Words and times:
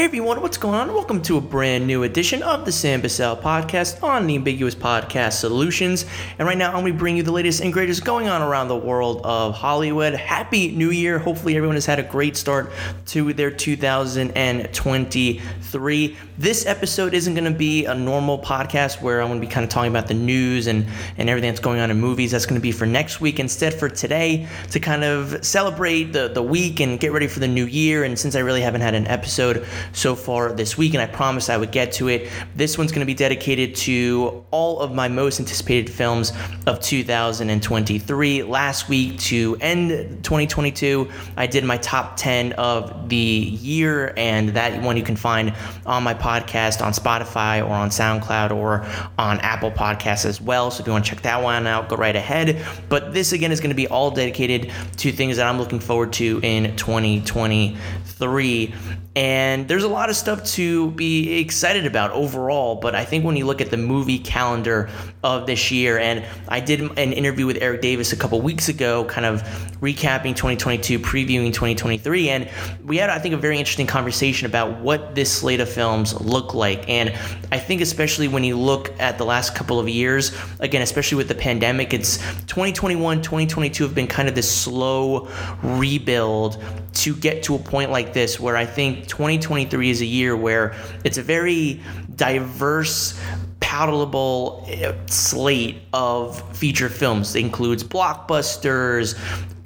Hey 0.00 0.06
everyone, 0.06 0.40
what's 0.40 0.56
going 0.56 0.76
on? 0.76 0.94
Welcome 0.94 1.20
to 1.24 1.36
a 1.36 1.42
brand 1.42 1.86
new 1.86 2.04
edition 2.04 2.42
of 2.42 2.64
the 2.64 2.72
Sam 2.72 3.02
Bussell 3.02 3.38
podcast 3.38 4.02
on 4.02 4.26
the 4.26 4.34
Ambiguous 4.34 4.74
Podcast 4.74 5.34
Solutions. 5.34 6.06
And 6.38 6.48
right 6.48 6.56
now, 6.56 6.68
I'm 6.68 6.80
going 6.80 6.94
to 6.94 6.98
bring 6.98 7.18
you 7.18 7.22
the 7.22 7.32
latest 7.32 7.60
and 7.60 7.70
greatest 7.70 8.02
going 8.02 8.26
on 8.26 8.40
around 8.40 8.68
the 8.68 8.78
world 8.78 9.20
of 9.24 9.54
Hollywood. 9.54 10.14
Happy 10.14 10.70
New 10.70 10.88
Year! 10.88 11.18
Hopefully, 11.18 11.54
everyone 11.54 11.76
has 11.76 11.84
had 11.84 11.98
a 11.98 12.02
great 12.02 12.38
start 12.38 12.72
to 13.08 13.34
their 13.34 13.50
2023. 13.50 16.16
This 16.38 16.64
episode 16.64 17.12
isn't 17.12 17.34
going 17.34 17.52
to 17.52 17.58
be 17.58 17.84
a 17.84 17.94
normal 17.94 18.38
podcast 18.38 19.02
where 19.02 19.20
I'm 19.20 19.28
going 19.28 19.38
to 19.38 19.46
be 19.46 19.52
kind 19.52 19.64
of 19.64 19.68
talking 19.68 19.90
about 19.90 20.08
the 20.08 20.14
news 20.14 20.66
and, 20.66 20.86
and 21.18 21.28
everything 21.28 21.50
that's 21.50 21.60
going 21.60 21.80
on 21.80 21.90
in 21.90 22.00
movies. 22.00 22.30
That's 22.30 22.46
going 22.46 22.58
to 22.58 22.62
be 22.62 22.72
for 22.72 22.86
next 22.86 23.20
week. 23.20 23.38
Instead, 23.38 23.74
for 23.74 23.90
today, 23.90 24.48
to 24.70 24.80
kind 24.80 25.04
of 25.04 25.44
celebrate 25.44 26.14
the, 26.14 26.28
the 26.28 26.42
week 26.42 26.80
and 26.80 26.98
get 26.98 27.12
ready 27.12 27.26
for 27.26 27.40
the 27.40 27.48
new 27.48 27.66
year. 27.66 28.04
And 28.04 28.18
since 28.18 28.34
I 28.34 28.38
really 28.38 28.62
haven't 28.62 28.80
had 28.80 28.94
an 28.94 29.06
episode, 29.06 29.66
so 29.92 30.14
far 30.14 30.52
this 30.52 30.76
week, 30.78 30.94
and 30.94 31.02
I 31.02 31.06
promised 31.06 31.50
I 31.50 31.56
would 31.56 31.72
get 31.72 31.92
to 31.92 32.08
it. 32.08 32.30
This 32.56 32.78
one's 32.78 32.92
going 32.92 33.00
to 33.00 33.06
be 33.06 33.14
dedicated 33.14 33.74
to 33.76 34.44
all 34.50 34.80
of 34.80 34.94
my 34.94 35.08
most 35.08 35.40
anticipated 35.40 35.92
films 35.92 36.32
of 36.66 36.80
2023. 36.80 38.42
Last 38.42 38.88
week, 38.88 39.18
to 39.20 39.56
end 39.60 40.22
2022, 40.24 41.10
I 41.36 41.46
did 41.46 41.64
my 41.64 41.76
top 41.78 42.16
10 42.16 42.52
of 42.54 43.08
the 43.08 43.16
year, 43.16 44.12
and 44.16 44.50
that 44.50 44.82
one 44.82 44.96
you 44.96 45.02
can 45.02 45.16
find 45.16 45.54
on 45.86 46.02
my 46.02 46.14
podcast 46.14 46.84
on 46.84 46.92
Spotify 46.92 47.64
or 47.66 47.72
on 47.72 47.90
SoundCloud 47.90 48.50
or 48.50 48.86
on 49.18 49.40
Apple 49.40 49.70
Podcasts 49.70 50.24
as 50.24 50.40
well. 50.40 50.70
So 50.70 50.80
if 50.80 50.86
you 50.86 50.92
want 50.92 51.04
to 51.04 51.10
check 51.10 51.22
that 51.22 51.42
one 51.42 51.66
out, 51.66 51.88
go 51.88 51.96
right 51.96 52.16
ahead. 52.16 52.64
But 52.88 53.12
this 53.12 53.32
again 53.32 53.52
is 53.52 53.60
going 53.60 53.70
to 53.70 53.76
be 53.76 53.88
all 53.88 54.10
dedicated 54.10 54.72
to 54.98 55.12
things 55.12 55.36
that 55.36 55.46
I'm 55.46 55.58
looking 55.58 55.80
forward 55.80 56.12
to 56.14 56.40
in 56.42 56.76
2023. 56.76 58.74
And 59.16 59.66
there's 59.66 59.82
a 59.82 59.88
lot 59.88 60.08
of 60.08 60.14
stuff 60.14 60.44
to 60.52 60.92
be 60.92 61.40
excited 61.40 61.84
about 61.84 62.12
overall, 62.12 62.76
but 62.76 62.94
I 62.94 63.04
think 63.04 63.24
when 63.24 63.36
you 63.36 63.44
look 63.44 63.60
at 63.60 63.70
the 63.70 63.76
movie 63.76 64.20
calendar 64.20 64.88
of 65.24 65.46
this 65.46 65.72
year, 65.72 65.98
and 65.98 66.24
I 66.48 66.60
did 66.60 66.80
an 66.80 67.12
interview 67.12 67.44
with 67.44 67.58
Eric 67.60 67.80
Davis 67.80 68.12
a 68.12 68.16
couple 68.16 68.40
weeks 68.40 68.68
ago, 68.68 69.04
kind 69.06 69.26
of 69.26 69.42
recapping 69.80 70.36
2022, 70.36 70.98
previewing 70.98 71.48
2023, 71.48 72.28
and 72.28 72.50
we 72.84 72.98
had, 72.98 73.10
I 73.10 73.18
think, 73.18 73.34
a 73.34 73.38
very 73.38 73.58
interesting 73.58 73.86
conversation 73.86 74.46
about 74.46 74.78
what 74.80 75.14
this 75.14 75.32
slate 75.32 75.60
of 75.60 75.68
films 75.68 76.18
look 76.20 76.54
like. 76.54 76.88
And 76.88 77.10
I 77.50 77.58
think, 77.58 77.80
especially 77.80 78.28
when 78.28 78.44
you 78.44 78.58
look 78.58 78.92
at 79.00 79.18
the 79.18 79.24
last 79.24 79.54
couple 79.54 79.80
of 79.80 79.88
years, 79.88 80.36
again, 80.58 80.82
especially 80.82 81.16
with 81.16 81.28
the 81.28 81.34
pandemic, 81.34 81.94
it's 81.94 82.18
2021, 82.46 83.22
2022 83.22 83.84
have 83.84 83.94
been 83.94 84.06
kind 84.06 84.28
of 84.28 84.34
this 84.34 84.50
slow 84.50 85.28
rebuild 85.62 86.62
to 86.92 87.14
get 87.14 87.42
to 87.44 87.54
a 87.54 87.58
point 87.58 87.90
like 87.90 88.12
this 88.12 88.38
where 88.38 88.56
I 88.56 88.66
think 88.66 89.06
2023 89.06 89.90
is 89.90 90.00
a 90.00 90.06
year 90.06 90.36
where 90.36 90.74
it's 91.04 91.18
a 91.18 91.22
very 91.22 91.80
diverse 92.16 93.18
palatable 93.60 94.64
eh, 94.68 94.92
slate 95.06 95.80
of 95.92 96.42
feature 96.56 96.88
films. 96.88 97.34
It 97.34 97.40
includes 97.40 97.84
blockbusters, 97.84 99.16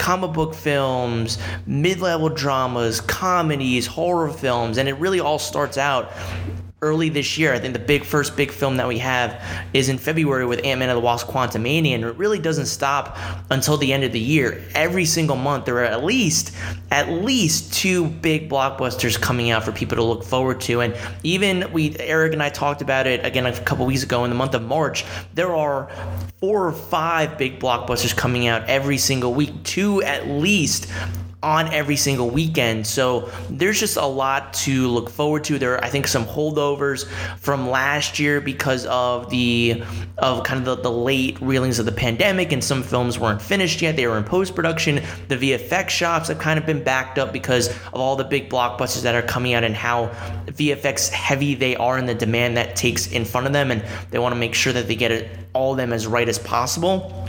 comic 0.04 0.34
book 0.34 0.54
films, 0.54 1.38
mid 1.66 1.98
level 1.98 2.28
dramas, 2.28 3.00
comedies, 3.00 3.86
horror 3.86 4.28
films, 4.28 4.76
and 4.76 4.86
it 4.86 4.92
really 4.98 5.18
all 5.18 5.38
starts 5.38 5.78
out 5.78 6.12
early 6.84 7.08
this 7.08 7.38
year. 7.38 7.54
I 7.54 7.58
think 7.58 7.72
the 7.72 7.78
big 7.78 8.04
first 8.04 8.36
big 8.36 8.50
film 8.50 8.76
that 8.76 8.86
we 8.86 8.98
have 8.98 9.42
is 9.72 9.88
in 9.88 9.96
February 9.96 10.44
with 10.44 10.60
Ant 10.64 10.78
Man 10.80 10.90
and 10.90 10.96
the 10.96 11.00
Wasp 11.00 11.26
Quantumania, 11.26 11.94
and 11.94 12.04
it 12.04 12.16
really 12.16 12.38
doesn't 12.38 12.66
stop 12.66 13.16
until 13.50 13.78
the 13.78 13.90
end 13.92 14.04
of 14.04 14.12
the 14.12 14.20
year. 14.20 14.62
Every 14.74 15.06
single 15.06 15.36
month 15.36 15.64
there 15.64 15.78
are 15.78 15.84
at 15.84 16.04
least 16.04 16.54
at 16.90 17.08
least 17.08 17.72
two 17.72 18.06
big 18.06 18.50
blockbusters 18.50 19.18
coming 19.18 19.50
out 19.50 19.64
for 19.64 19.72
people 19.72 19.96
to 19.96 20.02
look 20.02 20.24
forward 20.24 20.60
to. 20.62 20.82
And 20.82 20.94
even 21.22 21.72
we 21.72 21.96
Eric 21.98 22.34
and 22.34 22.42
I 22.42 22.50
talked 22.50 22.82
about 22.82 23.06
it 23.06 23.24
again 23.24 23.46
a 23.46 23.58
couple 23.62 23.86
weeks 23.86 24.02
ago 24.02 24.24
in 24.24 24.30
the 24.30 24.36
month 24.36 24.54
of 24.54 24.62
March. 24.62 25.04
There 25.32 25.54
are 25.56 25.90
four 26.40 26.66
or 26.68 26.72
five 26.72 27.38
big 27.38 27.58
blockbusters 27.58 28.14
coming 28.14 28.46
out 28.46 28.68
every 28.68 28.98
single 28.98 29.32
week, 29.32 29.62
two 29.64 30.02
at 30.02 30.28
least 30.28 30.92
on 31.44 31.72
every 31.72 31.96
single 31.96 32.30
weekend. 32.30 32.86
So 32.86 33.30
there's 33.50 33.78
just 33.78 33.96
a 33.96 34.06
lot 34.06 34.54
to 34.54 34.88
look 34.88 35.10
forward 35.10 35.44
to. 35.44 35.58
There 35.58 35.74
are, 35.74 35.84
I 35.84 35.90
think, 35.90 36.08
some 36.08 36.24
holdovers 36.24 37.06
from 37.38 37.68
last 37.68 38.18
year 38.18 38.40
because 38.40 38.86
of 38.86 39.28
the 39.30 39.82
of 40.16 40.42
kind 40.44 40.58
of 40.58 40.64
the, 40.64 40.82
the 40.82 40.90
late 40.90 41.40
reelings 41.40 41.78
of 41.78 41.86
the 41.86 41.92
pandemic, 41.92 42.52
and 42.52 42.64
some 42.64 42.82
films 42.82 43.18
weren't 43.18 43.42
finished 43.42 43.82
yet. 43.82 43.96
They 43.96 44.06
were 44.06 44.16
in 44.16 44.24
post 44.24 44.54
production. 44.54 45.02
The 45.28 45.36
VFX 45.36 45.90
shops 45.90 46.28
have 46.28 46.38
kind 46.38 46.58
of 46.58 46.64
been 46.64 46.82
backed 46.82 47.18
up 47.18 47.32
because 47.32 47.68
of 47.68 47.94
all 47.94 48.16
the 48.16 48.24
big 48.24 48.48
blockbusters 48.48 49.02
that 49.02 49.14
are 49.14 49.22
coming 49.22 49.52
out 49.52 49.64
and 49.64 49.74
how 49.74 50.06
VFX 50.46 51.10
heavy 51.10 51.54
they 51.54 51.76
are 51.76 51.98
and 51.98 52.08
the 52.08 52.14
demand 52.14 52.56
that 52.56 52.74
takes 52.74 53.06
in 53.08 53.24
front 53.24 53.46
of 53.46 53.52
them, 53.52 53.70
and 53.70 53.84
they 54.10 54.18
want 54.18 54.32
to 54.32 54.38
make 54.38 54.54
sure 54.54 54.72
that 54.72 54.88
they 54.88 54.96
get 54.96 55.12
it 55.12 55.30
all 55.52 55.72
of 55.72 55.76
them 55.76 55.92
as 55.92 56.06
right 56.06 56.28
as 56.28 56.38
possible. 56.38 57.28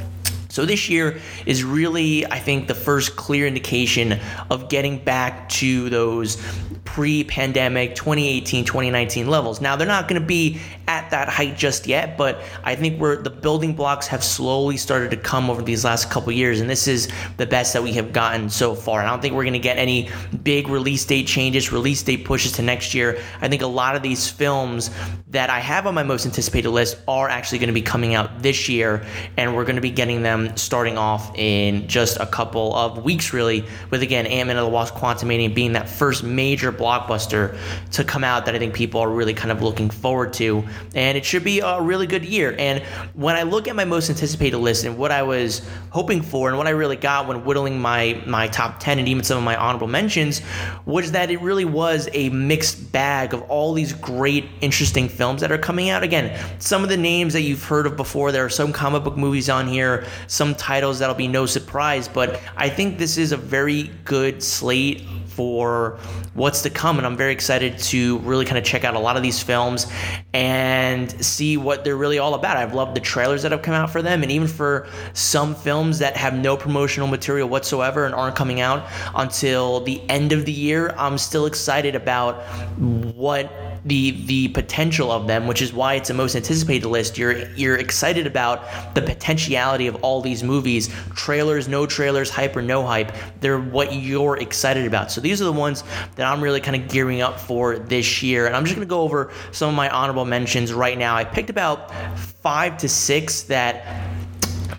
So 0.55 0.66
this 0.66 0.88
year 0.88 1.19
is 1.45 1.66
really, 1.66 2.25
I 2.25 2.39
think, 2.39 2.69
the 2.69 2.75
first 2.75 3.17
clear 3.17 3.45
indication 3.45 4.21
of 4.49 4.69
getting 4.69 5.03
back 5.03 5.49
to 5.49 5.89
those 5.89 6.41
pre-pandemic 6.85 7.96
2018 7.96 8.63
2019 8.66 9.28
levels. 9.28 9.59
Now 9.59 9.75
they're 9.75 9.88
not 9.88 10.07
going 10.07 10.22
to 10.22 10.25
be 10.25 10.59
at 10.88 11.09
that 11.12 11.28
height 11.28 11.57
just 11.57 11.88
yet 11.88 12.16
but 12.16 12.44
i 12.63 12.75
think 12.75 13.00
we're 13.00 13.19
the 13.22 13.29
building 13.29 13.73
blocks 13.73 14.06
have 14.06 14.23
slowly 14.23 14.78
started 14.78 15.09
to 15.09 15.18
come 15.18 15.50
over 15.50 15.63
these 15.63 15.84
last 15.84 16.12
couple 16.12 16.31
years 16.31 16.62
and 16.62 16.69
this 16.69 16.88
is 16.88 17.12
the 17.38 17.45
best 17.45 17.74
that 17.74 17.81
we 17.81 17.91
have 17.94 18.13
gotten 18.13 18.50
so 18.50 18.75
far. 18.75 19.01
I 19.01 19.09
don't 19.09 19.22
think 19.22 19.34
we're 19.34 19.44
going 19.44 19.53
to 19.53 19.59
get 19.59 19.78
any 19.78 20.09
big 20.44 20.68
release 20.68 21.06
date 21.06 21.28
changes 21.28 21.72
release 21.72 22.03
date 22.03 22.25
pushes 22.25 22.53
to 22.53 22.62
next 22.62 22.94
year. 22.94 23.19
I 23.41 23.47
think 23.47 23.62
a 23.62 23.68
lot 23.68 23.95
of 23.95 24.03
these 24.03 24.29
films 24.29 24.91
that 25.35 25.50
i 25.50 25.59
have 25.59 25.85
on 25.85 25.94
my 25.94 26.01
most 26.03 26.25
anticipated 26.25 26.69
list 26.69 26.97
are 27.09 27.28
actually 27.28 27.57
going 27.57 27.68
to 27.68 27.74
be 27.74 27.81
coming 27.81 28.13
out 28.13 28.41
this 28.41 28.69
year 28.69 29.06
and 29.35 29.53
we're 29.53 29.66
going 29.66 29.75
to 29.75 29.81
be 29.81 29.91
getting 29.91 30.22
them 30.22 30.56
starting 30.56 30.97
off 30.97 31.38
in 31.38 31.85
just 31.90 32.18
a 32.22 32.25
couple 32.25 32.74
of 32.74 33.03
weeks 33.03 33.34
really 33.34 33.66
with 33.90 34.01
again 34.01 34.25
ant-man 34.28 34.56
and 34.56 34.66
the 34.66 34.69
wasp 34.69 34.95
quantumania 34.95 35.53
being 35.53 35.74
that 35.74 35.90
first 35.90 36.24
major 36.24 36.72
blockbuster 36.78 37.58
to 37.91 38.03
come 38.03 38.24
out 38.24 38.46
that 38.46 38.56
I 38.56 38.59
think 38.59 38.74
people 38.74 39.02
are 39.02 39.09
really 39.09 39.34
kind 39.34 39.52
of 39.52 39.62
looking 39.62 39.90
forward 39.90 40.34
to. 40.34 40.63
And 40.94 41.18
it 41.18 41.25
should 41.25 41.44
be 41.44 41.59
a 41.59 41.81
really 41.81 42.08
good 42.08 42.25
year. 42.25 42.56
And 42.58 42.84
when 43.13 43.36
I 43.36 43.44
look 43.44 43.68
at 43.68 43.75
my 43.75 43.86
most 43.86 44.09
anticipated 44.09 44.58
list 44.58 44.86
and 44.86 44.97
what 44.97 45.12
I 45.12 45.24
was 45.24 45.68
hoping 45.90 46.22
for 46.22 46.50
and 46.50 46.58
what 46.58 46.68
I 46.68 46.72
really 46.72 46.96
got 46.96 47.28
when 47.28 47.44
whittling 47.46 47.80
my, 47.80 48.22
my 48.25 48.47
top 48.47 48.80
10 48.80 49.00
and 49.00 49.08
even 49.08 49.24
some 49.24 49.38
of 49.38 49.44
my 49.44 49.56
honorable 49.56 49.88
mentions 49.88 50.41
was 50.86 51.12
that 51.12 51.31
it 51.31 51.41
really 51.41 51.66
was 51.66 52.09
a 52.13 52.30
mixed 52.30 52.92
bag 52.92 53.34
of 53.34 53.42
all 53.44 53.74
these 53.74 53.94
great, 53.94 54.46
interesting 54.62 55.09
films 55.09 55.42
that 55.42 55.52
are 55.52 55.57
coming 55.57 55.90
out. 55.90 56.03
Again, 56.03 56.38
some 56.59 56.84
of 56.84 56.90
the 56.90 56.97
names 56.97 57.34
that 57.34 57.42
you've 57.42 57.63
heard 57.63 57.86
of 57.86 57.96
before, 57.96 58.31
there 58.31 58.46
are 58.46 58.50
some 58.50 58.74
comic 58.74 59.03
book 59.03 59.18
movies 59.18 59.50
on 59.50 59.68
here, 59.68 60.06
some 60.28 60.56
titles 60.56 61.00
that'll 61.00 61.16
be 61.16 61.28
no 61.28 61.46
surprise, 61.46 62.07
but 62.07 62.42
I 62.57 62.69
think 62.69 62.97
this 62.97 63.18
is 63.18 63.31
a 63.31 63.38
very 63.38 63.92
good 64.03 64.42
slate 64.42 65.03
for 65.35 66.00
what's 66.34 66.62
to 66.62 66.69
come. 66.69 66.97
And 66.97 67.06
I'm 67.06 67.18
very 67.18 67.34
excited 67.34 67.78
to 67.79 68.19
really 68.19 68.46
kind 68.46 68.57
of 68.57 68.63
check 68.63 68.84
out 68.84 68.96
a 68.96 69.00
lot 69.00 69.18
of 69.18 69.23
these 69.23 69.44
films 69.44 69.88
and 70.34 71.12
see 71.23 71.57
what 71.57 71.84
they're 71.84 71.97
really 71.97 72.19
all 72.19 72.34
about. 72.34 72.57
I've 72.57 72.73
loved 72.73 72.96
the 72.96 73.01
trailers 73.01 73.44
that 73.44 73.51
have 73.51 73.62
come 73.62 73.74
out 73.74 73.90
for 73.90 74.01
them, 74.01 74.24
and 74.24 74.31
even 74.31 74.47
for 74.47 74.88
some 75.13 75.53
films 75.56 76.00
that 76.00 76.16
have 76.18 76.34
no 76.34 76.56
promotional 76.56 77.07
material 77.07 77.50
whatsoever 77.50 78.06
and 78.06 78.16
aren't 78.16 78.35
coming 78.35 78.62
out 78.62 78.88
until 79.16 79.81
the 79.81 80.01
end 80.09 80.31
of 80.31 80.45
the 80.45 80.51
year, 80.51 80.94
I'm 80.97 81.18
still 81.18 81.45
excited 81.45 81.95
about 81.95 82.44
what 82.79 83.51
the 83.85 84.12
the 84.25 84.47
potential 84.50 85.12
of 85.12 85.28
them, 85.28 85.47
which 85.47 85.62
is 85.62 85.72
why 85.72 85.94
it's 85.94 86.07
the 86.07 86.13
most 86.13 86.35
anticipated 86.35 86.88
list. 86.88 87.18
You're 87.18 87.50
you're 87.51 87.78
excited 87.78 88.25
about 88.25 88.95
the 88.95 89.01
potentiality 89.01 89.88
of 89.88 89.95
all 90.04 90.21
these 90.21 90.44
movies, 90.44 90.89
trailers, 91.15 91.68
no 91.68 91.86
trailers, 91.86 92.30
hype 92.30 92.56
or 92.56 92.62
no 92.62 92.86
hype. 92.86 93.12
They're 93.39 93.59
what 93.59 93.94
you're 93.94 94.38
excited 94.38 94.86
about. 94.88 95.12
So 95.12 95.21
these 95.21 95.42
are 95.42 95.45
the 95.45 95.54
ones 95.54 95.83
that 96.15 96.25
I'm 96.25 96.42
really 96.42 96.62
kind 96.62 96.81
of 96.81 96.89
gearing 96.89 97.21
up 97.21 97.39
for 97.39 97.77
this 97.77 98.24
year. 98.24 98.48
And 98.48 98.56
I'm 98.56 98.65
just 98.65 98.75
gonna 98.75 98.88
go 98.88 99.01
over 99.01 99.31
some 99.51 99.69
of 99.69 99.75
my 99.75 99.89
honorable 99.89 100.25
mentions 100.25 100.74
right 100.74 100.98
now. 100.98 101.15
I 101.15 101.24
picked 101.24 101.50
about 101.50 101.92
five 102.18 102.77
to 102.80 102.89
six 102.89 103.44
that 103.44 103.86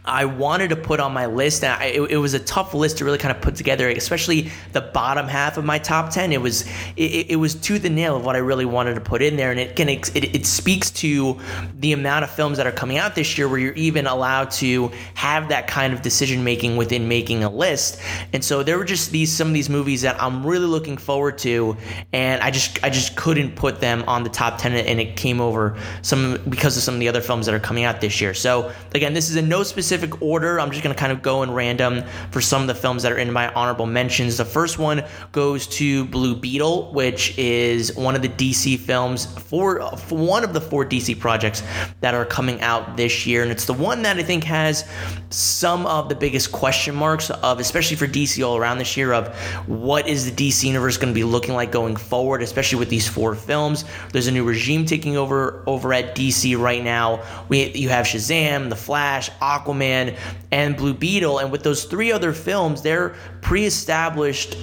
I 0.07 0.25
wanted 0.25 0.69
to 0.71 0.77
put 0.77 1.01
on 1.01 1.13
my 1.13 1.27
list, 1.27 1.65
and 1.65 1.73
I, 1.73 1.87
it, 1.87 2.13
it, 2.13 2.17
was 2.17 2.33
a 2.33 2.39
tough 2.39 2.75
list 2.75 2.99
to 2.99 3.05
really 3.05 3.19
kind 3.19 3.35
of 3.35 3.43
put 3.43 3.57
together, 3.57 3.89
especially 3.89 4.53
the 4.73 4.81
bottom 4.81 5.27
half 5.27 5.57
of 5.57 5.65
my 5.65 5.79
top 5.79 6.11
ten. 6.11 6.33
It 6.33 6.41
was 6.41 6.65
it, 6.97 7.31
it 7.31 7.37
was 7.37 7.57
to 7.57 7.81
the 7.81 7.91
nail 7.91 8.17
of 8.17 8.25
what 8.25 8.37
I 8.37 8.39
really 8.39 8.65
wanted 8.65 8.95
to 8.95 9.01
put 9.01 9.21
in 9.21 9.37
there, 9.37 9.51
and 9.51 9.59
it 9.59 9.75
can 9.75 9.89
it, 9.89 10.15
it 10.15 10.47
speaks 10.47 10.93
to 10.93 11.41
the 11.81 11.93
amount 11.93 12.25
of 12.25 12.31
films 12.31 12.57
that 12.59 12.69
are 12.69 12.73
coming 12.73 12.99
out 12.99 13.17
this 13.17 13.37
year 13.37 13.49
where 13.49 13.59
you're 13.59 13.75
even 13.75 14.07
allowed 14.07 14.53
to 14.53 14.93
have 15.15 15.49
that 15.49 15.67
kind 15.67 15.93
of 15.93 16.03
decision 16.03 16.45
making 16.45 16.77
within 16.77 17.09
making 17.09 17.43
a 17.43 17.51
list. 17.51 18.01
And 18.33 18.45
so 18.45 18.63
there 18.63 18.79
were 18.79 18.85
just 18.85 19.11
these 19.11 19.33
some 19.33 19.49
of 19.49 19.55
these 19.55 19.69
movies 19.69 20.03
that 20.03 20.23
I'm 20.23 20.47
really 20.47 20.67
looking 20.67 20.99
forward 20.99 21.37
to, 21.39 21.77
and 22.13 22.41
I 22.43 22.53
just 22.53 22.83
I 22.85 22.91
just 22.91 23.17
couldn't 23.17 23.57
put 23.57 23.81
them 23.81 24.05
on 24.07 24.23
the 24.23 24.31
top 24.31 24.59
ten, 24.59 24.73
and 24.73 25.01
it 25.01 25.17
came 25.17 25.41
over 25.41 25.77
some 26.03 26.41
because 26.49 26.77
of 26.77 26.85
some 26.85 26.95
of 26.95 27.01
the 27.01 27.09
other 27.09 27.21
films 27.21 27.47
that 27.47 27.57
are 27.57 27.61
coming 27.61 27.83
out 27.83 28.01
this 28.01 28.21
year. 28.21 28.35
So 28.35 28.73
again, 28.95 29.13
this 29.13 29.31
is 29.31 29.35
a 29.35 29.43
no 29.43 29.65
specific 29.65 29.96
specific 29.97 30.21
order. 30.21 30.61
I'm 30.61 30.71
just 30.71 30.83
going 30.83 30.95
to 30.95 30.99
kind 30.99 31.11
of 31.11 31.23
go 31.23 31.43
in 31.43 31.51
random 31.51 32.05
for 32.31 32.43
some 32.43 32.61
of 32.61 32.69
the 32.69 32.75
films 32.75 33.03
that 33.03 33.13
are 33.13 33.17
in 33.17 33.33
my 33.33 33.51
honorable 33.55 33.87
mentions. 33.87 34.37
The 34.37 34.45
first 34.45 34.79
one 34.79 35.03
goes 35.33 35.67
to 35.69 36.05
Blue 36.07 36.37
Beetle, 36.37 36.93
which 36.93 37.37
is 37.39 37.97
one 37.97 38.15
of 38.15 38.21
the 38.21 38.29
DC 38.29 38.79
films 38.79 39.25
for, 39.25 39.97
for 39.97 40.19
one 40.19 40.45
of 40.45 40.53
the 40.53 40.61
four 40.61 40.85
DC 40.85 41.19
projects 41.19 41.63
that 42.01 42.13
are 42.13 42.27
coming 42.27 42.61
out 42.61 42.99
this 42.99 43.27
year. 43.27 43.43
And 43.43 43.51
it's 43.51 43.65
the 43.65 43.73
one 43.73 44.03
that 44.03 44.19
I 44.19 44.23
think 44.23 44.45
has 44.45 44.85
some 45.31 45.87
of 45.87 46.11
the 46.11 46.15
biggest 46.15 46.53
question 46.53 46.95
marks 46.95 47.31
of, 47.31 47.59
especially 47.59 47.97
for 47.97 48.07
DC 48.07 48.47
all 48.47 48.59
around 48.59 48.77
this 48.77 48.99
year, 48.99 49.15
of 49.15 49.35
what 49.67 50.07
is 50.07 50.31
the 50.31 50.51
DC 50.51 50.65
universe 50.65 50.99
going 50.99 51.13
to 51.13 51.19
be 51.19 51.25
looking 51.25 51.55
like 51.55 51.73
going 51.73 51.97
forward, 51.97 52.43
especially 52.43 52.79
with 52.79 52.91
these 52.91 53.09
four 53.09 53.35
films. 53.35 53.87
There's 54.13 54.27
a 54.27 54.33
new 54.33 54.45
regime 54.45 54.85
taking 54.85 55.17
over 55.17 55.63
over 55.67 55.95
at 55.95 56.15
DC 56.15 56.59
right 56.59 56.85
now. 56.85 57.23
We 57.49 57.71
you 57.71 57.89
have 57.89 58.05
Shazam, 58.05 58.69
The 58.69 58.77
Flash, 58.77 59.31
Aquaman, 59.41 59.86
and 60.51 60.77
Blue 60.77 60.95
Beetle, 60.95 61.39
and 61.39 61.51
with 61.51 61.63
those 61.63 61.85
three 61.85 62.13
other 62.13 62.33
films, 62.33 62.83
they're 62.83 63.15
pre-established 63.41 64.57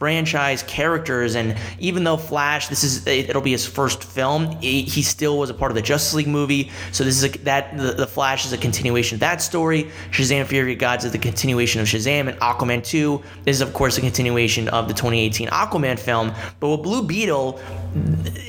franchise 0.00 0.62
characters 0.62 1.34
and 1.34 1.54
even 1.78 2.04
though 2.04 2.16
flash 2.16 2.68
this 2.68 2.82
is 2.82 3.06
it'll 3.06 3.42
be 3.42 3.50
his 3.50 3.66
first 3.66 4.02
film 4.02 4.50
he 4.62 5.02
still 5.02 5.38
was 5.38 5.50
a 5.50 5.54
part 5.54 5.70
of 5.70 5.74
the 5.74 5.82
justice 5.82 6.14
league 6.14 6.26
movie. 6.26 6.70
So 6.90 7.04
this 7.04 7.22
is 7.22 7.24
a, 7.24 7.38
that 7.40 7.76
the, 7.76 7.92
the, 7.92 8.06
flash 8.06 8.46
is 8.46 8.54
a 8.54 8.58
continuation 8.58 9.16
of 9.16 9.20
that 9.20 9.42
story. 9.42 9.90
Shazam 10.10 10.46
fury 10.46 10.72
of 10.72 10.78
gods 10.78 11.04
is 11.04 11.12
the 11.12 11.18
continuation 11.18 11.82
of 11.82 11.86
shazam 11.86 12.28
and 12.28 12.38
aquaman 12.40 12.82
2 12.82 13.22
is 13.44 13.60
of 13.60 13.74
course 13.74 13.98
a 13.98 14.00
continuation 14.00 14.68
of 14.68 14.88
the 14.88 14.94
2018 14.94 15.48
aquaman 15.48 15.98
film. 15.98 16.32
But 16.60 16.70
with 16.70 16.82
blue 16.82 17.06
beetle 17.06 17.60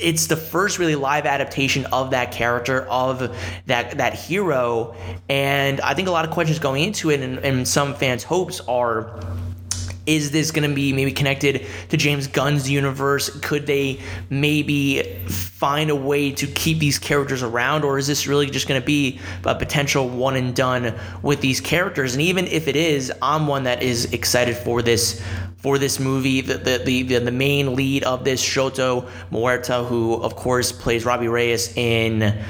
it's 0.00 0.28
the 0.28 0.36
first 0.36 0.78
really 0.78 0.94
live 0.94 1.26
adaptation 1.26 1.84
of 1.86 2.12
that 2.12 2.32
character 2.32 2.86
of 2.88 3.36
that 3.66 3.98
that 3.98 4.14
hero. 4.14 4.94
And 5.28 5.82
i 5.82 5.92
think 5.92 6.08
a 6.08 6.12
lot 6.12 6.24
of 6.24 6.30
questions 6.30 6.58
going 6.58 6.82
into 6.82 7.10
it 7.10 7.20
and, 7.20 7.38
and 7.40 7.68
some 7.68 7.94
fans 7.94 8.24
hopes 8.24 8.60
are 8.60 9.20
is 10.06 10.30
this 10.30 10.50
going 10.50 10.68
to 10.68 10.74
be 10.74 10.92
maybe 10.92 11.12
connected 11.12 11.66
to 11.90 11.96
James 11.96 12.26
Gunn's 12.26 12.68
universe? 12.68 13.30
Could 13.40 13.66
they 13.66 14.00
maybe 14.30 15.02
find 15.26 15.90
a 15.90 15.96
way 15.96 16.32
to 16.32 16.46
keep 16.46 16.78
these 16.78 16.98
characters 16.98 17.42
around, 17.42 17.84
or 17.84 17.98
is 17.98 18.06
this 18.06 18.26
really 18.26 18.50
just 18.50 18.66
going 18.66 18.80
to 18.80 18.84
be 18.84 19.20
a 19.44 19.54
potential 19.54 20.08
one 20.08 20.36
and 20.36 20.54
done 20.54 20.94
with 21.22 21.40
these 21.40 21.60
characters? 21.60 22.14
And 22.14 22.22
even 22.22 22.46
if 22.46 22.68
it 22.68 22.76
is, 22.76 23.12
I'm 23.22 23.46
one 23.46 23.64
that 23.64 23.82
is 23.82 24.12
excited 24.12 24.56
for 24.56 24.82
this 24.82 25.22
for 25.58 25.78
this 25.78 26.00
movie. 26.00 26.40
The 26.40 26.58
the 26.58 27.02
the, 27.02 27.18
the 27.18 27.30
main 27.30 27.74
lead 27.76 28.02
of 28.02 28.24
this 28.24 28.42
Xolo 28.42 29.08
Maridueña, 29.30 29.86
who 29.86 30.14
of 30.22 30.34
course 30.34 30.72
plays 30.72 31.04
Robbie 31.04 31.28
Reyes 31.28 31.76
in 31.76 32.42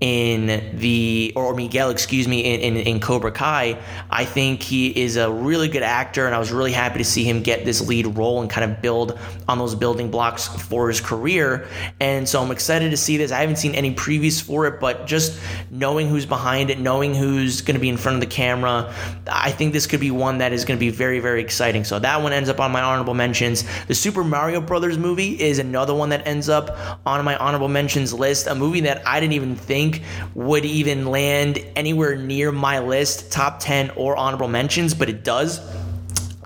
in 0.00 0.76
the 0.78 1.32
or 1.36 1.54
Miguel, 1.54 1.90
excuse 1.90 2.28
me, 2.28 2.40
in, 2.40 2.60
in, 2.60 2.76
in 2.76 3.00
Cobra 3.00 3.32
Kai. 3.32 3.78
I 4.10 4.24
think 4.24 4.62
he 4.62 4.88
is 4.88 5.16
a 5.16 5.30
really 5.30 5.68
good 5.68 5.82
actor, 5.82 6.26
and 6.26 6.34
I 6.34 6.38
was 6.38 6.52
really 6.52 6.72
happy 6.72 6.98
to 6.98 7.04
see 7.04 7.24
him 7.24 7.42
get 7.42 7.64
this 7.64 7.86
lead 7.86 8.06
role 8.06 8.40
and 8.40 8.50
kind 8.50 8.70
of 8.70 8.82
build 8.82 9.18
on 9.48 9.58
those 9.58 9.74
building 9.74 10.10
blocks 10.10 10.48
for 10.48 10.88
his 10.88 11.00
career. 11.00 11.68
And 12.00 12.28
so 12.28 12.42
I'm 12.42 12.50
excited 12.50 12.90
to 12.90 12.96
see 12.96 13.16
this. 13.16 13.32
I 13.32 13.40
haven't 13.40 13.56
seen 13.56 13.74
any 13.74 13.94
previews 13.94 14.42
for 14.42 14.66
it, 14.66 14.80
but 14.80 15.06
just 15.06 15.40
knowing 15.70 16.08
who's 16.08 16.26
behind 16.26 16.70
it, 16.70 16.78
knowing 16.78 17.14
who's 17.14 17.60
going 17.60 17.74
to 17.74 17.80
be 17.80 17.88
in 17.88 17.96
front 17.96 18.16
of 18.16 18.20
the 18.20 18.26
camera, 18.26 18.92
I 19.26 19.52
think 19.52 19.72
this 19.72 19.86
could 19.86 20.00
be 20.00 20.10
one 20.10 20.38
that 20.38 20.52
is 20.52 20.64
going 20.64 20.76
to 20.76 20.80
be 20.80 20.90
very, 20.90 21.20
very 21.20 21.40
exciting. 21.40 21.84
So 21.84 21.98
that 22.00 22.20
one 22.20 22.32
ends 22.32 22.48
up 22.48 22.60
on 22.60 22.72
my 22.72 22.82
honorable 22.82 23.14
mentions. 23.14 23.64
The 23.86 23.94
Super 23.94 24.24
Mario 24.24 24.60
Brothers 24.60 24.98
movie 24.98 25.40
is 25.40 25.58
another 25.58 25.94
one 25.94 26.10
that 26.10 26.26
ends 26.26 26.48
up 26.48 26.98
on 27.06 27.24
my 27.24 27.36
honorable 27.36 27.68
mentions 27.68 28.12
list. 28.12 28.48
A 28.48 28.54
movie 28.54 28.80
that 28.80 29.06
I 29.06 29.20
didn't 29.20 29.34
even 29.34 29.56
think 29.56 29.93
think 29.94 30.06
would 30.34 30.64
even 30.64 31.06
land 31.06 31.58
anywhere 31.76 32.16
near 32.16 32.52
my 32.52 32.78
list, 32.80 33.32
top 33.32 33.60
10 33.60 33.90
or 33.90 34.16
honorable 34.16 34.48
mentions, 34.48 34.94
but 34.94 35.08
it 35.08 35.24
does. 35.24 35.60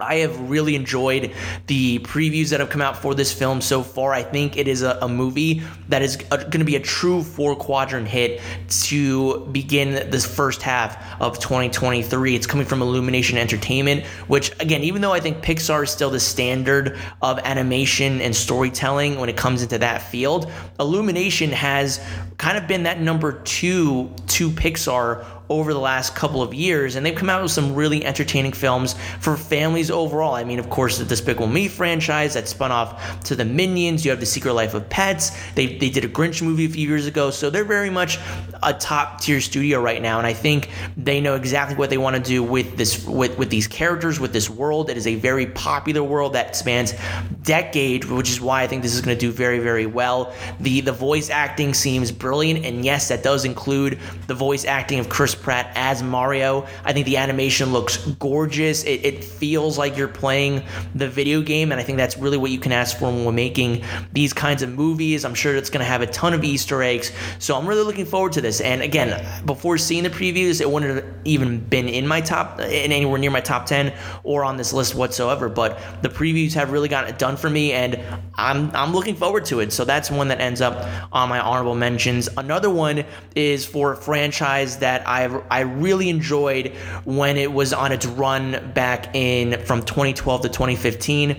I 0.00 0.16
have 0.16 0.50
really 0.50 0.74
enjoyed 0.74 1.32
the 1.66 1.98
previews 2.00 2.50
that 2.50 2.60
have 2.60 2.70
come 2.70 2.80
out 2.80 2.96
for 2.96 3.14
this 3.14 3.32
film 3.32 3.60
so 3.60 3.82
far. 3.82 4.12
I 4.12 4.22
think 4.22 4.56
it 4.56 4.68
is 4.68 4.82
a, 4.82 4.98
a 5.02 5.08
movie 5.08 5.62
that 5.88 6.02
is 6.02 6.18
uh, 6.30 6.36
going 6.36 6.60
to 6.60 6.64
be 6.64 6.76
a 6.76 6.80
true 6.80 7.22
four 7.22 7.56
quadrant 7.56 8.08
hit 8.08 8.40
to 8.68 9.46
begin 9.46 10.10
this 10.10 10.24
first 10.26 10.62
half 10.62 11.20
of 11.20 11.38
2023. 11.38 12.34
It's 12.34 12.46
coming 12.46 12.66
from 12.66 12.82
Illumination 12.82 13.38
Entertainment, 13.38 14.04
which, 14.26 14.52
again, 14.60 14.82
even 14.82 15.02
though 15.02 15.12
I 15.12 15.20
think 15.20 15.38
Pixar 15.38 15.84
is 15.84 15.90
still 15.90 16.10
the 16.10 16.20
standard 16.20 16.98
of 17.22 17.38
animation 17.40 18.20
and 18.20 18.34
storytelling 18.34 19.18
when 19.18 19.28
it 19.28 19.36
comes 19.36 19.62
into 19.62 19.78
that 19.78 20.02
field, 20.02 20.50
Illumination 20.78 21.50
has 21.52 22.00
kind 22.38 22.56
of 22.56 22.66
been 22.66 22.84
that 22.84 23.00
number 23.00 23.32
two 23.42 24.12
to 24.28 24.50
Pixar 24.50 25.24
over 25.50 25.72
the 25.72 25.80
last 25.80 26.14
couple 26.14 26.42
of 26.42 26.52
years, 26.52 26.94
and 26.94 27.04
they've 27.04 27.14
come 27.14 27.30
out 27.30 27.42
with 27.42 27.50
some 27.50 27.74
really 27.74 28.04
entertaining 28.04 28.52
films 28.52 28.94
for 29.20 29.36
families 29.36 29.90
overall. 29.90 30.34
I 30.34 30.44
mean, 30.44 30.58
of 30.58 30.68
course, 30.68 30.98
the 30.98 31.04
Despicable 31.04 31.46
Me 31.46 31.68
franchise 31.68 32.34
that 32.34 32.48
spun 32.48 32.70
off 32.70 33.22
to 33.24 33.34
the 33.34 33.44
Minions. 33.44 34.04
You 34.04 34.10
have 34.10 34.20
The 34.20 34.26
Secret 34.26 34.52
Life 34.52 34.74
of 34.74 34.88
Pets. 34.90 35.32
They, 35.54 35.76
they 35.76 35.90
did 35.90 36.04
a 36.04 36.08
Grinch 36.08 36.42
movie 36.42 36.66
a 36.66 36.68
few 36.68 36.86
years 36.86 37.06
ago, 37.06 37.30
so 37.30 37.50
they're 37.50 37.64
very 37.64 37.90
much 37.90 38.18
a 38.62 38.74
top 38.74 39.20
tier 39.20 39.40
studio 39.40 39.80
right 39.80 40.02
now, 40.02 40.18
and 40.18 40.26
I 40.26 40.32
think 40.32 40.70
they 40.96 41.20
know 41.20 41.34
exactly 41.34 41.76
what 41.76 41.90
they 41.90 41.98
want 41.98 42.16
to 42.16 42.22
do 42.22 42.42
with 42.42 42.76
this 42.76 43.06
with 43.06 43.38
with 43.38 43.50
these 43.50 43.66
characters, 43.66 44.20
with 44.20 44.32
this 44.32 44.50
world. 44.50 44.90
It 44.90 44.96
is 44.96 45.06
a 45.06 45.14
very 45.14 45.46
popular 45.46 46.02
world 46.02 46.34
that 46.34 46.56
spans 46.56 46.94
decade, 47.42 48.04
which 48.04 48.30
is 48.30 48.40
why 48.40 48.62
I 48.62 48.66
think 48.66 48.82
this 48.82 48.94
is 48.94 49.00
going 49.00 49.16
to 49.16 49.20
do 49.20 49.32
very 49.32 49.60
very 49.60 49.86
well. 49.86 50.32
The 50.60 50.80
the 50.80 50.92
voice 50.92 51.30
acting 51.30 51.72
seems 51.72 52.12
brilliant, 52.12 52.64
and 52.64 52.84
yes, 52.84 53.08
that 53.08 53.22
does 53.22 53.44
include 53.44 53.98
the 54.26 54.34
voice 54.34 54.64
acting 54.64 54.98
of 54.98 55.08
Chris 55.08 55.34
Pratt 55.38 55.72
as 55.74 56.02
Mario. 56.02 56.66
I 56.84 56.92
think 56.92 57.06
the 57.06 57.16
animation 57.16 57.72
looks 57.72 57.96
gorgeous. 57.96 58.84
It, 58.84 59.04
it 59.04 59.24
feels 59.24 59.78
like 59.78 59.96
you're 59.96 60.08
playing 60.08 60.62
the 60.94 61.08
video 61.08 61.40
game, 61.40 61.72
and 61.72 61.80
I 61.80 61.84
think 61.84 61.98
that's 61.98 62.18
really 62.18 62.36
what 62.36 62.50
you 62.50 62.58
can 62.58 62.72
ask 62.72 62.98
for 62.98 63.06
when 63.06 63.24
we're 63.24 63.32
making 63.32 63.84
these 64.12 64.32
kinds 64.32 64.62
of 64.62 64.70
movies. 64.70 65.24
I'm 65.24 65.34
sure 65.34 65.56
it's 65.56 65.70
going 65.70 65.80
to 65.80 65.90
have 65.90 66.02
a 66.02 66.06
ton 66.06 66.34
of 66.34 66.44
Easter 66.44 66.82
eggs, 66.82 67.12
so 67.38 67.56
I'm 67.56 67.66
really 67.66 67.84
looking 67.84 68.06
forward 68.06 68.32
to 68.32 68.40
this. 68.40 68.60
And 68.60 68.82
again, 68.82 69.24
before 69.46 69.78
seeing 69.78 70.02
the 70.02 70.10
previews, 70.10 70.60
it 70.60 70.70
wouldn't 70.70 70.94
have 70.96 71.14
even 71.24 71.60
been 71.60 71.88
in 71.88 72.06
my 72.06 72.20
top, 72.20 72.60
in 72.60 72.92
anywhere 72.92 73.18
near 73.18 73.30
my 73.30 73.40
top 73.40 73.66
10 73.66 73.94
or 74.24 74.44
on 74.44 74.56
this 74.56 74.72
list 74.72 74.94
whatsoever. 74.94 75.48
But 75.48 75.78
the 76.02 76.08
previews 76.08 76.54
have 76.54 76.72
really 76.72 76.88
gotten 76.88 77.10
it 77.10 77.18
done 77.18 77.36
for 77.36 77.48
me, 77.48 77.72
and 77.72 78.00
I'm 78.34 78.74
I'm 78.74 78.92
looking 78.92 79.14
forward 79.16 79.44
to 79.46 79.60
it. 79.60 79.72
So 79.72 79.84
that's 79.84 80.10
one 80.10 80.28
that 80.28 80.40
ends 80.40 80.60
up 80.60 80.88
on 81.12 81.28
my 81.28 81.40
honorable 81.40 81.74
mentions. 81.74 82.28
Another 82.36 82.70
one 82.70 83.04
is 83.34 83.66
for 83.66 83.92
a 83.92 83.96
franchise 83.96 84.78
that 84.78 85.06
I 85.06 85.20
I 85.50 85.60
really 85.60 86.08
enjoyed 86.08 86.72
when 87.04 87.36
it 87.36 87.52
was 87.52 87.72
on 87.72 87.92
its 87.92 88.06
run 88.06 88.72
back 88.74 89.14
in 89.14 89.60
from 89.64 89.82
2012 89.82 90.42
to 90.42 90.48
2015 90.48 91.36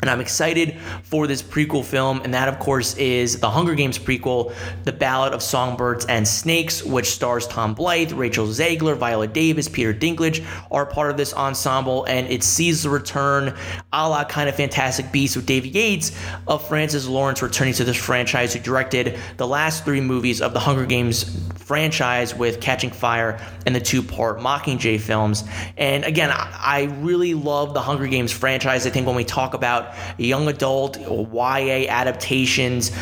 and 0.00 0.10
I'm 0.10 0.20
excited 0.20 0.78
for 1.02 1.26
this 1.26 1.42
prequel 1.42 1.84
film, 1.84 2.20
and 2.22 2.34
that, 2.34 2.48
of 2.48 2.58
course, 2.58 2.96
is 2.96 3.40
the 3.40 3.50
Hunger 3.50 3.74
Games 3.74 3.98
prequel, 3.98 4.54
The 4.84 4.92
Ballad 4.92 5.32
of 5.32 5.42
Songbirds 5.42 6.06
and 6.06 6.26
Snakes, 6.26 6.82
which 6.82 7.10
stars 7.10 7.46
Tom 7.46 7.74
Blyth, 7.74 8.16
Rachel 8.16 8.46
Zegler, 8.46 8.96
Viola 8.96 9.26
Davis, 9.26 9.68
Peter 9.68 9.92
Dinklage, 9.92 10.44
are 10.70 10.86
part 10.86 11.10
of 11.10 11.16
this 11.16 11.34
ensemble, 11.34 12.04
and 12.04 12.26
it 12.28 12.42
sees 12.42 12.82
the 12.82 12.90
return, 12.90 13.54
a 13.92 14.08
la 14.08 14.24
kind 14.24 14.48
of 14.48 14.54
Fantastic 14.54 15.10
Beasts 15.12 15.36
with 15.36 15.46
David 15.46 15.74
Yates, 15.74 16.12
of 16.46 16.66
Francis 16.66 17.06
Lawrence 17.06 17.42
returning 17.42 17.74
to 17.74 17.84
this 17.84 17.96
franchise, 17.96 18.54
who 18.54 18.60
directed 18.60 19.18
the 19.36 19.46
last 19.46 19.84
three 19.84 20.00
movies 20.00 20.40
of 20.40 20.52
the 20.52 20.60
Hunger 20.60 20.86
Games 20.86 21.48
franchise 21.56 22.34
with 22.34 22.60
Catching 22.60 22.90
Fire 22.90 23.40
and 23.64 23.74
the 23.74 23.80
two 23.80 24.02
part 24.02 24.38
Mockingjay 24.38 25.00
films. 25.00 25.44
And 25.76 26.04
again, 26.04 26.30
I 26.32 26.90
really 27.00 27.34
love 27.34 27.74
the 27.74 27.80
Hunger 27.80 28.08
Games 28.08 28.32
franchise. 28.32 28.86
I 28.86 28.90
think 28.90 29.06
when 29.06 29.14
we 29.14 29.24
talk 29.24 29.54
about 29.54 29.89
young 30.18 30.48
adult 30.48 30.98
YA 31.00 31.86
adaptations 31.88 32.92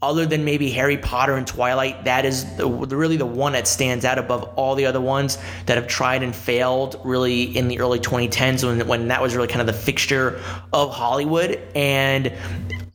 other 0.00 0.26
than 0.26 0.44
maybe 0.44 0.70
Harry 0.70 0.96
Potter 0.96 1.34
and 1.34 1.46
Twilight, 1.46 2.04
that 2.04 2.24
is 2.24 2.56
the, 2.56 2.68
really 2.68 3.16
the 3.16 3.26
one 3.26 3.52
that 3.52 3.66
stands 3.66 4.04
out 4.04 4.16
above 4.16 4.44
all 4.54 4.76
the 4.76 4.86
other 4.86 5.00
ones 5.00 5.38
that 5.66 5.76
have 5.76 5.88
tried 5.88 6.22
and 6.22 6.34
failed 6.34 7.00
really 7.04 7.56
in 7.56 7.66
the 7.66 7.80
early 7.80 7.98
2010s 7.98 8.64
when, 8.64 8.86
when 8.86 9.08
that 9.08 9.20
was 9.20 9.34
really 9.34 9.48
kind 9.48 9.60
of 9.60 9.66
the 9.66 9.72
fixture 9.72 10.40
of 10.72 10.92
Hollywood. 10.92 11.60
And 11.74 12.32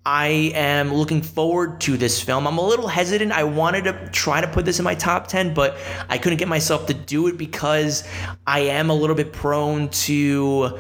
I 0.06 0.52
am 0.54 0.94
looking 0.94 1.22
forward 1.22 1.82
to 1.82 1.98
this 1.98 2.22
film. 2.22 2.48
I'm 2.48 2.58
a 2.58 2.66
little 2.66 2.88
hesitant. 2.88 3.32
I 3.34 3.44
wanted 3.44 3.86
to 3.86 4.10
try 4.12 4.40
to 4.40 4.48
put 4.48 4.64
this 4.64 4.80
in 4.80 4.86
my 4.86 4.96
top 4.96 5.28
10, 5.28 5.54
but 5.54 5.78
I 6.10 6.18
couldn't 6.18 6.40
get 6.40 6.48
myself 6.48 6.88
to 6.88 6.94
do 6.94 7.28
it 7.28 7.38
because 7.38 8.06
I 8.48 8.62
am 8.62 8.90
a 8.90 8.94
little 8.94 9.16
bit 9.16 9.34
prone 9.34 9.90
to 9.90 10.78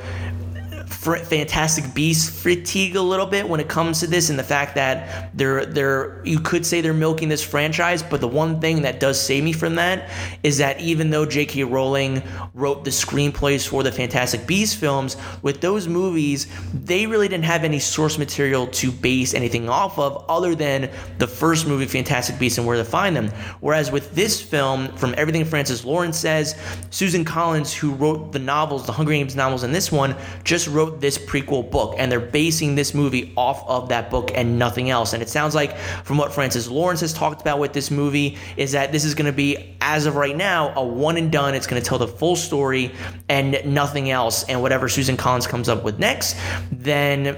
Fantastic 1.04 1.94
Beast 1.94 2.32
fatigue 2.32 2.96
a 2.96 3.02
little 3.02 3.26
bit 3.26 3.48
when 3.48 3.60
it 3.60 3.68
comes 3.68 4.00
to 4.00 4.08
this, 4.08 4.30
and 4.30 4.40
the 4.40 4.44
fact 4.44 4.76
that 4.76 5.32
they're 5.38 5.66
they're 5.66 6.22
you 6.26 6.40
could 6.40 6.66
say 6.66 6.82
they're 6.82 6.94
milking 6.94 7.30
this 7.30 7.44
franchise, 7.44 8.02
but 8.02 8.22
the 8.22 8.28
one 8.28 8.60
thing 8.60 8.82
that 8.84 9.00
does 9.00 9.22
save 9.22 9.44
me 9.44 9.54
from 9.54 9.76
that 9.76 10.10
is 10.44 10.58
that 10.58 10.80
even 10.80 11.10
though 11.10 11.26
J.K. 11.26 11.64
Rowling 11.66 12.24
wrote 12.54 12.84
the 12.84 12.90
screenplays 12.90 13.68
for 13.68 13.84
the 13.84 13.92
Fantastic 13.92 14.48
Beast 14.48 14.78
films, 14.78 15.18
with 15.42 15.62
those 15.62 15.88
movies, 15.88 16.48
they 16.74 17.06
really 17.06 17.28
didn't 17.28 17.46
have 17.46 17.64
any 17.64 17.80
source 17.80 18.18
material 18.18 18.68
to 18.68 18.92
base 18.92 19.34
anything 19.34 19.70
off 19.70 20.00
of 20.00 20.26
other 20.30 20.56
than 20.56 20.90
the 21.18 21.28
first 21.28 21.68
movie, 21.68 21.86
Fantastic 21.86 22.40
Beasts, 22.40 22.58
and 22.58 22.66
where 22.66 22.78
to 22.78 22.86
find 22.86 23.16
them. 23.16 23.30
Whereas 23.60 23.92
with 23.92 24.14
this 24.16 24.42
film, 24.42 24.96
from 24.96 25.14
everything 25.18 25.46
Francis 25.46 25.84
Lawrence 25.84 26.18
says, 26.18 26.56
Susan 26.90 27.26
Collins, 27.26 27.74
who 27.74 27.94
wrote 27.94 28.32
the 28.32 28.40
novels, 28.40 28.86
the 28.86 28.92
Hunger 28.92 29.12
Games 29.12 29.36
novels, 29.36 29.64
and 29.64 29.74
this 29.74 29.92
one, 29.92 30.16
just 30.44 30.68
wrote 30.68 30.93
this 31.00 31.18
prequel 31.18 31.70
book, 31.70 31.96
and 31.98 32.12
they're 32.12 32.20
basing 32.20 32.76
this 32.76 32.94
movie 32.94 33.34
off 33.38 33.68
of 33.68 33.90
that 33.90 34.10
book 34.10 34.32
and 34.34 34.58
nothing 34.58 34.90
else. 34.90 35.14
And 35.14 35.22
it 35.22 35.30
sounds 35.30 35.56
like, 35.56 35.78
from 35.78 36.18
what 36.18 36.34
Francis 36.34 36.68
Lawrence 36.68 37.02
has 37.02 37.14
talked 37.14 37.42
about 37.42 37.60
with 37.60 37.74
this 37.74 37.92
movie, 37.92 38.38
is 38.58 38.72
that 38.74 38.92
this 38.92 39.06
is 39.06 39.16
going 39.16 39.26
to 39.26 39.32
be, 39.32 39.76
as 39.82 40.06
of 40.06 40.16
right 40.16 40.36
now, 40.36 40.74
a 40.76 40.84
one 40.84 41.18
and 41.18 41.32
done. 41.32 41.56
It's 41.56 41.68
going 41.68 41.82
to 41.82 41.88
tell 41.88 41.98
the 41.98 42.08
full 42.08 42.36
story 42.36 42.92
and 43.30 43.60
nothing 43.66 44.10
else. 44.10 44.44
And 44.44 44.62
whatever 44.62 44.90
Susan 44.90 45.18
Collins 45.18 45.48
comes 45.48 45.70
up 45.70 45.84
with 45.84 46.00
next, 46.00 46.38
then 46.72 47.38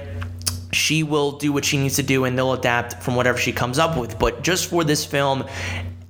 she 0.72 1.04
will 1.04 1.34
do 1.34 1.54
what 1.54 1.64
she 1.64 1.78
needs 1.78 1.96
to 1.96 2.04
do 2.04 2.26
and 2.26 2.38
they'll 2.38 2.54
adapt 2.54 3.02
from 3.02 3.16
whatever 3.16 3.38
she 3.38 3.52
comes 3.52 3.80
up 3.80 3.98
with. 3.98 4.20
But 4.20 4.44
just 4.44 4.70
for 4.70 4.84
this 4.84 5.06
film, 5.06 5.46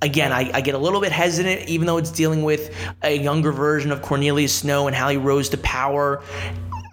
again, 0.02 0.32
I, 0.32 0.50
I, 0.52 0.60
get 0.60 0.74
a 0.74 0.78
little 0.78 1.00
bit 1.00 1.12
hesitant, 1.12 1.68
even 1.68 1.86
though 1.86 1.96
it's 1.96 2.10
dealing 2.10 2.42
with 2.42 2.74
a 3.02 3.16
younger 3.16 3.52
version 3.52 3.92
of 3.92 4.02
Cornelius 4.02 4.52
Snow 4.52 4.86
and 4.86 4.96
how 4.96 5.08
he 5.08 5.16
rose 5.16 5.48
to 5.50 5.58
power. 5.58 6.22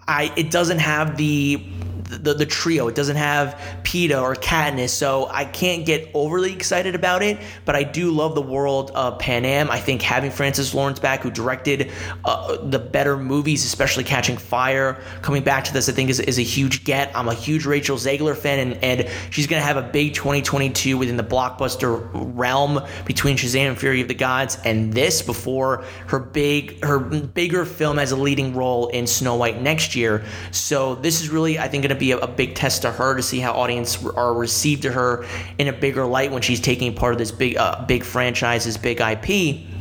I 0.06 0.32
it 0.36 0.50
doesn't 0.50 0.78
have 0.80 1.16
the 1.16 1.62
the, 2.04 2.34
the 2.34 2.46
trio. 2.46 2.88
It 2.88 2.94
doesn't 2.94 3.16
have 3.16 3.58
Peeta 3.82 4.20
or 4.20 4.34
Katniss, 4.34 4.90
so 4.90 5.28
I 5.30 5.44
can't 5.44 5.86
get 5.86 6.10
overly 6.14 6.52
excited 6.52 6.94
about 6.94 7.22
it. 7.22 7.38
But 7.64 7.76
I 7.76 7.82
do 7.82 8.10
love 8.10 8.34
the 8.34 8.42
world 8.42 8.90
of 8.94 9.18
Panem. 9.18 9.70
I 9.70 9.78
think 9.78 10.02
having 10.02 10.30
Francis 10.30 10.74
Lawrence 10.74 10.98
back, 10.98 11.22
who 11.22 11.30
directed 11.30 11.90
uh, 12.24 12.56
the 12.56 12.78
better 12.78 13.16
movies, 13.16 13.64
especially 13.64 14.04
Catching 14.04 14.36
Fire, 14.36 15.02
coming 15.22 15.42
back 15.42 15.64
to 15.64 15.72
this, 15.72 15.88
I 15.88 15.92
think 15.92 16.10
is, 16.10 16.20
is 16.20 16.38
a 16.38 16.42
huge 16.42 16.84
get. 16.84 17.10
I'm 17.16 17.28
a 17.28 17.34
huge 17.34 17.64
Rachel 17.66 17.96
Zegler 17.96 18.36
fan, 18.36 18.58
and, 18.58 18.84
and 18.84 19.10
she's 19.30 19.46
going 19.46 19.60
to 19.60 19.66
have 19.66 19.76
a 19.76 19.82
big 19.82 20.14
2022 20.14 20.98
within 20.98 21.16
the 21.16 21.24
blockbuster 21.24 22.08
realm 22.12 22.80
between 23.04 23.36
Shazam 23.36 23.68
and 23.68 23.78
Fury 23.78 24.00
of 24.00 24.08
the 24.08 24.14
Gods 24.14 24.58
and 24.64 24.92
this 24.92 25.22
before 25.22 25.84
her 26.08 26.18
big 26.18 26.82
her 26.84 26.98
bigger 26.98 27.64
film 27.64 27.98
as 27.98 28.12
a 28.12 28.16
leading 28.16 28.54
role 28.54 28.88
in 28.88 29.06
Snow 29.06 29.36
White 29.36 29.60
next 29.60 29.94
year. 29.96 30.24
So 30.50 30.96
this 30.96 31.20
is 31.20 31.30
really, 31.30 31.58
I 31.58 31.68
think, 31.68 31.82
going 31.82 31.93
to 31.94 31.98
be 31.98 32.12
a, 32.12 32.18
a, 32.18 32.26
big 32.26 32.54
test 32.54 32.82
to 32.82 32.90
her 32.90 33.14
to 33.14 33.22
see 33.22 33.38
how 33.38 33.52
audience 33.52 34.04
are 34.04 34.34
received 34.34 34.82
to 34.82 34.92
her 34.92 35.24
in 35.58 35.68
a 35.68 35.72
bigger 35.72 36.04
light 36.04 36.30
when 36.30 36.42
she's 36.42 36.60
taking 36.60 36.94
part 36.94 37.12
of 37.12 37.18
this 37.18 37.32
big 37.32 37.56
uh, 37.56 37.84
big 37.86 38.04
franchise, 38.04 38.64
this 38.64 38.76
big 38.76 39.00
IP 39.00 39.73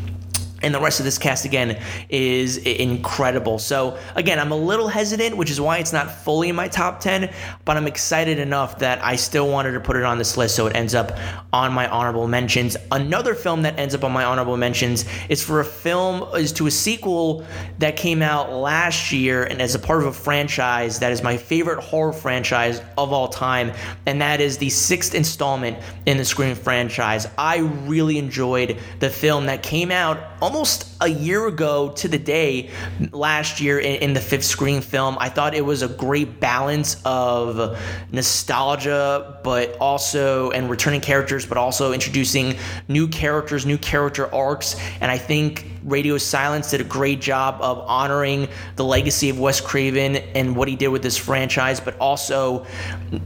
and 0.63 0.73
the 0.73 0.79
rest 0.79 0.99
of 0.99 1.05
this 1.05 1.17
cast 1.17 1.45
again 1.45 1.81
is 2.09 2.57
incredible. 2.57 3.59
So 3.59 3.97
again, 4.15 4.39
I'm 4.39 4.51
a 4.51 4.57
little 4.57 4.87
hesitant, 4.87 5.37
which 5.37 5.51
is 5.51 5.59
why 5.59 5.77
it's 5.77 5.93
not 5.93 6.09
fully 6.09 6.49
in 6.49 6.55
my 6.55 6.67
top 6.67 6.99
10, 6.99 7.33
but 7.65 7.77
I'm 7.77 7.87
excited 7.87 8.39
enough 8.39 8.79
that 8.79 9.03
I 9.03 9.15
still 9.15 9.49
wanted 9.49 9.73
to 9.73 9.79
put 9.79 9.95
it 9.95 10.03
on 10.03 10.17
this 10.17 10.37
list 10.37 10.55
so 10.55 10.67
it 10.67 10.75
ends 10.75 10.95
up 10.95 11.17
on 11.51 11.73
my 11.73 11.87
honorable 11.87 12.27
mentions. 12.27 12.77
Another 12.91 13.35
film 13.35 13.61
that 13.63 13.77
ends 13.77 13.93
up 13.93 14.03
on 14.03 14.11
my 14.11 14.23
honorable 14.23 14.57
mentions 14.57 15.05
is 15.29 15.43
for 15.43 15.59
a 15.59 15.65
film 15.65 16.23
is 16.35 16.51
to 16.53 16.67
a 16.67 16.71
sequel 16.71 17.45
that 17.79 17.95
came 17.97 18.21
out 18.21 18.51
last 18.51 19.11
year 19.11 19.43
and 19.43 19.61
as 19.61 19.75
a 19.75 19.79
part 19.79 20.01
of 20.01 20.07
a 20.07 20.13
franchise 20.13 20.99
that 20.99 21.11
is 21.11 21.21
my 21.21 21.37
favorite 21.37 21.79
horror 21.83 22.13
franchise 22.13 22.81
of 22.97 23.11
all 23.11 23.27
time, 23.27 23.71
and 24.05 24.21
that 24.21 24.39
is 24.39 24.57
the 24.57 24.69
sixth 24.69 25.13
installment 25.13 25.77
in 26.05 26.17
the 26.17 26.25
Scream 26.25 26.55
franchise. 26.55 27.27
I 27.37 27.57
really 27.85 28.17
enjoyed 28.17 28.77
the 28.99 29.09
film 29.09 29.45
that 29.47 29.63
came 29.63 29.91
out 29.91 30.17
almost 30.53 30.85
a 31.01 31.07
year 31.07 31.47
ago 31.47 31.89
to 31.93 32.07
the 32.07 32.19
day 32.19 32.69
last 33.11 33.59
year 33.59 33.79
in, 33.79 34.03
in, 34.03 34.13
the 34.13 34.19
fifth 34.19 34.43
Scream 34.45 34.81
film. 34.81 35.17
I 35.19 35.27
thought 35.27 35.55
it 35.55 35.65
was 35.65 35.81
a 35.81 35.87
great 35.87 36.39
balance 36.39 37.01
of 37.05 37.75
nostalgia, 38.11 39.39
but 39.43 39.75
also, 39.77 40.51
and 40.51 40.69
returning 40.69 41.01
characters, 41.01 41.47
but 41.47 41.57
also 41.57 41.91
introducing 41.91 42.55
new 42.87 43.07
characters, 43.07 43.65
new 43.65 43.79
character 43.79 44.31
arcs. 44.31 44.75
And 45.01 45.09
I 45.09 45.17
think 45.17 45.72
Radio 45.85 46.17
Silence 46.17 46.71
did 46.71 46.81
a 46.81 46.85
great 46.85 47.21
job 47.21 47.61
of 47.61 47.79
honoring 47.79 48.47
the 48.75 48.83
legacy 48.83 49.29
of 49.29 49.39
Wes 49.39 49.59
Craven 49.61 50.15
and 50.15 50.55
what 50.55 50.67
he 50.67 50.75
did 50.75 50.89
with 50.89 51.03
this 51.03 51.17
franchise, 51.17 51.79
but 51.79 51.97
also 51.99 52.65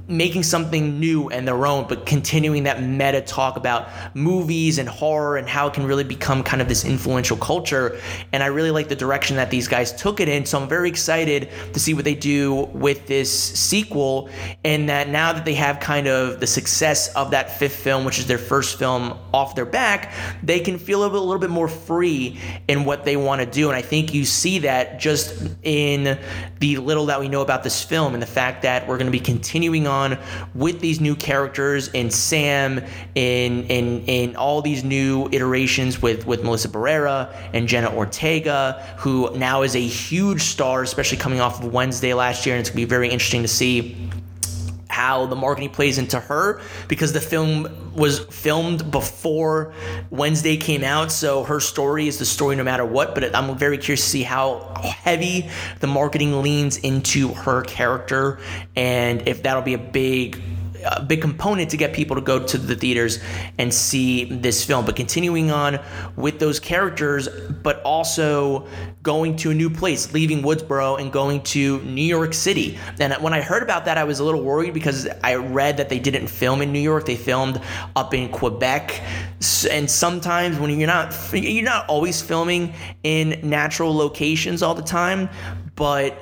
making 0.08 0.44
something 0.44 1.00
new 1.00 1.30
and 1.30 1.48
their 1.48 1.66
own, 1.66 1.88
but 1.88 2.06
continuing 2.06 2.64
that 2.64 2.82
meta 2.82 3.22
talk 3.22 3.58
about 3.58 3.90
movies 4.16 4.78
and 4.78 4.90
horror 4.90 5.38
and 5.38 5.48
how 5.48 5.68
it 5.68 5.74
can 5.74 5.86
really 5.86 6.04
become 6.04 6.44
kind 6.44 6.62
of 6.62 6.68
this 6.68 6.86
influential 6.86 7.38
culture. 7.38 8.00
And 8.34 8.42
I 8.42 8.48
really 8.48 8.72
like 8.72 8.88
the 8.88 8.96
direction 8.96 9.36
that 9.38 9.52
these 9.52 9.68
guys 9.68 9.94
took 9.94 10.20
it 10.20 10.30
in. 10.30 10.46
So 10.46 10.60
I'm 10.60 10.70
very 10.70 10.90
excited 10.90 11.50
to 11.74 11.80
see 11.80 11.94
what 11.94 12.06
they 12.06 12.16
do 12.16 12.70
with 12.74 13.08
this 13.08 13.32
sequel. 13.32 14.30
And 14.64 14.90
that 14.90 15.10
now 15.10 15.34
that 15.34 15.46
they 15.46 15.54
have 15.56 15.80
kind 15.80 16.08
of 16.08 16.40
the 16.40 16.48
success 16.48 17.14
of 17.16 17.32
that 17.32 17.58
fifth 17.58 17.76
film, 17.76 18.06
which 18.06 18.20
is 18.20 18.28
their 18.28 18.38
first 18.38 18.80
film 18.80 19.18
off 19.34 19.56
their 19.56 19.66
back, 19.66 20.14
they 20.44 20.60
can 20.60 20.78
feel 20.78 21.04
a 21.04 21.08
little, 21.08 21.38
bit 21.38 21.50
more 21.52 21.68
free 21.68 22.40
in 22.68 22.86
what 22.86 23.06
they 23.06 23.18
want 23.18 23.42
to 23.42 23.46
do. 23.46 23.70
And 23.70 23.76
I 23.76 23.82
think 23.82 24.14
you 24.14 24.26
see 24.26 24.60
that 24.60 25.00
just 25.00 25.42
in 25.64 26.20
the 26.60 26.78
little 26.78 27.08
that 27.08 27.20
we 27.20 27.30
know 27.30 27.42
about 27.42 27.64
this 27.64 27.84
film 27.84 28.14
and 28.14 28.22
the 28.22 28.28
fact 28.28 28.64
that 28.64 28.88
we're 28.88 28.98
going 28.98 29.08
to 29.08 29.12
be 29.12 29.20
continuing 29.20 29.88
on 29.88 30.18
with 30.56 30.80
these 30.80 31.00
new 31.00 31.16
characters 31.16 31.90
and 31.94 32.12
Sam, 32.12 32.84
in 33.16 33.64
in 33.66 34.06
in 34.06 34.36
all 34.36 34.62
these 34.62 34.84
new 34.84 35.28
iterations 35.32 36.02
with 36.02 36.26
with 36.26 36.44
Melissa 36.44 36.70
Barrera 36.70 37.36
and 37.54 37.68
Jenna 37.68 37.94
Ortega, 37.94 38.96
who 38.98 39.36
now 39.38 39.62
is 39.62 39.76
a 39.76 39.86
huge 39.86 40.42
star, 40.42 40.84
especially 40.84 41.18
coming 41.18 41.42
off 41.42 41.64
of 41.64 41.74
Wednesday 41.74 42.14
last 42.14 42.46
year, 42.46 42.56
and 42.56 42.60
it's 42.62 42.70
going 42.70 42.82
to 42.82 42.86
be 42.86 42.90
very 42.90 43.10
interesting 43.10 43.42
to 43.42 43.48
see 43.48 44.07
how 44.98 45.28
the 45.28 45.36
marketing 45.36 45.70
plays 45.70 46.00
into 46.00 46.20
her 46.20 46.60
because 46.88 47.14
the 47.14 47.22
film 47.22 47.94
was 47.94 48.18
filmed 48.20 48.90
before 48.90 49.72
Wednesday 50.10 50.58
came 50.58 50.84
out. 50.84 51.12
So 51.12 51.44
her 51.44 51.60
story 51.60 52.08
is 52.08 52.18
the 52.18 52.26
story 52.26 52.56
no 52.56 52.64
matter 52.64 52.84
what. 52.84 53.14
But 53.14 53.36
I'm 53.36 53.56
very 53.56 53.78
curious 53.78 54.02
to 54.02 54.10
see 54.10 54.24
how 54.24 54.74
heavy 54.84 55.52
the 55.82 55.88
marketing 55.88 56.42
leans 56.42 56.78
into 56.78 57.30
her 57.30 57.62
character 57.62 58.40
and 58.76 59.28
if 59.28 59.44
that'll 59.44 59.62
be 59.62 59.76
a 59.76 59.78
big 59.78 60.42
a 60.92 61.04
big 61.04 61.22
component 61.22 61.70
to 61.72 61.78
get 61.78 61.94
people 61.94 62.16
to 62.16 62.22
go 62.22 62.40
to 62.40 62.58
the 62.58 62.76
theaters 62.76 63.20
and 63.58 63.74
see 63.74 64.26
this 64.26 64.64
film. 64.64 64.86
But 64.86 64.96
continuing 64.96 65.52
on 65.52 65.80
with 66.16 66.40
those 66.40 66.60
characters, 66.60 67.28
but 67.28 67.82
also 67.84 68.68
going 69.04 69.36
to 69.38 69.52
a 69.52 69.54
new 69.54 69.70
place, 69.70 70.14
leaving 70.14 70.42
Woodsboro 70.42 71.00
and 71.00 71.12
going 71.12 71.42
to 71.44 71.82
New 71.82 72.02
York 72.02 72.34
City. 72.34 72.78
And 73.00 73.14
when 73.16 73.34
I 73.34 73.42
heard 73.42 73.64
about 73.64 73.86
that, 73.86 73.98
I 73.98 74.04
was 74.04 74.20
a 74.20 74.24
little 74.24 74.44
worried 74.44 74.74
because 74.74 75.08
I 75.24 75.36
read 75.36 75.78
that 75.78 75.90
they 75.90 76.00
didn't 76.00 76.28
film 76.28 76.62
in 76.62 76.72
New 76.72 76.80
York; 76.80 77.06
they 77.06 77.16
filmed 77.16 77.62
up 77.96 78.14
in 78.14 78.30
Quebec. 78.30 79.02
And 79.70 79.90
sometimes 79.90 80.60
when 80.60 80.78
you're 80.78 80.88
not 80.88 81.16
you're 81.34 81.64
not 81.64 81.88
always 81.88 82.22
filming 82.22 82.74
in 83.04 83.40
natural 83.44 83.96
locations 83.96 84.62
all 84.62 84.74
the 84.74 84.82
time, 84.82 85.30
but 85.76 86.18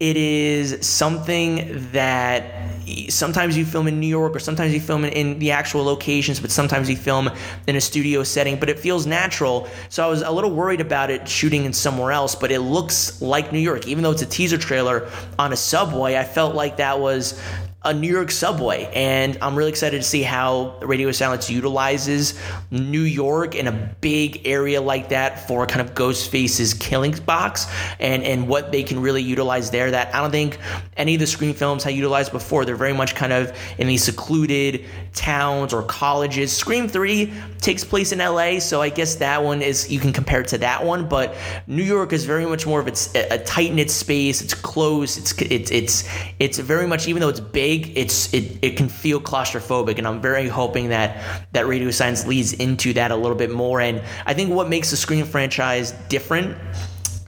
it 0.00 0.16
is 0.16 0.84
something 0.84 1.88
that 1.92 2.71
sometimes 3.08 3.56
you 3.56 3.64
film 3.64 3.88
in 3.88 4.00
New 4.00 4.06
York 4.06 4.34
or 4.36 4.38
sometimes 4.38 4.72
you 4.74 4.80
film 4.80 5.04
in, 5.04 5.38
the 5.38 5.50
actual 5.50 5.84
locations, 5.84 6.40
but 6.40 6.50
sometimes 6.50 6.88
you 6.88 6.96
film 6.96 7.30
in 7.66 7.76
a 7.76 7.80
studio 7.80 8.22
setting, 8.22 8.58
but 8.58 8.68
it 8.68 8.78
feels 8.78 9.06
natural. 9.06 9.68
So 9.88 10.04
I 10.04 10.08
was 10.08 10.22
a 10.22 10.30
little 10.30 10.50
worried 10.50 10.80
about 10.80 11.10
it 11.10 11.28
shooting 11.28 11.64
in 11.64 11.72
somewhere 11.72 12.12
else, 12.12 12.34
but 12.34 12.50
it 12.50 12.60
looks 12.60 13.20
like 13.22 13.52
New 13.52 13.58
York. 13.58 13.86
Even 13.86 14.02
though 14.02 14.12
it's 14.12 14.22
a 14.22 14.26
teaser 14.26 14.58
trailer 14.58 15.08
on 15.38 15.52
a 15.52 15.56
subway, 15.56 16.16
I 16.16 16.24
felt 16.24 16.54
like 16.54 16.76
that 16.76 16.98
was 16.98 17.40
a 17.84 17.92
New 17.92 18.12
York 18.12 18.30
subway. 18.30 18.90
And 18.94 19.36
I'm 19.42 19.56
really 19.56 19.70
excited 19.70 19.98
to 19.98 20.06
see 20.06 20.22
how 20.22 20.78
Radio 20.82 21.10
Silence 21.10 21.50
utilizes 21.50 22.38
New 22.70 23.02
York 23.02 23.54
in 23.54 23.66
a 23.66 23.72
big 24.00 24.46
area 24.46 24.80
like 24.80 25.08
that 25.08 25.48
for 25.48 25.66
kind 25.66 25.80
of 25.80 25.94
Ghostface's 25.94 26.74
killing 26.74 27.12
box 27.26 27.66
and, 27.98 28.22
and 28.22 28.48
what 28.48 28.70
they 28.70 28.82
can 28.82 29.00
really 29.00 29.22
utilize 29.22 29.70
there 29.70 29.90
that 29.90 30.14
I 30.14 30.20
don't 30.20 30.30
think 30.30 30.58
any 30.96 31.14
of 31.14 31.20
the 31.20 31.26
Scream 31.26 31.54
films 31.54 31.82
have 31.84 31.94
utilized 31.94 32.30
before. 32.30 32.64
They're 32.64 32.76
very 32.76 32.92
much 32.92 33.14
kind 33.14 33.32
of 33.32 33.56
in 33.78 33.88
these 33.88 34.04
secluded 34.04 34.84
towns 35.12 35.72
or 35.72 35.82
colleges. 35.82 36.56
Scream 36.56 36.86
3 36.88 37.32
takes 37.60 37.84
place 37.84 38.12
in 38.12 38.18
LA, 38.18 38.60
so 38.60 38.80
I 38.80 38.90
guess 38.90 39.16
that 39.16 39.42
one 39.42 39.60
is, 39.60 39.90
you 39.90 39.98
can 39.98 40.12
compare 40.12 40.40
it 40.40 40.48
to 40.48 40.58
that 40.58 40.84
one, 40.84 41.08
but 41.08 41.34
New 41.66 41.82
York 41.82 42.12
is 42.12 42.24
very 42.24 42.46
much 42.46 42.66
more 42.66 42.80
of 42.80 42.86
it's 42.86 43.12
a 43.14 43.38
tight 43.38 43.72
knit 43.72 43.90
space. 43.90 44.40
It's 44.40 44.54
close. 44.54 45.18
It's, 45.18 45.32
it's, 45.42 45.70
it's, 45.70 46.08
it's 46.38 46.58
very 46.58 46.86
much, 46.86 47.08
even 47.08 47.20
though 47.20 47.28
it's 47.28 47.40
big, 47.40 47.71
big, 47.72 47.96
it's 47.96 48.32
it, 48.34 48.58
it 48.62 48.76
can 48.76 48.88
feel 48.88 49.20
claustrophobic, 49.20 49.98
and 49.98 50.06
I'm 50.06 50.20
very 50.20 50.48
hoping 50.48 50.88
that 50.90 51.22
that 51.52 51.66
Radio 51.66 51.90
Silence 51.90 52.26
leads 52.26 52.52
into 52.52 52.92
that 52.94 53.10
a 53.10 53.16
little 53.16 53.36
bit 53.36 53.50
more. 53.50 53.80
And 53.80 54.02
I 54.26 54.34
think 54.34 54.50
what 54.50 54.68
makes 54.68 54.90
the 54.90 54.96
Scream 54.96 55.24
franchise 55.24 55.92
different 56.08 56.56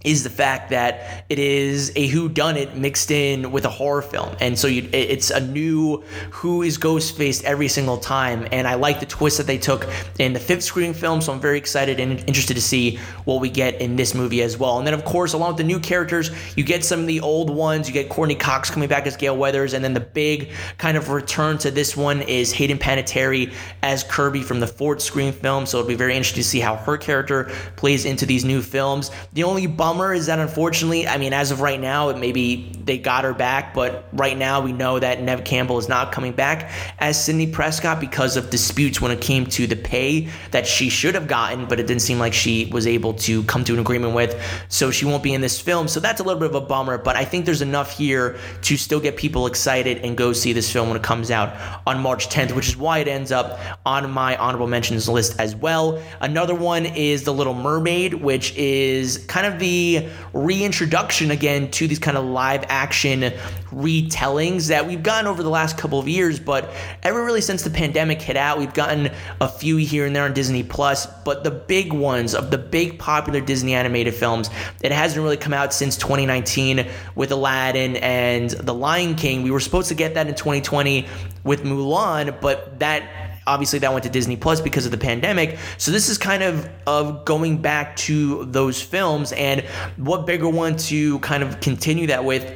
is 0.04 0.22
the 0.22 0.30
fact 0.30 0.70
that 0.70 1.24
it 1.30 1.38
is 1.38 1.90
a 1.96 2.06
who 2.08 2.28
done 2.28 2.56
it 2.56 2.76
mixed 2.76 3.10
in 3.10 3.50
with 3.50 3.64
a 3.64 3.70
horror 3.70 4.02
film. 4.02 4.36
And 4.40 4.58
so 4.58 4.68
you, 4.68 4.88
it's 4.92 5.30
a 5.30 5.40
new 5.40 6.02
who 6.30 6.62
is 6.62 6.76
ghostface 6.78 7.42
every 7.42 7.68
single 7.68 7.96
time. 7.96 8.46
And 8.52 8.68
i 8.68 8.74
like 8.74 9.00
the 9.00 9.06
twist 9.06 9.38
that 9.38 9.46
they 9.46 9.58
took 9.58 9.86
in 10.18 10.34
the 10.34 10.40
fifth 10.40 10.62
screening 10.62 10.94
film 10.94 11.20
so 11.20 11.32
i'm 11.32 11.40
very 11.40 11.58
excited 11.58 11.98
and 12.00 12.18
interested 12.20 12.54
to 12.54 12.62
see 12.62 12.96
what 13.24 13.40
we 13.40 13.48
get 13.48 13.80
in 13.80 13.96
this 13.96 14.14
movie 14.14 14.42
as 14.42 14.58
well. 14.58 14.78
And 14.78 14.86
then 14.86 14.94
of 14.94 15.04
course 15.04 15.32
along 15.32 15.48
with 15.48 15.56
the 15.56 15.64
new 15.64 15.80
characters 15.80 16.30
you 16.56 16.64
get 16.64 16.84
some 16.84 17.00
of 17.00 17.06
the 17.06 17.20
old 17.20 17.48
ones. 17.48 17.88
You 17.88 17.94
get 17.94 18.10
courteney 18.10 18.34
cox 18.34 18.70
coming 18.70 18.88
back 18.88 19.06
as 19.06 19.16
gale 19.16 19.36
weathers 19.36 19.72
and 19.72 19.82
then 19.82 19.94
the 19.94 20.00
big 20.00 20.50
kind 20.76 20.96
of 20.96 21.08
return 21.08 21.56
to 21.58 21.70
this 21.70 21.96
one 21.96 22.20
is 22.22 22.52
hayden 22.52 22.78
panettiere 22.78 23.52
as 23.82 24.04
kirby 24.04 24.42
from 24.42 24.60
the 24.60 24.66
fourth 24.66 25.00
Scream 25.00 25.32
film. 25.32 25.64
So 25.66 25.78
it'll 25.78 25.88
be 25.88 25.94
very 25.94 26.14
interesting 26.14 26.42
to 26.42 26.48
see 26.48 26.60
how 26.60 26.76
her 26.76 26.96
character 26.96 27.50
plays 27.76 28.04
into 28.04 28.26
these 28.26 28.44
new 28.44 28.60
films. 28.60 29.10
The 29.32 29.44
only 29.44 29.66
bummer 29.66 29.93
bummer 29.94 30.12
is 30.12 30.26
that 30.26 30.40
unfortunately, 30.40 31.06
I 31.06 31.18
mean, 31.18 31.32
as 31.32 31.52
of 31.52 31.60
right 31.60 31.80
now, 31.80 32.10
maybe 32.12 32.72
they 32.84 32.98
got 32.98 33.22
her 33.22 33.32
back, 33.32 33.74
but 33.74 34.08
right 34.12 34.36
now 34.36 34.60
we 34.60 34.72
know 34.72 34.98
that 34.98 35.22
Neve 35.22 35.44
Campbell 35.44 35.78
is 35.78 35.88
not 35.88 36.10
coming 36.10 36.32
back 36.32 36.72
as 36.98 37.22
Sidney 37.22 37.46
Prescott 37.46 38.00
because 38.00 38.36
of 38.36 38.50
disputes 38.50 39.00
when 39.00 39.12
it 39.12 39.20
came 39.20 39.46
to 39.46 39.68
the 39.68 39.76
pay 39.76 40.28
that 40.50 40.66
she 40.66 40.88
should 40.88 41.14
have 41.14 41.28
gotten, 41.28 41.66
but 41.66 41.78
it 41.78 41.86
didn't 41.86 42.02
seem 42.02 42.18
like 42.18 42.34
she 42.34 42.66
was 42.66 42.88
able 42.88 43.14
to 43.14 43.44
come 43.44 43.62
to 43.64 43.72
an 43.72 43.78
agreement 43.78 44.14
with. 44.14 44.40
So 44.68 44.90
she 44.90 45.04
won't 45.04 45.22
be 45.22 45.32
in 45.32 45.40
this 45.40 45.60
film. 45.60 45.86
So 45.86 46.00
that's 46.00 46.20
a 46.20 46.24
little 46.24 46.40
bit 46.40 46.50
of 46.50 46.56
a 46.56 46.60
bummer, 46.60 46.98
but 46.98 47.14
I 47.14 47.24
think 47.24 47.44
there's 47.44 47.62
enough 47.62 47.96
here 47.96 48.36
to 48.62 48.76
still 48.76 49.00
get 49.00 49.16
people 49.16 49.46
excited 49.46 49.98
and 49.98 50.16
go 50.16 50.32
see 50.32 50.52
this 50.52 50.72
film 50.72 50.88
when 50.88 50.96
it 50.96 51.04
comes 51.04 51.30
out 51.30 51.54
on 51.86 52.00
March 52.00 52.28
10th, 52.28 52.52
which 52.56 52.66
is 52.66 52.76
why 52.76 52.98
it 52.98 53.06
ends 53.06 53.30
up 53.30 53.60
on 53.86 54.10
my 54.10 54.36
honorable 54.38 54.66
mentions 54.66 55.08
list 55.08 55.38
as 55.38 55.54
well. 55.54 56.02
Another 56.20 56.54
one 56.54 56.84
is 56.84 57.22
The 57.22 57.32
Little 57.32 57.54
Mermaid, 57.54 58.14
which 58.14 58.54
is 58.56 59.18
kind 59.28 59.46
of 59.46 59.60
the 59.60 59.83
reintroduction 60.32 61.30
again 61.30 61.70
to 61.72 61.86
these 61.86 61.98
kind 61.98 62.16
of 62.16 62.24
live 62.24 62.64
action 62.68 63.32
retellings 63.70 64.68
that 64.68 64.86
we've 64.86 65.02
gotten 65.02 65.26
over 65.26 65.42
the 65.42 65.50
last 65.50 65.76
couple 65.76 65.98
of 65.98 66.08
years, 66.08 66.38
but 66.38 66.70
ever 67.02 67.24
really 67.24 67.40
since 67.40 67.62
the 67.62 67.70
pandemic 67.70 68.20
hit 68.20 68.36
out, 68.36 68.58
we've 68.58 68.74
gotten 68.74 69.10
a 69.40 69.48
few 69.48 69.76
here 69.76 70.06
and 70.06 70.14
there 70.14 70.24
on 70.24 70.32
Disney 70.32 70.62
Plus, 70.62 71.06
but 71.24 71.44
the 71.44 71.50
big 71.50 71.92
ones 71.92 72.34
of 72.34 72.50
the 72.50 72.58
big 72.58 72.98
popular 72.98 73.40
Disney 73.40 73.74
animated 73.74 74.14
films, 74.14 74.50
it 74.82 74.92
hasn't 74.92 75.22
really 75.22 75.36
come 75.36 75.52
out 75.52 75.72
since 75.72 75.96
2019 75.96 76.86
with 77.14 77.32
Aladdin 77.32 77.96
and 77.96 78.50
The 78.50 78.74
Lion 78.74 79.14
King. 79.14 79.42
We 79.42 79.50
were 79.50 79.60
supposed 79.60 79.88
to 79.88 79.94
get 79.94 80.14
that 80.14 80.28
in 80.28 80.34
2020 80.34 81.06
with 81.44 81.64
Mulan, 81.64 82.40
but 82.40 82.78
that 82.78 83.23
obviously 83.46 83.78
that 83.80 83.92
went 83.92 84.04
to 84.04 84.10
Disney 84.10 84.36
Plus 84.36 84.60
because 84.60 84.84
of 84.84 84.90
the 84.90 84.98
pandemic. 84.98 85.58
So 85.78 85.90
this 85.90 86.08
is 86.08 86.18
kind 86.18 86.42
of 86.42 86.68
of 86.86 87.24
going 87.24 87.58
back 87.58 87.96
to 87.96 88.44
those 88.46 88.80
films 88.80 89.32
and 89.32 89.62
what 89.96 90.26
bigger 90.26 90.48
one 90.48 90.76
to 90.76 91.18
kind 91.20 91.42
of 91.42 91.60
continue 91.60 92.06
that 92.08 92.24
with 92.24 92.52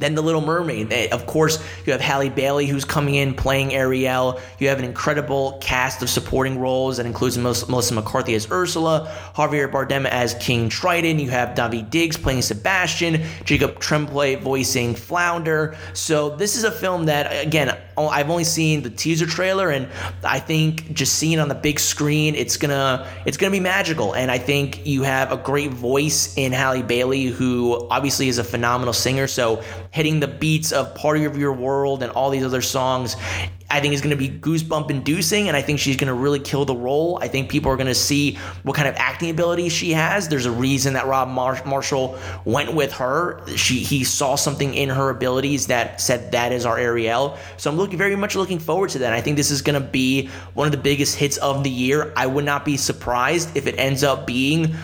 then 0.00 0.14
The 0.14 0.22
Little 0.22 0.40
Mermaid. 0.40 0.92
Eh, 0.92 1.08
of 1.12 1.26
course, 1.26 1.62
you 1.84 1.92
have 1.92 2.00
Halle 2.00 2.30
Bailey 2.30 2.66
who's 2.66 2.84
coming 2.84 3.14
in 3.14 3.34
playing 3.34 3.74
Ariel. 3.74 4.40
You 4.58 4.68
have 4.68 4.78
an 4.78 4.84
incredible 4.84 5.58
cast 5.60 6.02
of 6.02 6.08
supporting 6.08 6.58
roles 6.58 6.96
that 6.96 7.06
includes 7.06 7.38
Melissa 7.38 7.94
McCarthy 7.94 8.34
as 8.34 8.50
Ursula, 8.50 9.14
Javier 9.34 9.70
Bardem 9.70 10.06
as 10.06 10.34
King 10.34 10.68
Triton. 10.68 11.18
You 11.18 11.30
have 11.30 11.50
Daveed 11.50 11.90
Diggs 11.90 12.16
playing 12.16 12.42
Sebastian, 12.42 13.22
Jacob 13.44 13.78
Tremblay 13.78 14.36
voicing 14.36 14.94
Flounder. 14.94 15.76
So 15.92 16.30
this 16.36 16.56
is 16.56 16.64
a 16.64 16.72
film 16.72 17.06
that, 17.06 17.46
again, 17.46 17.76
Oh, 18.00 18.08
I've 18.08 18.30
only 18.30 18.44
seen 18.44 18.80
the 18.80 18.88
teaser 18.88 19.26
trailer, 19.26 19.68
and 19.68 19.86
I 20.24 20.40
think 20.40 20.90
just 20.94 21.16
seeing 21.16 21.34
it 21.34 21.38
on 21.38 21.48
the 21.48 21.54
big 21.54 21.78
screen, 21.78 22.34
it's 22.34 22.56
gonna 22.56 23.06
it's 23.26 23.36
gonna 23.36 23.50
be 23.50 23.60
magical. 23.60 24.14
And 24.14 24.30
I 24.30 24.38
think 24.38 24.86
you 24.86 25.02
have 25.02 25.30
a 25.30 25.36
great 25.36 25.70
voice 25.70 26.34
in 26.38 26.50
Halle 26.52 26.80
Bailey, 26.82 27.26
who 27.26 27.86
obviously 27.90 28.28
is 28.28 28.38
a 28.38 28.44
phenomenal 28.44 28.94
singer. 28.94 29.26
So 29.26 29.62
hitting 29.90 30.18
the 30.18 30.28
beats 30.28 30.72
of 30.72 30.94
"Part 30.94 31.20
of 31.20 31.36
Your 31.36 31.52
World 31.52 32.02
and 32.02 32.10
all 32.12 32.30
these 32.30 32.42
other 32.42 32.62
songs 32.62 33.16
I 33.70 33.80
think 33.80 33.94
is 33.94 34.00
going 34.00 34.16
to 34.16 34.16
be 34.16 34.28
goosebump 34.28 34.90
inducing, 34.90 35.48
and 35.48 35.56
I 35.56 35.62
think 35.62 35.78
she's 35.78 35.96
going 35.96 36.08
to 36.08 36.14
really 36.14 36.40
kill 36.40 36.64
the 36.64 36.74
role. 36.74 37.18
I 37.22 37.28
think 37.28 37.48
people 37.48 37.70
are 37.70 37.76
going 37.76 37.86
to 37.86 37.94
see 37.94 38.36
what 38.64 38.76
kind 38.76 38.88
of 38.88 38.96
acting 38.96 39.30
ability 39.30 39.68
she 39.68 39.92
has. 39.92 40.28
There's 40.28 40.46
a 40.46 40.50
reason 40.50 40.94
that 40.94 41.06
Rob 41.06 41.28
Mar- 41.28 41.62
Marshall 41.64 42.18
went 42.44 42.74
with 42.74 42.92
her. 42.94 43.46
She 43.56 43.78
he 43.78 44.04
saw 44.04 44.34
something 44.34 44.74
in 44.74 44.88
her 44.88 45.10
abilities 45.10 45.68
that 45.68 46.00
said 46.00 46.32
that 46.32 46.52
is 46.52 46.66
our 46.66 46.78
Ariel. 46.78 47.38
So 47.56 47.70
I'm 47.70 47.76
looking 47.76 47.98
very 47.98 48.16
much 48.16 48.34
looking 48.36 48.58
forward 48.58 48.90
to 48.90 48.98
that. 49.00 49.12
I 49.12 49.20
think 49.20 49.36
this 49.36 49.50
is 49.50 49.62
going 49.62 49.80
to 49.80 49.86
be 49.86 50.28
one 50.54 50.66
of 50.66 50.72
the 50.72 50.78
biggest 50.78 51.16
hits 51.16 51.36
of 51.38 51.62
the 51.62 51.70
year. 51.70 52.12
I 52.16 52.26
would 52.26 52.44
not 52.44 52.64
be 52.64 52.76
surprised 52.76 53.56
if 53.56 53.66
it 53.66 53.76
ends 53.78 54.02
up 54.02 54.26
being 54.26 54.74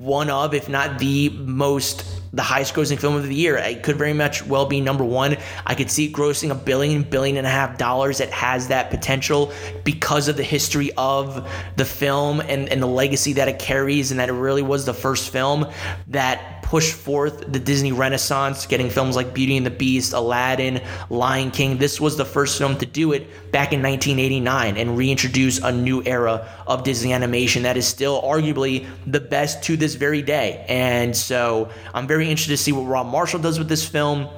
one 0.00 0.30
of, 0.30 0.54
if 0.54 0.68
not 0.68 0.98
the 0.98 1.30
most 1.30 2.04
the 2.32 2.42
highest 2.42 2.74
grossing 2.74 2.98
film 2.98 3.14
of 3.14 3.26
the 3.26 3.34
year. 3.34 3.56
It 3.56 3.82
could 3.82 3.96
very 3.96 4.12
much 4.12 4.44
well 4.46 4.66
be 4.66 4.80
number 4.80 5.04
one. 5.04 5.38
I 5.64 5.74
could 5.74 5.90
see 5.90 6.06
it 6.06 6.12
grossing 6.12 6.50
a 6.50 6.54
billion, 6.54 7.02
billion 7.02 7.38
and 7.38 7.46
a 7.46 7.50
half 7.50 7.78
dollars. 7.78 8.20
It 8.20 8.30
has 8.30 8.68
that 8.68 8.90
potential 8.90 9.52
because 9.84 10.28
of 10.28 10.36
the 10.36 10.42
history 10.42 10.90
of 10.98 11.50
the 11.76 11.84
film 11.84 12.40
and, 12.40 12.68
and 12.68 12.82
the 12.82 12.86
legacy 12.86 13.34
that 13.34 13.48
it 13.48 13.58
carries, 13.58 14.10
and 14.10 14.20
that 14.20 14.28
it 14.28 14.34
really 14.34 14.62
was 14.62 14.84
the 14.84 14.94
first 14.94 15.30
film 15.30 15.66
that 16.08 16.55
push 16.66 16.92
forth 16.92 17.52
the 17.52 17.60
Disney 17.60 17.92
Renaissance, 17.92 18.66
getting 18.66 18.90
films 18.90 19.14
like 19.14 19.32
Beauty 19.32 19.56
and 19.56 19.64
the 19.64 19.70
Beast, 19.70 20.12
Aladdin, 20.12 20.82
Lion 21.10 21.52
King. 21.52 21.78
This 21.78 22.00
was 22.00 22.16
the 22.16 22.24
first 22.24 22.58
film 22.58 22.76
to 22.78 22.86
do 22.86 23.12
it 23.12 23.52
back 23.52 23.72
in 23.72 23.80
1989 23.80 24.76
and 24.76 24.98
reintroduce 24.98 25.58
a 25.58 25.70
new 25.70 26.02
era 26.04 26.48
of 26.66 26.82
Disney 26.82 27.12
animation 27.12 27.62
that 27.62 27.76
is 27.76 27.86
still 27.86 28.20
arguably 28.20 28.84
the 29.06 29.20
best 29.20 29.62
to 29.62 29.76
this 29.76 29.94
very 29.94 30.22
day. 30.22 30.64
And 30.68 31.16
so 31.16 31.70
I'm 31.94 32.08
very 32.08 32.28
interested 32.28 32.54
to 32.54 32.62
see 32.62 32.72
what 32.72 32.82
Rob 32.82 33.06
Marshall 33.06 33.38
does 33.38 33.60
with 33.60 33.68
this 33.68 33.86
film 33.88 34.28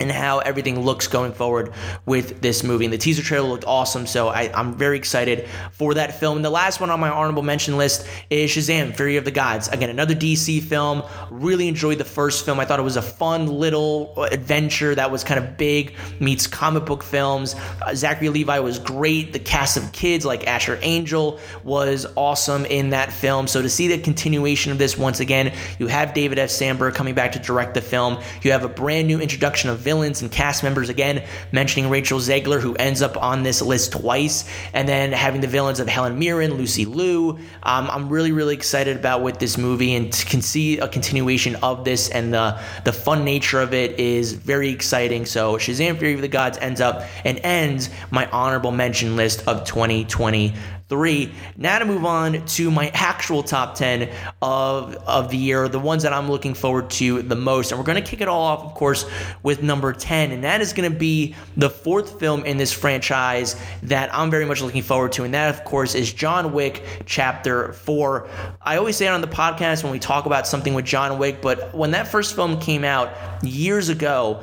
and 0.00 0.10
how 0.10 0.38
everything 0.38 0.80
looks 0.80 1.06
going 1.06 1.32
forward 1.32 1.72
with 2.06 2.40
this 2.40 2.64
movie. 2.64 2.86
And 2.86 2.92
the 2.92 2.98
teaser 2.98 3.22
trailer 3.22 3.48
looked 3.48 3.66
awesome, 3.66 4.06
so 4.06 4.28
I, 4.28 4.50
am 4.58 4.74
very 4.74 4.96
excited 4.96 5.46
for 5.72 5.94
that 5.94 6.18
film. 6.18 6.36
And 6.36 6.44
the 6.44 6.50
last 6.50 6.80
one 6.80 6.90
on 6.90 6.98
my 6.98 7.10
honorable 7.10 7.42
mention 7.42 7.76
list 7.76 8.06
is 8.30 8.50
Shazam: 8.50 8.96
Fury 8.96 9.16
of 9.16 9.24
the 9.24 9.30
Gods. 9.30 9.68
Again, 9.68 9.90
another 9.90 10.14
DC 10.14 10.62
film. 10.62 11.02
Really 11.30 11.68
enjoyed 11.68 11.98
the 11.98 12.04
first 12.04 12.44
film. 12.44 12.58
I 12.58 12.64
thought 12.64 12.80
it 12.80 12.84
was 12.84 12.96
a 12.96 13.02
fun 13.02 13.46
little 13.46 14.24
adventure 14.24 14.94
that 14.94 15.10
was 15.10 15.22
kind 15.22 15.42
of 15.42 15.56
big 15.56 15.94
meets 16.18 16.46
comic 16.46 16.86
book 16.86 17.02
films. 17.02 17.54
Uh, 17.82 17.94
Zachary 17.94 18.30
Levi 18.30 18.58
was 18.60 18.78
great. 18.78 19.32
The 19.32 19.38
cast 19.38 19.76
of 19.76 19.92
kids 19.92 20.24
like 20.24 20.46
Asher 20.46 20.78
Angel 20.82 21.38
was 21.62 22.06
awesome 22.16 22.64
in 22.66 22.90
that 22.90 23.12
film. 23.12 23.46
So 23.46 23.60
to 23.60 23.68
see 23.68 23.88
the 23.88 23.98
continuation 23.98 24.72
of 24.72 24.78
this 24.78 24.96
once 24.96 25.20
again, 25.20 25.52
you 25.78 25.86
have 25.88 26.14
David 26.14 26.38
F. 26.38 26.50
Sandberg 26.50 26.94
coming 26.94 27.14
back 27.14 27.32
to 27.32 27.38
direct 27.38 27.74
the 27.74 27.80
film. 27.80 28.18
You 28.42 28.52
have 28.52 28.64
a 28.64 28.68
brand 28.68 29.06
new 29.06 29.20
introduction 29.20 29.70
of 29.70 29.78
villains 29.90 30.22
and 30.22 30.30
cast 30.30 30.62
members 30.62 30.88
again, 30.88 31.20
mentioning 31.50 31.90
Rachel 31.90 32.20
Zegler, 32.20 32.60
who 32.60 32.76
ends 32.76 33.02
up 33.02 33.20
on 33.20 33.42
this 33.42 33.60
list 33.60 33.90
twice, 33.90 34.48
and 34.72 34.88
then 34.88 35.10
having 35.10 35.40
the 35.40 35.48
villains 35.48 35.80
of 35.80 35.88
Helen 35.88 36.16
Mirren, 36.16 36.54
Lucy 36.54 36.84
Liu. 36.84 37.30
Um, 37.64 37.90
I'm 37.90 38.08
really, 38.08 38.30
really 38.30 38.54
excited 38.54 38.96
about 38.96 39.24
with 39.24 39.40
this 39.40 39.58
movie 39.58 39.96
and 39.96 40.12
can 40.28 40.42
see 40.42 40.78
a 40.78 40.86
continuation 40.86 41.56
of 41.56 41.84
this, 41.84 42.08
and 42.08 42.32
the, 42.32 42.56
the 42.84 42.92
fun 42.92 43.24
nature 43.24 43.60
of 43.60 43.74
it 43.74 43.98
is 43.98 44.32
very 44.32 44.68
exciting. 44.68 45.26
So, 45.26 45.56
Shazam 45.56 45.98
Fury 45.98 46.14
of 46.14 46.20
the 46.20 46.28
Gods 46.28 46.56
ends 46.58 46.80
up 46.80 47.02
and 47.24 47.40
ends 47.42 47.90
my 48.12 48.30
honorable 48.30 48.70
mention 48.70 49.16
list 49.16 49.42
of 49.48 49.64
2020 49.64 50.54
three. 50.90 51.32
Now 51.56 51.78
to 51.78 51.86
move 51.86 52.04
on 52.04 52.44
to 52.44 52.70
my 52.70 52.90
actual 52.92 53.42
top 53.42 53.76
10 53.76 54.10
of, 54.42 54.96
of 55.06 55.30
the 55.30 55.38
year, 55.38 55.68
the 55.68 55.78
ones 55.78 56.02
that 56.02 56.12
I'm 56.12 56.28
looking 56.28 56.52
forward 56.52 56.90
to 56.90 57.22
the 57.22 57.36
most. 57.36 57.70
And 57.70 57.78
we're 57.78 57.86
going 57.86 58.02
to 58.02 58.06
kick 58.06 58.20
it 58.20 58.28
all 58.28 58.42
off, 58.42 58.64
of 58.64 58.74
course, 58.74 59.06
with 59.42 59.62
number 59.62 59.92
10. 59.92 60.32
And 60.32 60.44
that 60.44 60.60
is 60.60 60.74
going 60.74 60.92
to 60.92 60.98
be 60.98 61.34
the 61.56 61.70
fourth 61.70 62.18
film 62.18 62.44
in 62.44 62.58
this 62.58 62.72
franchise 62.72 63.56
that 63.84 64.12
I'm 64.12 64.30
very 64.30 64.44
much 64.44 64.60
looking 64.60 64.82
forward 64.82 65.12
to. 65.12 65.24
And 65.24 65.32
that, 65.32 65.54
of 65.54 65.64
course, 65.64 65.94
is 65.94 66.12
John 66.12 66.52
Wick 66.52 66.84
Chapter 67.06 67.72
4. 67.72 68.28
I 68.60 68.76
always 68.76 68.96
say 68.96 69.06
it 69.06 69.10
on 69.10 69.20
the 69.20 69.28
podcast 69.28 69.84
when 69.84 69.92
we 69.92 70.00
talk 70.00 70.26
about 70.26 70.46
something 70.46 70.74
with 70.74 70.84
John 70.84 71.18
Wick, 71.18 71.40
but 71.40 71.72
when 71.72 71.92
that 71.92 72.08
first 72.08 72.34
film 72.34 72.60
came 72.60 72.82
out 72.82 73.12
years 73.44 73.88
ago, 73.88 74.42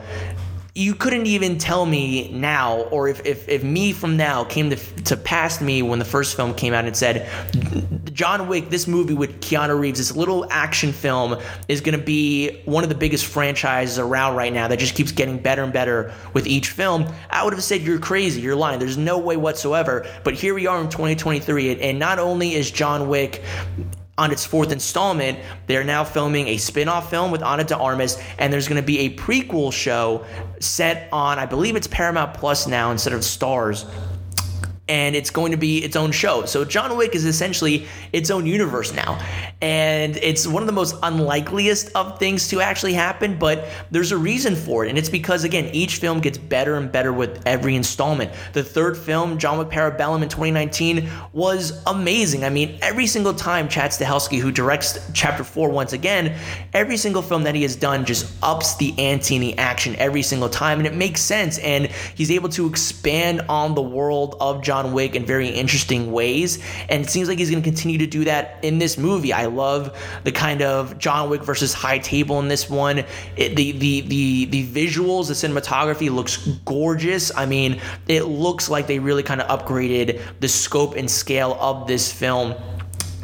you 0.78 0.94
couldn't 0.94 1.26
even 1.26 1.58
tell 1.58 1.88
me 1.88 2.30
now, 2.30 2.82
or 2.92 3.08
if, 3.08 3.26
if, 3.26 3.50
if 3.50 3.64
me 3.64 3.92
from 3.92 4.16
now 4.16 4.44
came 4.44 4.70
to, 4.70 4.76
to 5.06 5.18
past 5.18 5.60
me 5.60 5.82
when 5.82 5.98
the 5.98 6.06
first 6.06 6.36
film 6.36 6.54
came 6.54 6.72
out 6.72 6.86
and 6.86 6.96
said, 6.96 7.28
John 8.14 8.48
Wick, 8.48 8.70
this 8.70 8.86
movie 8.86 9.16
with 9.16 9.42
Keanu 9.42 9.80
Reeves, 9.80 9.98
this 9.98 10.16
little 10.16 10.46
action 10.52 10.92
film 10.92 11.42
is 11.68 11.82
going 11.82 11.98
to 11.98 12.06
be 12.06 12.62
one 12.66 12.84
of 12.84 12.90
the 12.90 12.96
biggest 12.96 13.26
franchises 13.26 13.98
around 13.98 14.36
right 14.36 14.54
now 14.54 14.68
that 14.68 14.78
just 14.78 14.94
keeps 14.94 15.12
getting 15.12 15.40
better 15.40 15.64
and 15.64 15.74
better 15.74 16.14
with 16.34 16.46
each 16.46 16.70
film, 16.70 17.12
I 17.32 17.44
would 17.44 17.54
have 17.54 17.64
said, 17.64 17.82
You're 17.82 17.98
crazy, 17.98 18.42
you're 18.42 18.56
lying. 18.56 18.78
There's 18.78 18.98
no 19.00 19.18
way 19.18 19.36
whatsoever. 19.36 20.06
But 20.24 20.36
here 20.36 20.54
we 20.54 20.68
are 20.68 20.80
in 20.80 20.90
2023, 20.90 21.82
and 21.82 21.98
not 21.98 22.20
only 22.20 22.54
is 22.54 22.70
John 22.70 23.10
Wick 23.10 23.44
on 24.18 24.32
its 24.32 24.46
fourth 24.46 24.72
installment, 24.72 25.40
they're 25.68 25.84
now 25.84 26.04
filming 26.04 26.48
a 26.48 26.58
spin 26.58 26.88
off 26.90 27.10
film 27.10 27.32
with 27.32 27.44
Ana 27.44 27.64
de 27.64 27.78
Armas, 27.78 28.22
and 28.40 28.52
there's 28.52 28.68
going 28.68 28.82
to 28.82 28.86
be 28.86 29.00
a 29.00 29.16
prequel 29.16 29.72
show 29.72 30.26
set 30.60 31.08
on, 31.12 31.38
I 31.38 31.46
believe 31.46 31.76
it's 31.76 31.88
Paramount 31.88 32.34
Plus 32.34 32.68
now 32.68 32.92
instead 32.92 33.14
of 33.14 33.22
Starz 33.22 33.90
and 34.90 35.16
it's 35.16 35.30
going 35.30 35.52
to 35.52 35.58
be 35.58 35.80
its 35.80 35.96
own 35.96 36.12
show. 36.12 36.46
So 36.46 36.64
John 36.64 36.96
Wick 36.98 37.16
is 37.16 37.26
essentially 37.26 37.88
its 38.14 38.32
own 38.32 38.46
universe 38.46 38.94
now. 38.94 39.20
And 39.62 40.16
it's 40.18 40.48
one 40.48 40.64
of 40.64 40.68
the 40.68 40.74
most 40.74 40.96
unlikeliest 41.04 41.92
of 41.96 42.20
things 42.20 42.48
to 42.50 42.62
actually 42.62 42.94
happen, 42.94 43.38
but 43.38 43.68
there's 43.92 44.12
a 44.12 44.18
reason 44.18 44.56
for 44.56 44.86
it. 44.86 44.90
And 44.90 44.98
it's 44.98 45.10
because, 45.10 45.44
again, 45.44 45.66
each 45.74 45.98
film 45.98 46.20
gets 46.20 46.38
better 46.38 46.76
and 46.76 46.92
better 46.92 47.12
with 47.12 47.42
every 47.46 47.76
installment. 47.76 48.32
The 48.54 48.64
third 48.64 48.98
film, 48.98 49.38
John 49.38 49.58
Wick 49.58 49.70
Parabellum 49.70 50.22
in 50.22 50.30
2019, 50.30 51.10
was 51.34 51.82
amazing. 51.88 52.44
I 52.44 52.50
mean, 52.50 52.78
every 52.82 53.08
single 53.08 53.34
time 53.34 53.68
Chad 53.68 53.92
Stahelski, 53.92 54.40
who 54.40 54.52
directs 54.52 55.00
Chapter 55.14 55.44
4 55.44 55.70
once 55.70 55.94
again, 55.94 56.38
every 56.74 56.98
single 56.98 57.22
film 57.22 57.44
that 57.44 57.56
he 57.56 57.64
has 57.64 57.76
done 57.76 58.06
just 58.06 58.32
ups 58.44 58.76
the 58.78 58.98
ante 59.00 59.36
in 59.36 59.42
the 59.42 59.58
action 59.58 59.96
every 59.98 60.22
single 60.22 60.50
time. 60.50 60.78
And 60.78 60.88
it 60.88 60.96
makes 60.96 61.22
sense. 61.22 61.58
And 61.60 61.88
he's 62.16 62.32
able 62.32 62.50
to 62.50 62.68
expand 62.68 63.42
on 63.50 63.76
the 63.76 63.82
world 63.82 64.36
of 64.40 64.62
John 64.62 64.77
John 64.78 64.94
Wick 64.94 65.16
in 65.16 65.26
very 65.26 65.48
interesting 65.48 66.12
ways. 66.12 66.60
And 66.90 67.04
it 67.04 67.10
seems 67.10 67.28
like 67.28 67.40
he's 67.40 67.50
going 67.50 67.64
to 67.64 67.68
continue 67.68 67.98
to 67.98 68.06
do 68.08 68.26
that 68.26 68.60
in 68.62 68.78
this 68.78 68.98
movie. 68.98 69.34
I 69.34 69.46
love 69.48 69.98
the 70.24 70.32
kind 70.32 70.62
of 70.62 71.00
John 71.00 71.30
Wick 71.30 71.42
versus 71.44 71.74
High 71.74 71.98
Table 71.98 72.40
in 72.40 72.48
this 72.48 72.70
one. 72.70 73.00
It, 73.36 73.56
the, 73.56 73.72
the, 73.72 74.02
the, 74.02 74.46
the 74.46 74.68
visuals, 74.68 75.28
the 75.28 75.34
cinematography 75.34 76.12
looks 76.12 76.38
gorgeous. 76.66 77.36
I 77.36 77.48
mean, 77.48 77.82
it 78.08 78.24
looks 78.24 78.70
like 78.70 78.86
they 78.86 79.00
really 79.00 79.24
kind 79.24 79.42
of 79.42 79.48
upgraded 79.48 80.22
the 80.40 80.48
scope 80.48 80.96
and 80.96 81.10
scale 81.10 81.58
of 81.60 81.88
this 81.88 82.12
film 82.12 82.54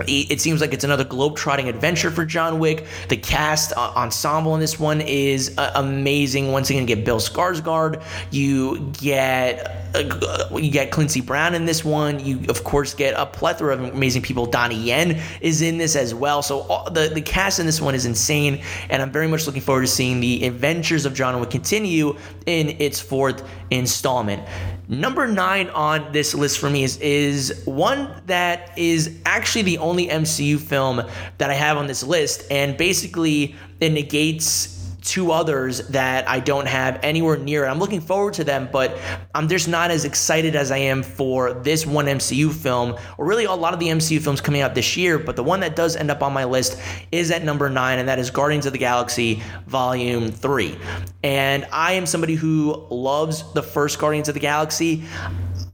it 0.07 0.41
seems 0.41 0.59
like 0.59 0.73
it's 0.73 0.83
another 0.83 1.03
globe-trotting 1.03 1.69
adventure 1.69 2.09
for 2.09 2.25
John 2.25 2.57
Wick. 2.57 2.87
The 3.09 3.17
cast 3.17 3.73
uh, 3.73 3.93
ensemble 3.95 4.55
in 4.55 4.59
this 4.59 4.79
one 4.79 5.01
is 5.01 5.55
uh, 5.57 5.71
amazing. 5.75 6.51
Once 6.51 6.71
again, 6.71 6.81
you 6.81 6.95
get 6.95 7.05
Bill 7.05 7.19
Skarsgård, 7.19 8.01
you 8.31 8.91
get 8.93 9.82
you 9.95 10.71
get 10.71 10.91
Clancy 10.91 11.21
Brown 11.21 11.53
in 11.55 11.65
this 11.65 11.83
one. 11.83 12.23
You 12.23 12.39
of 12.49 12.63
course 12.63 12.93
get 12.93 13.13
a 13.15 13.25
plethora 13.25 13.73
of 13.73 13.83
amazing 13.83 14.21
people. 14.21 14.45
Donnie 14.45 14.75
Yen 14.75 15.21
is 15.41 15.61
in 15.61 15.77
this 15.77 15.95
as 15.95 16.13
well. 16.13 16.41
So 16.41 16.61
all, 16.61 16.89
the 16.89 17.09
the 17.13 17.21
cast 17.21 17.59
in 17.59 17.65
this 17.65 17.79
one 17.81 17.95
is 17.95 18.05
insane, 18.05 18.61
and 18.89 19.01
I'm 19.01 19.11
very 19.11 19.27
much 19.27 19.45
looking 19.45 19.61
forward 19.61 19.81
to 19.81 19.87
seeing 19.87 20.19
the 20.19 20.45
adventures 20.45 21.05
of 21.05 21.13
John 21.13 21.39
Wick 21.39 21.49
continue 21.49 22.17
in 22.45 22.69
its 22.79 22.99
fourth 22.99 23.47
installment. 23.69 24.43
Number 24.87 25.27
nine 25.27 25.69
on 25.69 26.11
this 26.11 26.35
list 26.35 26.59
for 26.59 26.69
me 26.69 26.83
is, 26.83 26.97
is 26.97 27.63
one 27.65 28.21
that 28.25 28.77
is 28.77 29.17
actually 29.25 29.61
the 29.61 29.77
only 29.77 30.07
MCU 30.07 30.59
film 30.59 31.01
that 31.37 31.49
I 31.49 31.53
have 31.53 31.77
on 31.77 31.87
this 31.87 32.03
list, 32.03 32.45
and 32.51 32.75
basically 32.75 33.55
it 33.79 33.91
negates 33.91 34.82
two 35.03 35.31
others 35.31 35.87
that 35.89 36.27
I 36.29 36.39
don't 36.39 36.65
have 36.65 36.99
anywhere 37.03 37.37
near. 37.37 37.65
I'm 37.65 37.79
looking 37.79 38.01
forward 38.01 38.33
to 38.35 38.43
them, 38.43 38.69
but 38.71 38.97
I'm 39.35 39.47
just 39.49 39.67
not 39.67 39.91
as 39.91 40.05
excited 40.05 40.55
as 40.55 40.71
I 40.71 40.77
am 40.77 41.03
for 41.03 41.53
this 41.53 41.85
one 41.85 42.05
MCU 42.05 42.51
film, 42.51 42.95
or 43.17 43.25
really 43.25 43.45
a 43.45 43.51
lot 43.51 43.73
of 43.73 43.79
the 43.79 43.87
MCU 43.87 44.21
films 44.21 44.41
coming 44.41 44.61
out 44.61 44.75
this 44.75 44.95
year. 44.95 45.19
But 45.19 45.35
the 45.35 45.43
one 45.43 45.59
that 45.59 45.75
does 45.75 45.95
end 45.95 46.09
up 46.09 46.23
on 46.23 46.33
my 46.33 46.45
list 46.45 46.79
is 47.11 47.31
at 47.31 47.43
number 47.43 47.69
nine, 47.69 47.99
and 47.99 48.07
that 48.07 48.17
is 48.17 48.29
Guardians 48.31 48.65
of 48.65 48.73
the 48.73 48.79
Galaxy 48.79 49.43
Volume 49.67 50.31
3. 50.31 50.77
And 51.23 51.67
I 51.71 51.93
am 51.93 52.05
somebody 52.05 52.35
who 52.35 52.87
loves 52.89 53.51
the 53.53 53.63
first 53.63 53.99
Guardians 53.99 54.29
of 54.29 54.33
the 54.33 54.39
Galaxy. 54.39 55.03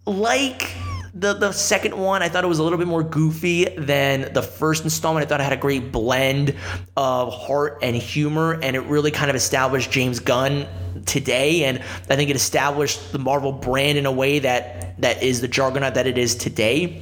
Like 0.06 0.72
the 1.14 1.34
the 1.34 1.52
second 1.52 1.98
one, 1.98 2.22
I 2.22 2.30
thought 2.30 2.44
it 2.44 2.48
was 2.48 2.60
a 2.60 2.64
little 2.64 2.78
bit 2.78 2.88
more 2.88 3.04
goofy 3.04 3.66
than 3.66 4.34
the 4.34 4.42
first 4.42 4.84
installment. 4.84 5.26
I 5.26 5.30
thought 5.30 5.42
it 5.42 5.44
had 5.44 5.54
a 5.54 5.58
great 5.58 5.92
blend 5.92 6.56
of 6.96 7.34
heart 7.34 7.80
and 7.82 7.96
humor, 7.96 8.60
and 8.62 8.76
it 8.76 8.82
really 8.82 9.12
kind 9.12 9.30
of 9.30 9.36
established 9.36 9.92
James 9.92 10.20
Gunn 10.20 10.68
today. 11.06 11.64
And 11.66 11.80
I 12.10 12.16
think 12.16 12.30
it 12.30 12.36
established 12.36 13.12
the 13.12 13.20
Marvel 13.20 13.52
brand 13.52 13.98
in 13.98 14.06
a 14.06 14.12
way 14.12 14.40
that 14.40 15.00
that 15.02 15.24
is 15.24 15.42
the 15.42 15.48
juggernaut 15.48 15.96
that 15.96 16.08
it 16.08 16.18
is 16.18 16.36
today. 16.36 17.02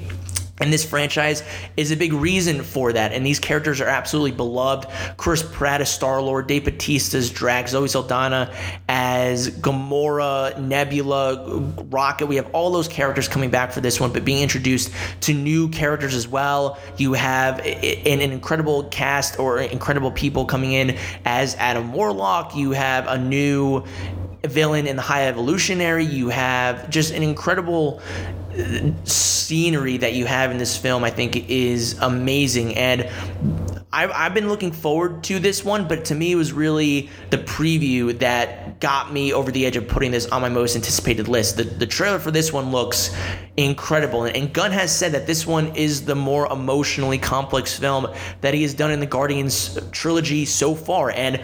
And 0.60 0.74
this 0.74 0.84
franchise 0.84 1.43
is 1.76 1.91
a 1.91 1.96
big 1.96 2.13
reason 2.13 2.63
for 2.63 2.91
that. 2.91 3.13
And 3.13 3.24
these 3.24 3.39
characters 3.39 3.80
are 3.80 3.88
absolutely 3.88 4.32
beloved. 4.32 4.89
Chris 5.15 5.43
Pratt 5.43 5.82
as 5.82 5.89
Star 5.91 6.20
Lord, 6.20 6.48
Dave 6.48 6.63
Bautista's 6.63 7.30
Drax, 7.30 7.72
Zoe 7.72 7.88
Saldana 7.88 8.52
as 8.89 9.50
Gamora, 9.50 10.60
Nebula, 10.60 11.60
Rocket. 11.89 12.26
We 12.26 12.38
have 12.38 12.50
all 12.54 12.72
those 12.72 12.88
characters 12.88 13.28
coming 13.28 13.52
back 13.52 13.72
for 13.72 13.82
this 13.82 14.00
one, 14.00 14.12
but 14.12 14.26
being 14.26 14.41
introduced 14.41 14.91
to 15.22 15.34
new 15.34 15.70
characters 15.70 16.15
as 16.15 16.28
well. 16.28 16.80
You 16.98 17.13
have 17.13 17.60
an 17.60 18.22
incredible 18.22 18.86
cast 18.86 19.38
or 19.39 19.60
incredible 19.60 20.12
people 20.12 20.46
coming 20.46 20.72
in 20.72 20.98
as 21.26 21.54
Adam 21.56 21.93
Warlock. 21.93 22.56
You 22.56 22.72
have 22.72 23.08
a 23.08 23.17
new 23.20 23.84
villain 24.43 24.88
in 24.88 24.96
the 24.96 25.02
High 25.04 25.28
Evolutionary. 25.28 26.06
You 26.06 26.30
have 26.30 26.89
just 26.89 27.13
an 27.13 27.22
incredible 27.22 28.02
scenery 29.04 29.98
that 29.98 30.13
you 30.13 30.26
have 30.26 30.52
in 30.52 30.58
this 30.58 30.78
film, 30.78 31.04
I 31.04 31.10
think, 31.10 31.50
is 31.50 31.98
amazing. 32.00 32.76
And 32.76 33.10
I've, 33.91 34.12
I've 34.12 34.34
been 34.34 34.50
looking 34.50 34.72
forward 34.72 35.24
to 35.26 35.39
this 35.39 35.63
one, 35.63 35.88
but 35.88 36.06
to 36.06 36.15
me, 36.15 36.34
it 36.34 36.36
was 36.36 36.52
really 36.52 37.10
the 37.30 37.38
preview 37.38 38.17
that 38.20 38.80
got 38.80 39.13
me 39.13 39.34
over 39.34 39.52
the 39.52 39.65
edge 39.65 39.78
of 39.78 39.88
putting 39.88 40.12
this 40.12 40.28
on 40.28 40.41
my 40.41 40.50
most 40.50 40.76
anticipated 40.76 41.28
list. 41.28 41.58
The, 41.58 41.63
the 41.63 41.88
trailer 41.88 42.20
for 42.20 42.30
this 42.30 42.52
one 42.52 42.72
looks 42.72 43.15
incredible. 43.56 44.26
And, 44.26 44.36
and 44.36 44.54
Gunn 44.54 44.72
has 44.72 44.93
said 44.93 45.13
that 45.13 45.26
this 45.26 45.48
one 45.48 45.76
is 45.76 46.06
the 46.06 46.15
more 46.15 46.52
emotionally 46.52 47.17
complex 47.17 47.78
film 47.78 48.08
that 48.41 48.54
he 48.54 48.62
has 48.63 48.74
done 48.74 48.91
in 48.91 49.00
the 49.00 49.06
Guardians 49.06 49.80
trilogy 49.91 50.46
so 50.46 50.76
far. 50.76 51.12
And 51.12 51.41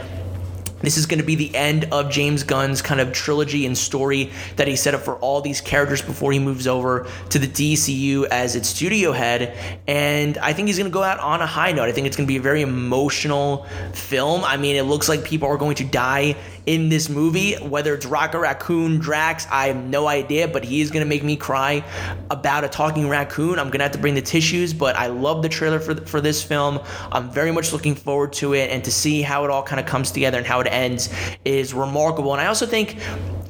this 0.83 0.97
is 0.97 1.05
going 1.05 1.19
to 1.19 1.25
be 1.25 1.35
the 1.35 1.55
end 1.55 1.85
of 1.91 2.11
James 2.11 2.43
Gunn's 2.43 2.81
kind 2.81 2.99
of 2.99 3.11
trilogy 3.11 3.65
and 3.65 3.77
story 3.77 4.31
that 4.57 4.67
he 4.67 4.75
set 4.75 4.93
up 4.93 5.01
for 5.01 5.15
all 5.15 5.41
these 5.41 5.61
characters 5.61 6.01
before 6.01 6.31
he 6.31 6.39
moves 6.39 6.67
over 6.67 7.07
to 7.29 7.39
the 7.39 7.47
DCU 7.47 8.25
as 8.25 8.55
its 8.55 8.69
studio 8.69 9.11
head. 9.11 9.57
And 9.87 10.37
I 10.37 10.53
think 10.53 10.67
he's 10.67 10.77
going 10.77 10.89
to 10.89 10.93
go 10.93 11.03
out 11.03 11.19
on 11.19 11.41
a 11.41 11.47
high 11.47 11.71
note. 11.71 11.89
I 11.89 11.91
think 11.91 12.07
it's 12.07 12.17
going 12.17 12.27
to 12.27 12.31
be 12.31 12.37
a 12.37 12.41
very 12.41 12.61
emotional 12.61 13.65
film. 13.93 14.43
I 14.43 14.57
mean, 14.57 14.75
it 14.75 14.83
looks 14.83 15.09
like 15.09 15.23
people 15.23 15.47
are 15.47 15.57
going 15.57 15.75
to 15.75 15.85
die 15.85 16.35
in 16.65 16.89
this 16.89 17.09
movie. 17.09 17.55
Whether 17.55 17.93
it's 17.93 18.05
Rocket 18.05 18.39
Raccoon, 18.39 18.99
Drax, 18.99 19.47
I 19.51 19.67
have 19.67 19.83
no 19.83 20.07
idea, 20.07 20.47
but 20.47 20.63
he 20.63 20.81
is 20.81 20.91
to 21.03 21.09
make 21.09 21.23
me 21.23 21.35
cry 21.35 21.83
about 22.29 22.63
a 22.63 22.69
talking 22.69 23.09
raccoon. 23.09 23.59
I'm 23.59 23.69
to 23.79 23.83
have 23.85 23.91
to 23.93 23.99
bring 23.99 24.15
the 24.15 24.21
tissues, 24.21 24.73
but 24.73 24.95
I 24.95 25.07
love 25.07 25.41
the 25.41 25.49
trailer 25.49 25.79
for, 25.79 25.95
for 26.05 26.21
this 26.21 26.41
film. 26.41 26.79
I'm 27.11 27.29
very 27.31 27.51
much 27.51 27.73
looking 27.73 27.95
forward 27.95 28.33
to 28.33 28.53
it, 28.53 28.69
and 28.69 28.83
to 28.83 28.91
see 28.91 29.21
how 29.21 29.43
it 29.43 29.49
all 29.49 29.63
kind 29.63 29.79
of 29.79 29.85
comes 29.85 30.11
together 30.11 30.37
and 30.37 30.47
how 30.47 30.59
it 30.61 30.67
ends 30.67 31.09
is 31.45 31.73
remarkable. 31.73 32.33
And 32.33 32.41
I 32.41 32.47
also 32.47 32.65
think 32.65 32.97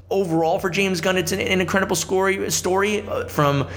overall 0.10 0.60
for 0.60 0.70
James 0.70 1.02
Gunn, 1.02 1.18
it's 1.18 1.32
an, 1.32 1.40
an 1.40 1.62
incredible 1.62 1.96
story, 1.96 2.50
story 2.52 3.02
uh, 3.08 3.28
from 3.28 3.68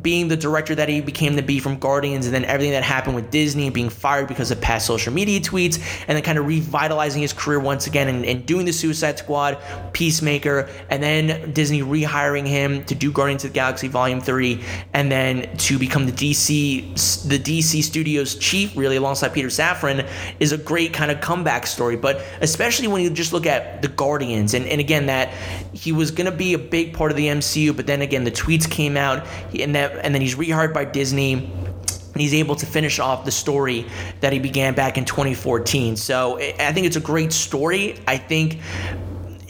being 0.00 0.28
the 0.28 0.36
director 0.36 0.74
that 0.74 0.88
he 0.88 1.00
became 1.00 1.36
to 1.36 1.42
be 1.42 1.58
from 1.58 1.78
Guardians, 1.78 2.26
and 2.26 2.34
then 2.34 2.44
everything 2.44 2.72
that 2.72 2.82
happened 2.82 3.14
with 3.14 3.30
Disney 3.30 3.70
being 3.70 3.88
fired 3.88 4.28
because 4.28 4.50
of 4.50 4.60
past 4.60 4.86
social 4.86 5.12
media 5.12 5.40
tweets, 5.40 5.78
and 6.06 6.16
then 6.16 6.22
kind 6.22 6.38
of 6.38 6.46
revitalizing 6.46 7.22
his 7.22 7.32
career 7.32 7.60
once 7.60 7.86
again 7.86 8.08
and, 8.08 8.24
and 8.24 8.46
doing 8.46 8.66
the 8.66 8.72
Suicide 8.72 9.18
Squad, 9.18 9.58
Peacemaker, 9.92 10.68
and 10.88 11.02
then 11.02 11.52
Disney 11.52 11.82
rehiring 11.82 12.46
him 12.46 12.84
to 12.84 12.94
do 12.94 13.12
Guardians 13.12 13.44
of 13.44 13.50
the 13.50 13.54
Galaxy 13.54 13.88
Volume 13.88 14.20
3, 14.20 14.62
and 14.92 15.10
then 15.10 15.56
to 15.58 15.78
become 15.78 16.06
the 16.06 16.12
DC 16.12 16.80
the 17.28 17.38
DC 17.38 17.82
Studios 17.82 18.34
chief, 18.36 18.76
really 18.76 18.96
alongside 18.96 19.32
Peter 19.32 19.48
Safran, 19.48 20.08
is 20.38 20.52
a 20.52 20.58
great 20.58 20.92
kind 20.92 21.10
of 21.10 21.20
comeback 21.20 21.66
story. 21.66 21.96
But 21.96 22.22
especially 22.40 22.88
when 22.88 23.02
you 23.02 23.10
just 23.10 23.32
look 23.32 23.46
at 23.46 23.82
the 23.82 23.88
Guardians, 23.88 24.54
and, 24.54 24.66
and 24.66 24.80
again 24.80 25.06
that 25.06 25.32
he 25.72 25.92
was 25.92 26.10
gonna 26.10 26.30
be 26.30 26.54
a 26.54 26.58
big 26.58 26.94
part 26.94 27.10
of 27.10 27.16
the 27.16 27.26
MCU, 27.26 27.74
but 27.76 27.86
then 27.86 28.02
again 28.02 28.24
the 28.24 28.30
tweets 28.30 28.68
came 28.68 28.96
out 28.96 29.26
and 29.58 29.74
that 29.74 29.89
and 30.02 30.14
then 30.14 30.22
he's 30.22 30.36
rehired 30.36 30.72
by 30.72 30.84
Disney 30.84 31.32
and 31.32 32.20
he's 32.20 32.34
able 32.34 32.56
to 32.56 32.66
finish 32.66 32.98
off 32.98 33.24
the 33.24 33.30
story 33.30 33.86
that 34.20 34.32
he 34.32 34.38
began 34.38 34.74
back 34.74 34.98
in 34.98 35.04
2014. 35.04 35.96
So 35.96 36.38
I 36.38 36.72
think 36.72 36.86
it's 36.86 36.96
a 36.96 37.00
great 37.00 37.32
story. 37.32 37.98
I 38.06 38.16
think 38.16 38.58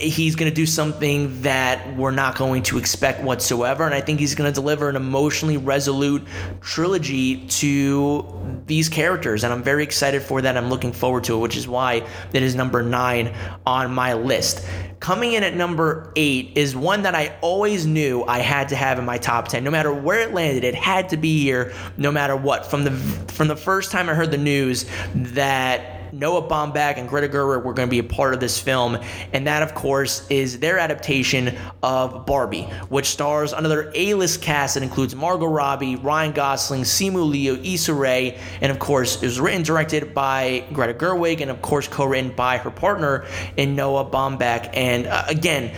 he's 0.01 0.35
going 0.35 0.51
to 0.51 0.55
do 0.55 0.67
something 0.67 1.43
that 1.43 1.97
we're 1.97 2.11
not 2.11 2.37
going 2.37 2.63
to 2.65 2.79
expect 2.79 3.23
whatsoever. 3.23 3.85
And 3.85 3.95
I 3.95 4.01
think 4.01 4.19
he's 4.19 4.35
going 4.35 4.51
to 4.51 4.55
deliver 4.55 4.89
an 4.89 4.97
emotionally 4.97 5.57
resolute 5.57 6.27
trilogy 6.61 7.47
to 7.47 8.63
these 8.67 8.89
characters. 8.89 9.45
And 9.45 9.53
I'm 9.53 9.63
very 9.63 9.83
excited 9.83 10.23
for 10.23 10.41
that. 10.43 10.57
I'm 10.57 10.71
looking 10.71 10.93
forward 10.93 11.25
to 11.25 11.37
it, 11.37 11.39
which 11.39 11.57
is 11.57 11.69
why 11.69 12.07
it 12.33 12.43
is 12.43 12.55
number 12.55 12.83
nine 12.83 13.35
on 13.67 13.93
my 13.93 14.15
list. 14.15 14.67
Coming 15.01 15.33
in 15.33 15.43
at 15.43 15.55
number 15.55 16.13
eight 16.17 16.53
is 16.57 16.77
one 16.77 17.03
that 17.03 17.15
I 17.15 17.37
always 17.41 17.87
knew 17.87 18.23
I 18.25 18.41
had 18.41 18.69
to 18.69 18.77
have 18.77 18.99
in 18.99 19.05
my 19.05 19.19
top 19.19 19.49
10. 19.49 19.65
No 19.65 19.71
matter 19.71 19.93
where 19.93 20.21
it 20.21 20.35
landed, 20.35 20.65
it 20.65 20.75
had 20.75 21.09
to 21.11 21.17
be 21.17 21.43
here 21.43 21.73
no 21.97 22.11
matter 22.13 22.37
what. 22.37 22.67
From 22.67 22.85
the 22.85 22.91
from 23.33 23.49
the 23.49 23.57
first 23.57 23.93
time 23.93 24.09
I 24.09 24.15
heard 24.15 24.31
the 24.31 24.39
news 24.39 24.85
that 25.15 26.00
Noah 26.13 26.43
Baumbach 26.43 26.97
and 26.97 27.09
Greta 27.09 27.29
Gerwig 27.29 27.65
were 27.65 27.75
going 27.75 27.89
to 27.89 27.91
be 27.91 27.99
a 27.99 28.05
part 28.05 28.35
of 28.35 28.41
this 28.41 28.59
film, 28.59 28.99
and 29.33 29.47
that, 29.47 29.63
of 29.63 29.75
course, 29.75 30.27
is 30.31 30.59
their 30.59 30.79
adaptation 30.79 31.57
of 31.83 32.27
Barbie, 32.27 32.63
which 32.89 33.07
stars 33.07 33.53
another 33.53 33.91
A-list 33.95 34.43
cast 34.43 34.75
that 34.75 34.83
includes 34.83 35.15
Margot 35.15 35.47
Robbie, 35.47 35.97
Ryan 35.97 36.33
Gosling, 36.33 36.83
Simu 36.83 37.29
Liu, 37.29 37.55
Issa 37.63 37.95
Rae, 37.95 38.39
and 38.61 38.71
of 38.71 38.79
course, 38.79 39.17
it 39.17 39.27
was 39.27 39.41
written 39.41 39.63
directed 39.63 40.15
by 40.15 40.65
Greta 40.73 40.95
Gerwig, 40.95 41.41
and 41.41 41.51
of 41.51 41.63
course, 41.63 41.89
co-written 41.89 42.33
by 42.33 42.59
her 42.59 42.71
partner 42.71 43.25
in 43.57 43.77
Noah 43.77 44.05
Baumbach. 44.05 44.71
And 44.75 45.07
uh, 45.07 45.25
again, 45.29 45.73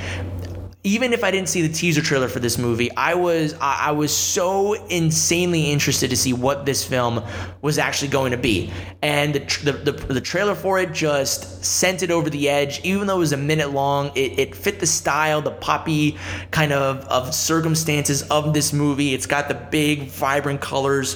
even 0.84 1.12
if 1.12 1.22
I 1.22 1.30
didn't 1.30 1.48
see 1.48 1.64
the 1.64 1.72
teaser 1.72 2.02
trailer 2.02 2.28
for 2.28 2.40
this 2.40 2.58
movie, 2.58 2.90
I 2.96 3.14
was 3.14 3.54
I, 3.60 3.92
was 3.92 4.14
so 4.16 4.72
insanely 4.86 5.70
interested 5.70 6.10
to 6.10 6.16
see 6.16 6.32
what 6.32 6.66
this 6.66 6.84
film 6.84 7.22
was 7.60 7.78
actually 7.78 8.08
going 8.08 8.32
to 8.32 8.36
be, 8.36 8.72
and 9.00 9.34
the, 9.34 9.38
the, 9.62 9.92
the, 9.92 10.14
the 10.14 10.20
trailer 10.20 10.56
for 10.56 10.80
it 10.80 10.92
just 10.92 11.64
sent 11.64 12.02
it 12.02 12.10
over 12.10 12.28
the 12.28 12.48
edge. 12.48 12.80
Even 12.84 13.06
though 13.06 13.16
it 13.16 13.20
was 13.20 13.32
a 13.32 13.36
minute 13.36 13.70
long, 13.70 14.10
it, 14.16 14.38
it 14.40 14.56
fit 14.56 14.80
the 14.80 14.86
style, 14.86 15.40
the 15.40 15.52
poppy 15.52 16.18
kind 16.50 16.72
of 16.72 17.04
of 17.06 17.32
circumstances 17.32 18.22
of 18.22 18.52
this 18.52 18.72
movie. 18.72 19.14
It's 19.14 19.26
got 19.26 19.46
the 19.46 19.54
big, 19.54 20.08
vibrant 20.08 20.60
colors. 20.60 21.14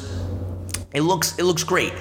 It 0.92 1.02
looks 1.02 1.36
it 1.38 1.42
looks 1.42 1.64
great, 1.64 1.92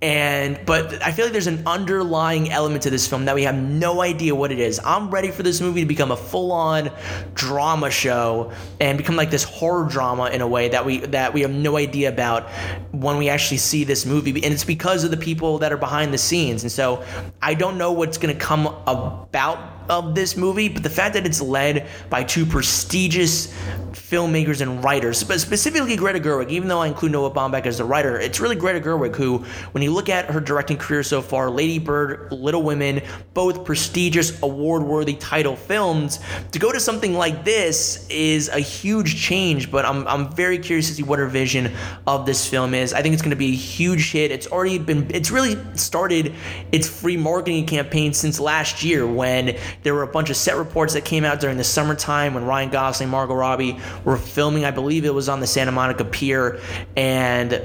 and 0.00 0.58
but 0.64 1.02
I 1.02 1.12
feel 1.12 1.26
like 1.26 1.32
there's 1.32 1.48
an 1.48 1.66
underlying 1.66 2.50
element 2.50 2.82
to 2.84 2.90
this 2.90 3.06
film 3.06 3.24
that 3.26 3.34
we 3.34 3.42
have 3.42 3.56
no 3.56 4.00
idea 4.00 4.34
what 4.34 4.52
it 4.52 4.58
is. 4.58 4.80
I'm 4.84 5.10
ready 5.10 5.30
for 5.30 5.42
this 5.42 5.60
movie 5.60 5.80
to 5.80 5.86
become 5.86 6.12
a 6.12 6.16
full-on 6.16 6.90
drama 7.34 7.90
show 7.90 8.52
and 8.80 8.96
become 8.96 9.16
like 9.16 9.30
this 9.30 9.44
horror 9.44 9.88
drama 9.88 10.30
in 10.30 10.40
a 10.40 10.48
way 10.48 10.68
that 10.68 10.86
we 10.86 10.98
that 10.98 11.34
we 11.34 11.42
have 11.42 11.50
no 11.50 11.76
idea 11.76 12.08
about 12.08 12.48
when 12.92 13.18
we 13.18 13.28
actually 13.28 13.58
see 13.58 13.84
this 13.84 14.06
movie. 14.06 14.30
And 14.30 14.54
it's 14.54 14.64
because 14.64 15.04
of 15.04 15.10
the 15.10 15.16
people 15.16 15.58
that 15.58 15.72
are 15.72 15.76
behind 15.76 16.14
the 16.14 16.18
scenes. 16.18 16.62
And 16.62 16.72
so 16.72 17.04
I 17.42 17.54
don't 17.54 17.76
know 17.76 17.92
what's 17.92 18.18
gonna 18.18 18.34
come 18.34 18.66
about 18.86 19.77
of 19.88 20.14
this 20.14 20.36
movie, 20.36 20.68
but 20.68 20.82
the 20.82 20.90
fact 20.90 21.14
that 21.14 21.26
it's 21.26 21.40
led 21.40 21.86
by 22.10 22.24
two 22.24 22.44
prestigious 22.44 23.54
filmmakers 23.92 24.60
and 24.60 24.82
writers, 24.82 25.22
but 25.24 25.40
specifically 25.40 25.96
Greta 25.96 26.20
Gerwig, 26.20 26.50
even 26.50 26.68
though 26.68 26.80
I 26.80 26.86
include 26.86 27.12
Noah 27.12 27.30
Baumbach 27.30 27.66
as 27.66 27.78
the 27.78 27.84
writer, 27.84 28.18
it's 28.18 28.40
really 28.40 28.56
Greta 28.56 28.80
Gerwig 28.80 29.14
who, 29.16 29.38
when 29.72 29.82
you 29.82 29.92
look 29.92 30.08
at 30.08 30.30
her 30.30 30.40
directing 30.40 30.76
career 30.76 31.02
so 31.02 31.20
far, 31.20 31.50
Lady 31.50 31.78
Bird, 31.78 32.32
Little 32.32 32.62
Women, 32.62 33.02
both 33.34 33.64
prestigious, 33.64 34.40
award-worthy 34.42 35.14
title 35.14 35.56
films, 35.56 36.20
to 36.52 36.58
go 36.58 36.72
to 36.72 36.80
something 36.80 37.14
like 37.14 37.44
this 37.44 38.06
is 38.08 38.48
a 38.48 38.60
huge 38.60 39.20
change, 39.20 39.70
but 39.70 39.84
I'm, 39.84 40.06
I'm 40.06 40.32
very 40.32 40.58
curious 40.58 40.88
to 40.88 40.94
see 40.94 41.02
what 41.02 41.18
her 41.18 41.26
vision 41.26 41.72
of 42.06 42.24
this 42.24 42.46
film 42.46 42.74
is. 42.74 42.92
I 42.92 43.02
think 43.02 43.12
it's 43.12 43.22
going 43.22 43.30
to 43.30 43.36
be 43.36 43.52
a 43.52 43.56
huge 43.56 44.12
hit. 44.12 44.30
It's 44.30 44.46
already 44.46 44.78
been, 44.78 45.10
it's 45.12 45.30
really 45.30 45.58
started 45.76 46.32
its 46.72 46.88
free 46.88 47.16
marketing 47.16 47.66
campaign 47.66 48.12
since 48.12 48.40
last 48.40 48.82
year 48.82 49.06
when 49.06 49.56
there 49.82 49.94
were 49.94 50.02
a 50.02 50.08
bunch 50.08 50.30
of 50.30 50.36
set 50.36 50.56
reports 50.56 50.94
that 50.94 51.04
came 51.04 51.24
out 51.24 51.40
during 51.40 51.56
the 51.56 51.64
summertime 51.64 52.34
when 52.34 52.44
Ryan 52.44 52.70
Gosling, 52.70 53.08
Margot 53.08 53.34
Robbie 53.34 53.78
were 54.04 54.16
filming. 54.16 54.64
I 54.64 54.70
believe 54.70 55.04
it 55.04 55.14
was 55.14 55.28
on 55.28 55.40
the 55.40 55.46
Santa 55.46 55.72
Monica 55.72 56.04
Pier, 56.04 56.60
and 56.96 57.62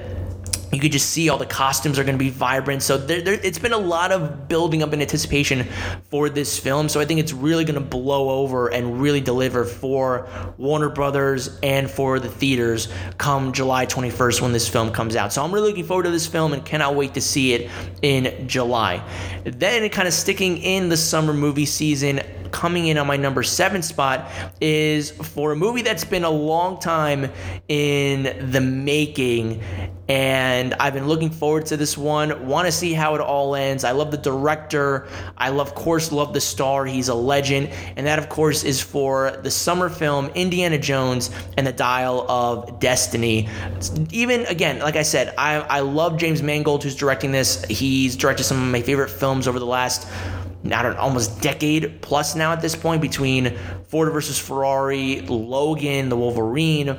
you 0.74 0.80
could 0.80 0.92
just 0.92 1.10
see 1.10 1.30
all 1.30 1.38
the 1.38 1.46
costumes 1.46 2.00
are 2.00 2.04
going 2.04 2.18
to 2.18 2.24
be 2.24 2.30
vibrant. 2.30 2.82
So 2.82 2.98
there, 2.98 3.22
there, 3.22 3.34
it's 3.34 3.60
been 3.60 3.74
a 3.74 3.78
lot 3.78 4.12
of 4.12 4.48
building 4.48 4.82
up 4.82 4.94
in 4.94 5.02
anticipation 5.02 5.68
for 6.10 6.30
this 6.30 6.58
film. 6.58 6.90
So 6.90 7.00
I 7.00 7.06
think 7.06 7.20
it's 7.20 7.34
really 7.34 7.64
going 7.64 7.76
to 7.76 7.82
blow 7.82 8.30
over 8.30 8.70
and 8.70 9.02
really 9.02 9.22
deliver 9.22 9.66
for 9.66 10.28
Warner 10.58 10.90
Brothers 10.90 11.60
and 11.62 11.90
for 11.90 12.20
the 12.20 12.30
theaters 12.30 12.88
come 13.18 13.54
July 13.54 13.86
21st 13.86 14.42
when 14.42 14.52
this 14.52 14.68
film 14.68 14.92
comes 14.92 15.16
out. 15.16 15.32
So 15.34 15.44
I'm 15.44 15.52
really 15.52 15.70
looking 15.70 15.86
forward 15.86 16.04
to 16.04 16.12
this 16.12 16.28
film 16.28 16.54
and 16.54 16.66
cannot 16.66 16.96
wait 16.96 17.14
to 17.14 17.22
see 17.22 17.54
it 17.54 17.70
in 18.02 18.48
July. 18.48 19.04
Then 19.44 19.88
kind 19.90 20.08
of 20.08 20.14
sticking 20.14 20.58
in 20.58 20.90
the 20.90 20.98
summer 20.98 21.34
movie 21.34 21.66
season 21.66 22.22
coming 22.54 22.88
in 22.88 22.98
on 22.98 23.08
my 23.08 23.18
number 23.18 23.44
seven 23.44 23.82
spot 23.82 24.32
is 24.62 25.12
for 25.12 25.52
a 25.52 25.56
movie 25.56 25.82
that's 25.82 26.06
been 26.06 26.24
a 26.24 26.30
long 26.30 26.80
time 26.80 27.30
in 27.68 28.52
the 28.52 28.62
making. 28.62 29.62
And 30.08 30.74
I've 30.76 30.94
been 30.94 31.08
looking 31.08 31.30
forward 31.30 31.66
to 31.68 31.78
this 31.78 31.98
one. 31.98 32.46
Want 32.46 32.68
to 32.68 32.72
see 32.72 32.94
how 32.94 33.16
it 33.16 33.22
all 33.22 33.56
ends. 33.56 33.84
I 33.84 33.92
love 33.92 34.12
the 34.12 34.18
director. 34.18 35.08
I 35.38 35.50
love, 35.50 35.70
of 35.70 35.76
course, 35.76 36.12
love 36.12 36.34
the 36.34 36.42
star. 36.42 36.86
He's 36.86 37.08
a 37.08 37.16
legend. 37.16 37.70
And 37.96 38.06
that, 38.06 38.20
of 38.20 38.30
course, 38.30 38.64
is 38.64 38.82
for 38.82 39.32
the 39.42 39.50
summer 39.50 39.90
film 39.90 40.28
Indiana 40.36 40.78
Jones 40.78 41.32
and 41.58 41.66
the 41.66 41.74
Dial 41.74 42.30
of 42.30 42.80
Destiny. 42.80 43.50
Even 44.12 44.46
again, 44.46 44.80
like 44.80 44.96
I 44.96 45.04
said, 45.04 45.34
I, 45.38 45.56
I 45.62 45.80
love 45.80 46.18
James 46.18 46.44
Mangold 46.44 46.84
who's 46.84 46.96
directing 46.96 47.32
this. 47.32 47.64
He's 47.66 48.16
directed 48.16 48.44
some 48.44 48.62
of 48.62 48.70
my 48.72 48.82
favorite 48.82 49.10
films 49.10 49.48
over 49.48 49.58
the 49.58 49.66
last 49.66 50.08
I 50.66 50.82
don't 50.82 50.98
almost 50.98 51.42
decade 51.42 52.02
plus 52.02 52.36
now 52.36 52.54
at 52.54 52.62
this 52.62 52.76
point 52.76 53.02
between 53.02 53.58
Ford 53.88 54.12
versus 54.14 54.40
Ferrari, 54.40 55.22
Logan, 55.22 56.10
the 56.10 56.16
Wolverine 56.16 56.98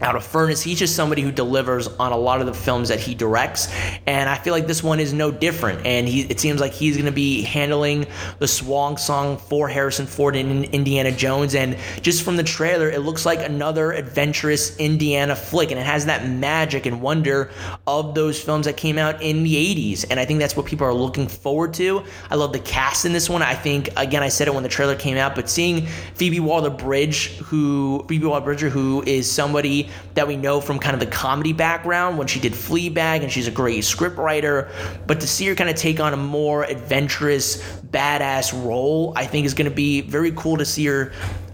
out 0.00 0.16
of 0.16 0.24
Furnace. 0.24 0.62
He's 0.62 0.78
just 0.78 0.96
somebody 0.96 1.22
who 1.22 1.30
delivers 1.30 1.88
on 1.88 2.12
a 2.12 2.16
lot 2.16 2.40
of 2.40 2.46
the 2.46 2.54
films 2.54 2.88
that 2.88 3.00
he 3.00 3.14
directs, 3.14 3.68
and 4.06 4.28
I 4.28 4.36
feel 4.36 4.52
like 4.52 4.66
this 4.66 4.82
one 4.82 5.00
is 5.00 5.12
no 5.12 5.30
different. 5.30 5.86
And 5.86 6.08
he, 6.08 6.22
it 6.22 6.40
seems 6.40 6.60
like 6.60 6.72
he's 6.72 6.96
going 6.96 7.06
to 7.06 7.12
be 7.12 7.42
handling 7.42 8.06
the 8.38 8.48
swan 8.48 8.96
song 8.96 9.36
for 9.36 9.68
Harrison 9.68 10.06
Ford 10.06 10.36
in 10.36 10.64
Indiana 10.64 11.12
Jones. 11.12 11.54
And 11.54 11.76
just 12.02 12.22
from 12.22 12.36
the 12.36 12.42
trailer, 12.42 12.88
it 12.88 13.00
looks 13.00 13.26
like 13.26 13.40
another 13.40 13.92
adventurous 13.92 14.76
Indiana 14.76 15.36
flick, 15.36 15.70
and 15.70 15.78
it 15.78 15.86
has 15.86 16.06
that 16.06 16.28
magic 16.28 16.86
and 16.86 17.02
wonder 17.02 17.50
of 17.86 18.14
those 18.14 18.40
films 18.40 18.66
that 18.66 18.76
came 18.76 18.98
out 18.98 19.22
in 19.22 19.42
the 19.42 19.54
80s. 19.54 20.06
And 20.10 20.18
I 20.18 20.24
think 20.24 20.40
that's 20.40 20.56
what 20.56 20.66
people 20.66 20.86
are 20.86 20.94
looking 20.94 21.28
forward 21.28 21.74
to. 21.74 22.04
I 22.30 22.36
love 22.36 22.52
the 22.52 22.60
cast 22.60 23.04
in 23.04 23.12
this 23.12 23.28
one. 23.28 23.42
I 23.42 23.54
think 23.54 23.90
again, 23.96 24.22
I 24.22 24.28
said 24.28 24.48
it 24.48 24.54
when 24.54 24.62
the 24.62 24.68
trailer 24.68 24.96
came 24.96 25.16
out, 25.16 25.34
but 25.34 25.48
seeing 25.48 25.86
Phoebe 26.14 26.40
Waller-Bridge, 26.40 27.36
who 27.38 28.04
Phoebe 28.08 28.26
Waller-Bridge, 28.26 28.60
who 28.60 29.02
is 29.06 29.30
somebody 29.30 29.89
that 30.14 30.26
we 30.28 30.36
know 30.36 30.60
from 30.60 30.78
kind 30.78 30.94
of 30.94 31.00
the 31.00 31.06
comedy 31.06 31.52
background 31.52 32.18
when 32.18 32.26
she 32.26 32.40
did 32.40 32.52
Fleabag, 32.52 33.22
and 33.22 33.30
she's 33.30 33.48
a 33.48 33.50
great 33.50 33.84
script 33.84 34.16
writer. 34.16 34.70
But 35.06 35.20
to 35.20 35.26
see 35.26 35.46
her 35.46 35.54
kind 35.54 35.70
of 35.70 35.76
take 35.76 36.00
on 36.00 36.12
a 36.12 36.16
more 36.16 36.64
adventurous, 36.64 37.62
badass 37.90 38.52
role, 38.64 39.12
I 39.16 39.26
think 39.26 39.46
is 39.46 39.54
going 39.54 39.68
to 39.68 39.74
be 39.74 40.00
very 40.00 40.32
cool 40.32 40.56
to 40.58 40.64
see 40.64 40.86
her 40.86 41.12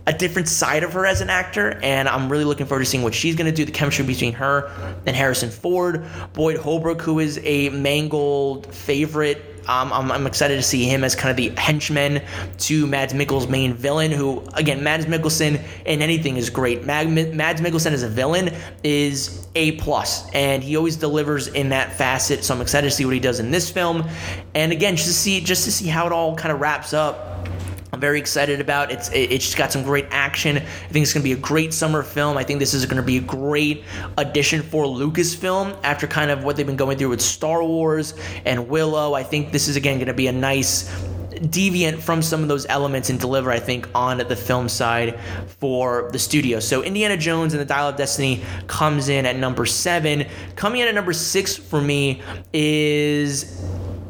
a 0.09 0.13
different 0.13 0.47
side 0.49 0.85
of 0.85 0.93
her 0.93 1.05
as 1.05 1.21
an 1.21 1.31
actor, 1.31 1.81
and 1.83 2.09
I'm 2.09 2.31
really 2.31 2.45
looking 2.45 2.67
forward 2.67 2.85
to 2.85 2.87
seeing 2.89 3.03
what 3.03 3.13
she's 3.13 3.35
going 3.35 3.51
to 3.51 3.57
do. 3.57 3.65
The 3.65 3.73
chemistry 3.73 4.05
between 4.05 4.35
her 4.35 4.71
and 5.05 5.17
Harrison 5.17 5.51
Ford, 5.51 6.07
Boyd 6.33 6.59
Holbrook, 6.59 7.03
who 7.03 7.19
is 7.19 7.41
a 7.43 7.71
Mangold 7.71 8.73
favorite 8.73 9.56
um, 9.69 9.93
I'm, 9.93 10.13
I'm, 10.13 10.27
excited 10.27 10.57
to 10.57 10.63
see 10.63 10.85
him 10.85 11.03
as 11.03 11.15
kind 11.15 11.31
of 11.31 11.37
the 11.37 11.61
henchman 11.61 12.23
to 12.59 12.87
Mads 12.87 13.13
Mikkelsen's 13.13 13.49
main 13.49 13.75
villain, 13.75 14.13
who, 14.13 14.45
again, 14.55 14.83
Mads 14.83 15.07
Mikkelsen 15.07 15.61
in 15.85 16.03
anything 16.03 16.37
is 16.37 16.51
great. 16.51 16.85
Mads 16.85 17.61
Mikkelsen 17.61 17.93
as 17.93 18.03
a 18.03 18.09
villain 18.09 18.55
is 18.85 19.49
A+, 19.55 19.73
plus, 19.73 20.31
and 20.31 20.63
he 20.63 20.77
always 20.77 20.97
delivers 20.97 21.49
in 21.49 21.71
that 21.71 21.93
facet, 21.93 22.45
so 22.45 22.55
I'm 22.55 22.61
excited 22.61 22.89
to 22.89 22.95
see 22.95 23.05
what 23.05 23.15
he 23.15 23.21
does 23.21 23.41
in 23.41 23.51
this 23.51 23.71
film. 23.71 24.09
And 24.55 24.73
again, 24.73 24.97
just 24.97 25.09
to 25.09 25.15
see, 25.15 25.41
just 25.41 25.65
to 25.65 25.73
see 25.73 25.89
how 25.89 26.07
it 26.07 26.13
all 26.13 26.37
kind 26.37 26.53
of 26.53 26.61
wraps 26.61 26.93
up 26.93 27.49
I'm 27.93 28.01
very 28.01 28.19
excited 28.19 28.61
about. 28.61 28.91
It's 28.91 29.11
it's 29.13 29.55
got 29.55 29.73
some 29.73 29.83
great 29.83 30.07
action. 30.11 30.59
I 30.59 30.61
think 30.61 31.05
it's 31.05 31.13
going 31.13 31.23
to 31.23 31.29
be 31.29 31.33
a 31.33 31.37
great 31.37 31.73
summer 31.73 32.03
film. 32.03 32.37
I 32.37 32.43
think 32.43 32.59
this 32.59 32.75
is 32.75 32.85
going 32.85 32.97
to 32.97 33.03
be 33.03 33.19
a 33.19 33.23
great 33.23 33.85
addition 34.19 34.63
for 34.63 34.85
Lucasfilm 34.85 35.79
after 35.83 36.07
kind 36.07 36.31
of 36.31 36.45
what 36.45 36.57
they've 36.57 36.67
been 36.67 36.77
going 36.77 36.99
through 36.99 37.11
with 37.11 37.23
Star 37.23 37.63
Wars 37.63 38.15
and 38.45 38.69
Willow. 38.69 39.15
I 39.15 39.23
think 39.23 39.53
this 39.53 39.69
is 39.69 39.77
again 39.77 39.97
going 39.97 40.09
to 40.09 40.15
be 40.15 40.27
a 40.27 40.33
nice 40.33 40.93
deviant 41.37 42.01
from 42.01 42.23
some 42.23 42.43
of 42.43 42.49
those 42.49 42.67
elements 42.67 43.11
and 43.11 43.21
deliver, 43.21 43.51
I 43.51 43.61
think, 43.61 43.89
on 43.95 44.19
the 44.19 44.37
film 44.37 44.69
side 44.69 45.19
for 45.61 46.11
the 46.13 46.19
studio. 46.19 46.61
So 46.61 46.83
Indiana 46.83 47.17
Jones 47.17 47.53
and 47.55 47.61
the 47.61 47.67
Dial 47.67 47.89
of 47.89 47.97
Destiny 47.97 48.43
comes 48.67 49.09
in 49.09 49.27
at 49.27 49.37
number 49.37 49.67
seven. 49.67 50.27
Coming 50.57 50.81
in 50.81 50.89
at 50.89 50.95
number 50.95 51.13
six 51.13 51.55
for 51.57 51.81
me 51.81 52.23
is 52.53 53.63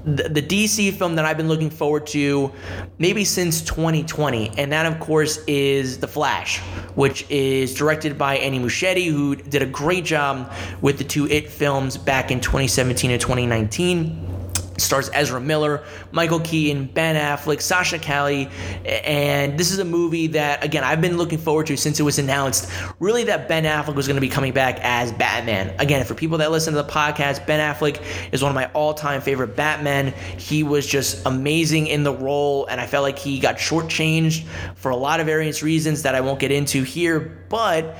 the, 0.07 0.43
DC 0.43 0.93
film 0.95 1.17
that 1.17 1.25
I've 1.25 1.37
been 1.37 1.49
looking 1.49 1.71
forward 1.71 2.07
to 2.09 2.53
maybe 2.99 3.25
since 3.25 3.61
2020, 3.63 4.53
and 4.57 4.73
that 4.73 4.87
of 4.87 5.01
course 5.01 5.43
is 5.47 5.99
The 5.99 6.07
Flash, 6.07 6.61
which 6.95 7.29
is 7.29 7.75
directed 7.75 8.17
by 8.17 8.37
Andy 8.37 8.61
Muschietti, 8.61 9.07
who 9.07 9.35
did 9.35 9.63
a 9.63 9.67
great 9.67 10.05
job 10.05 10.53
with 10.81 10.99
the 10.99 11.05
two 11.05 11.27
It 11.27 11.51
films 11.51 11.97
back 11.97 12.31
in 12.31 12.41
2017 12.41 13.11
and 13.11 13.21
2019 13.21 14.36
stars 14.79 15.11
Ezra 15.13 15.41
Miller, 15.41 15.85
Michael 16.13 16.41
Keaton, 16.41 16.87
Ben 16.87 17.17
Affleck, 17.17 17.61
Sasha 17.61 17.99
Calle, 17.99 18.49
and 18.85 19.59
this 19.59 19.73
is 19.73 19.79
a 19.79 19.85
movie 19.85 20.27
that 20.29 20.65
again 20.65 20.85
I've 20.85 21.01
been 21.01 21.17
looking 21.17 21.39
forward 21.39 21.67
to 21.69 21.77
since 21.77 22.01
it 22.01 22.03
was 22.03 22.19
announced. 22.19 22.71
Really, 23.01 23.25
that 23.25 23.49
Ben 23.49 23.65
Affleck 23.65 23.95
was 23.95 24.07
going 24.07 24.17
to 24.17 24.21
be 24.21 24.29
coming 24.29 24.53
back 24.53 24.79
as 24.83 25.13
Batman. 25.13 25.75
Again, 25.79 26.05
for 26.05 26.15
people 26.15 26.39
that 26.39 26.51
listen 26.51 26.75
to 26.75 26.83
the 26.83 26.89
podcast, 26.89 27.47
Ben 27.47 27.61
Affleck 27.61 28.03
is 28.33 28.43
one 28.43 28.51
of 28.51 28.55
my 28.55 28.67
all-time 28.73 29.21
favorite 29.21 29.57
Batman. 29.57 30.13
He 30.39 30.63
was 30.63 30.87
just 30.87 31.25
amazing 31.27 31.87
in 31.87 32.05
the 32.05 32.13
role, 32.13 32.67
and 32.67 32.81
I 32.81 32.87
felt 32.87 33.03
like 33.03 33.19
he 33.19 33.39
got 33.39 33.57
shortchanged 33.57 34.45
for 34.75 34.91
a 34.91 34.97
lot 34.97 35.21
of 35.21 35.27
various 35.27 35.63
reasons 35.63 36.03
that 36.03 36.15
I 36.15 36.21
won't 36.21 36.39
get 36.39 36.53
into 36.53 36.83
here, 36.83 37.45
but 37.49 37.97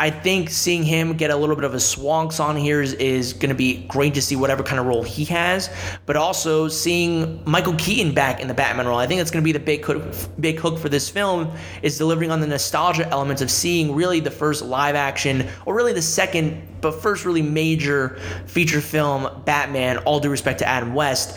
I 0.00 0.08
think 0.08 0.48
seeing 0.48 0.82
him 0.82 1.12
get 1.12 1.30
a 1.30 1.36
little 1.36 1.54
bit 1.54 1.66
of 1.66 1.74
a 1.74 1.76
swanks 1.78 2.40
on 2.40 2.56
here 2.56 2.80
is, 2.80 2.94
is 2.94 3.34
going 3.34 3.50
to 3.50 3.54
be 3.54 3.84
great 3.86 4.14
to 4.14 4.22
see 4.22 4.34
whatever 4.34 4.62
kind 4.62 4.80
of 4.80 4.86
role 4.86 5.02
he 5.02 5.26
has, 5.26 5.68
but 6.06 6.16
also 6.16 6.68
seeing 6.68 7.42
Michael 7.44 7.74
Keaton 7.74 8.14
back 8.14 8.40
in 8.40 8.48
the 8.48 8.54
Batman 8.54 8.86
role. 8.86 8.98
I 8.98 9.06
think 9.06 9.20
that's 9.20 9.30
going 9.30 9.42
to 9.42 9.44
be 9.44 9.52
the 9.52 9.58
big 9.58 9.84
hook, 9.84 10.02
big 10.40 10.58
hook 10.58 10.78
for 10.78 10.88
this 10.88 11.10
film 11.10 11.54
is 11.82 11.98
delivering 11.98 12.30
on 12.30 12.40
the 12.40 12.46
nostalgia 12.46 13.06
elements 13.10 13.42
of 13.42 13.50
seeing 13.50 13.94
really 13.94 14.20
the 14.20 14.30
first 14.30 14.62
live 14.62 14.94
action 14.94 15.46
or 15.66 15.74
really 15.74 15.92
the 15.92 16.00
second 16.00 16.62
but 16.80 16.92
first 16.92 17.26
really 17.26 17.42
major 17.42 18.18
feature 18.46 18.80
film 18.80 19.42
Batman 19.44 19.98
all 19.98 20.18
due 20.18 20.30
respect 20.30 20.60
to 20.60 20.66
Adam 20.66 20.94
West 20.94 21.36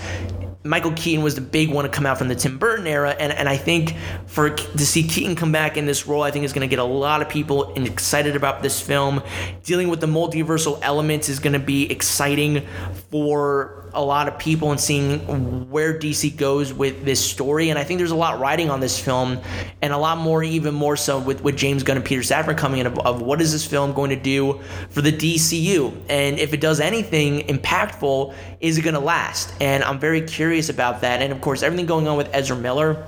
Michael 0.66 0.94
Keaton 0.94 1.24
was 1.24 1.36
the 1.36 1.42
big 1.42 1.72
one 1.72 1.84
to 1.84 1.90
come 1.90 2.06
out 2.06 2.18
from 2.18 2.30
the 2.30 2.36
Tim 2.36 2.58
Burton 2.58 2.88
era, 2.88 3.16
and, 3.20 3.34
and 3.34 3.50
I 3.50 3.58
think 3.58 3.96
for 4.28 4.52
to 4.52 4.86
see 4.86 5.04
Keaton 5.04 5.36
come 5.36 5.52
back 5.52 5.76
in 5.76 5.86
this 5.86 6.08
role, 6.08 6.24
I 6.24 6.32
think 6.32 6.46
is 6.46 6.54
going 6.54 6.68
to 6.68 6.74
get 6.74 6.80
a 6.80 6.86
lot 6.86 7.22
of 7.22 7.28
people 7.28 7.74
excited 7.76 8.36
about 8.36 8.64
this 8.64 8.80
film. 8.80 9.22
Dealing 9.64 9.90
with 9.90 10.00
the 10.00 10.08
multiversal 10.08 10.80
elements 10.82 11.28
is 11.28 11.40
going 11.40 11.54
to 11.54 11.60
be 11.60 11.92
exciting 11.92 12.66
for 13.12 13.83
a 13.94 14.04
lot 14.04 14.28
of 14.28 14.38
people 14.38 14.72
and 14.72 14.80
seeing 14.80 15.70
where 15.70 15.98
DC 15.98 16.36
goes 16.36 16.74
with 16.74 17.06
this 17.06 17.24
story. 17.24 17.70
And 17.70 17.78
I 17.78 17.84
think 17.84 18.00
there's 18.00 18.12
a 18.12 18.16
lot 18.16 18.40
riding 18.40 18.70
on 18.70 18.80
this 18.80 19.00
film, 19.00 19.40
and 19.82 19.94
a 19.94 19.98
lot 19.98 20.18
more, 20.18 20.44
even 20.44 20.74
more 20.74 20.96
so, 20.96 21.20
with, 21.20 21.42
with 21.44 21.58
James 21.58 21.84
Gunn 21.84 21.98
and 21.98 22.06
Peter 22.06 22.22
Safran 22.22 22.58
coming 22.58 22.80
in 22.80 22.88
of, 22.88 22.98
of 23.00 23.22
what 23.22 23.42
is 23.42 23.52
this 23.52 23.66
film 23.66 23.94
going 23.94 24.10
to 24.10 24.16
do 24.16 24.60
for 24.90 25.02
the 25.02 25.12
DCU, 25.12 25.96
and 26.10 26.40
if 26.40 26.54
it 26.54 26.62
does 26.62 26.80
anything 26.80 27.42
impactful, 27.48 28.34
is 28.60 28.78
it 28.78 28.82
going 28.82 28.96
to 28.96 29.00
last? 29.00 29.54
And 29.62 29.84
I'm 29.84 30.00
very 30.00 30.22
curious 30.22 30.70
about 30.70 31.02
that. 31.02 31.22
And 31.22 31.32
of 31.32 31.42
course, 31.42 31.64
everything 31.64 31.86
going 31.86 32.08
on 32.08 32.18
with 32.18 32.30
Ezra 32.34 32.56
Miller 32.58 33.06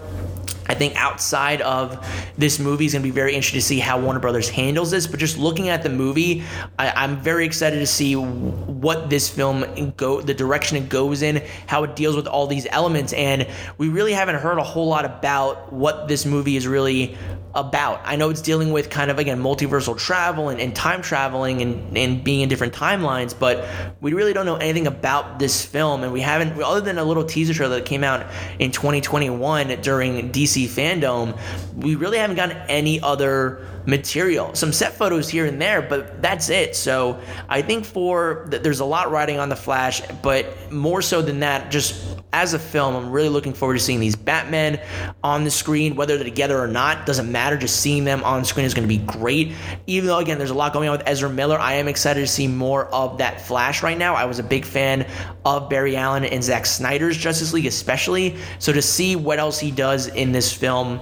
I 0.67 0.73
think 0.73 0.95
outside 0.95 1.61
of 1.61 2.05
this 2.37 2.59
movie 2.59 2.85
is 2.85 2.93
going 2.93 3.03
to 3.03 3.07
be 3.07 3.11
very 3.11 3.35
interesting 3.35 3.59
to 3.59 3.65
see 3.65 3.79
how 3.79 3.99
Warner 3.99 4.19
Brothers 4.19 4.49
handles 4.49 4.91
this. 4.91 5.07
But 5.07 5.19
just 5.19 5.37
looking 5.37 5.69
at 5.69 5.83
the 5.83 5.89
movie, 5.89 6.43
I, 6.79 7.03
am 7.03 7.17
very 7.21 7.45
excited 7.45 7.79
to 7.79 7.87
see 7.87 8.15
what 8.15 9.09
this 9.09 9.29
film 9.29 9.93
go, 9.97 10.21
the 10.21 10.33
direction 10.33 10.77
it 10.77 10.89
goes 10.89 11.21
in, 11.21 11.43
how 11.67 11.83
it 11.83 11.95
deals 11.95 12.15
with 12.15 12.27
all 12.27 12.47
these 12.47 12.67
elements. 12.71 13.13
And 13.13 13.47
we 13.77 13.89
really 13.89 14.13
haven't 14.13 14.35
heard 14.35 14.57
a 14.57 14.63
whole 14.63 14.87
lot 14.87 15.05
about 15.05 15.71
what 15.71 16.07
this 16.07 16.25
movie 16.25 16.55
is 16.55 16.67
really 16.67 17.17
about. 17.55 18.01
I 18.03 18.17
know 18.17 18.29
it's 18.29 18.41
dealing 18.41 18.71
with 18.71 18.89
kind 18.89 19.09
of 19.09 19.17
again 19.17 19.41
multiversal 19.41 19.97
travel 19.97 20.49
and, 20.49 20.59
and 20.59 20.75
time 20.75 21.01
traveling 21.01 21.61
and, 21.61 21.97
and 21.97 22.23
being 22.23 22.41
in 22.41 22.49
different 22.49 22.73
timelines, 22.73 23.37
but 23.37 23.65
we 24.01 24.13
really 24.13 24.33
don't 24.33 24.45
know 24.45 24.57
anything 24.57 24.87
about 24.87 25.39
this 25.39 25.63
film, 25.63 26.03
and 26.03 26.11
we 26.11 26.19
haven't 26.21 26.61
other 26.61 26.81
than 26.81 26.97
a 26.97 27.03
little 27.03 27.23
teaser 27.23 27.53
trailer 27.53 27.77
that 27.77 27.85
came 27.85 28.03
out 28.03 28.27
in 28.59 28.71
2021 28.71 29.81
during 29.81 30.31
DC 30.31 30.54
Fandom. 30.63 31.37
We 31.75 31.95
really 31.95 32.17
haven't 32.17 32.37
gotten 32.37 32.57
any 32.69 33.01
other 33.01 33.65
material. 33.85 34.53
Some 34.55 34.73
set 34.73 34.93
photos 34.93 35.29
here 35.29 35.45
and 35.45 35.61
there, 35.61 35.81
but 35.81 36.21
that's 36.21 36.49
it. 36.49 36.75
So 36.75 37.19
I 37.49 37.61
think 37.61 37.85
for 37.85 38.45
there's 38.49 38.79
a 38.79 38.85
lot 38.85 39.11
riding 39.11 39.39
on 39.39 39.49
the 39.49 39.55
Flash, 39.55 40.01
but 40.21 40.71
more 40.71 41.01
so 41.01 41.21
than 41.21 41.39
that, 41.41 41.71
just 41.71 42.17
as 42.33 42.53
a 42.53 42.59
film, 42.59 42.95
I'm 42.95 43.11
really 43.11 43.29
looking 43.29 43.53
forward 43.53 43.75
to 43.75 43.79
seeing 43.79 43.99
these 43.99 44.15
Batmen 44.15 44.81
on 45.23 45.45
the 45.45 45.51
screen, 45.51 45.95
whether 45.95 46.17
they're 46.17 46.25
together 46.25 46.59
or 46.59 46.67
not, 46.67 47.05
doesn't 47.05 47.31
matter. 47.31 47.55
Just 47.55 47.79
seeing 47.79 48.03
them 48.03 48.23
on 48.23 48.43
screen 48.43 48.65
is 48.65 48.73
going 48.73 48.87
to 48.87 48.93
be 48.93 49.03
great. 49.05 49.53
Even 49.87 50.07
though 50.07 50.19
again, 50.19 50.37
there's 50.37 50.49
a 50.49 50.55
lot 50.55 50.73
going 50.73 50.89
on 50.89 50.97
with 50.97 51.07
Ezra 51.07 51.29
Miller, 51.29 51.57
I 51.57 51.73
am 51.73 51.87
excited 51.87 52.19
to 52.19 52.27
see 52.27 52.47
more 52.47 52.87
of 52.87 53.19
that 53.19 53.39
Flash 53.39 53.83
right 53.83 53.97
now. 53.97 54.15
I 54.15 54.25
was 54.25 54.39
a 54.39 54.43
big 54.43 54.65
fan 54.65 55.07
of 55.45 55.69
Barry 55.69 55.95
Allen 55.95 56.25
and 56.25 56.43
Zack 56.43 56.65
Snyder's 56.65 57.17
Justice 57.17 57.53
League, 57.53 57.67
especially. 57.67 58.35
So 58.59 58.73
to 58.73 58.81
see 58.81 59.15
what 59.15 59.39
else 59.39 59.59
he 59.59 59.71
does 59.71 60.07
in 60.07 60.31
this 60.31 60.51
film 60.51 60.99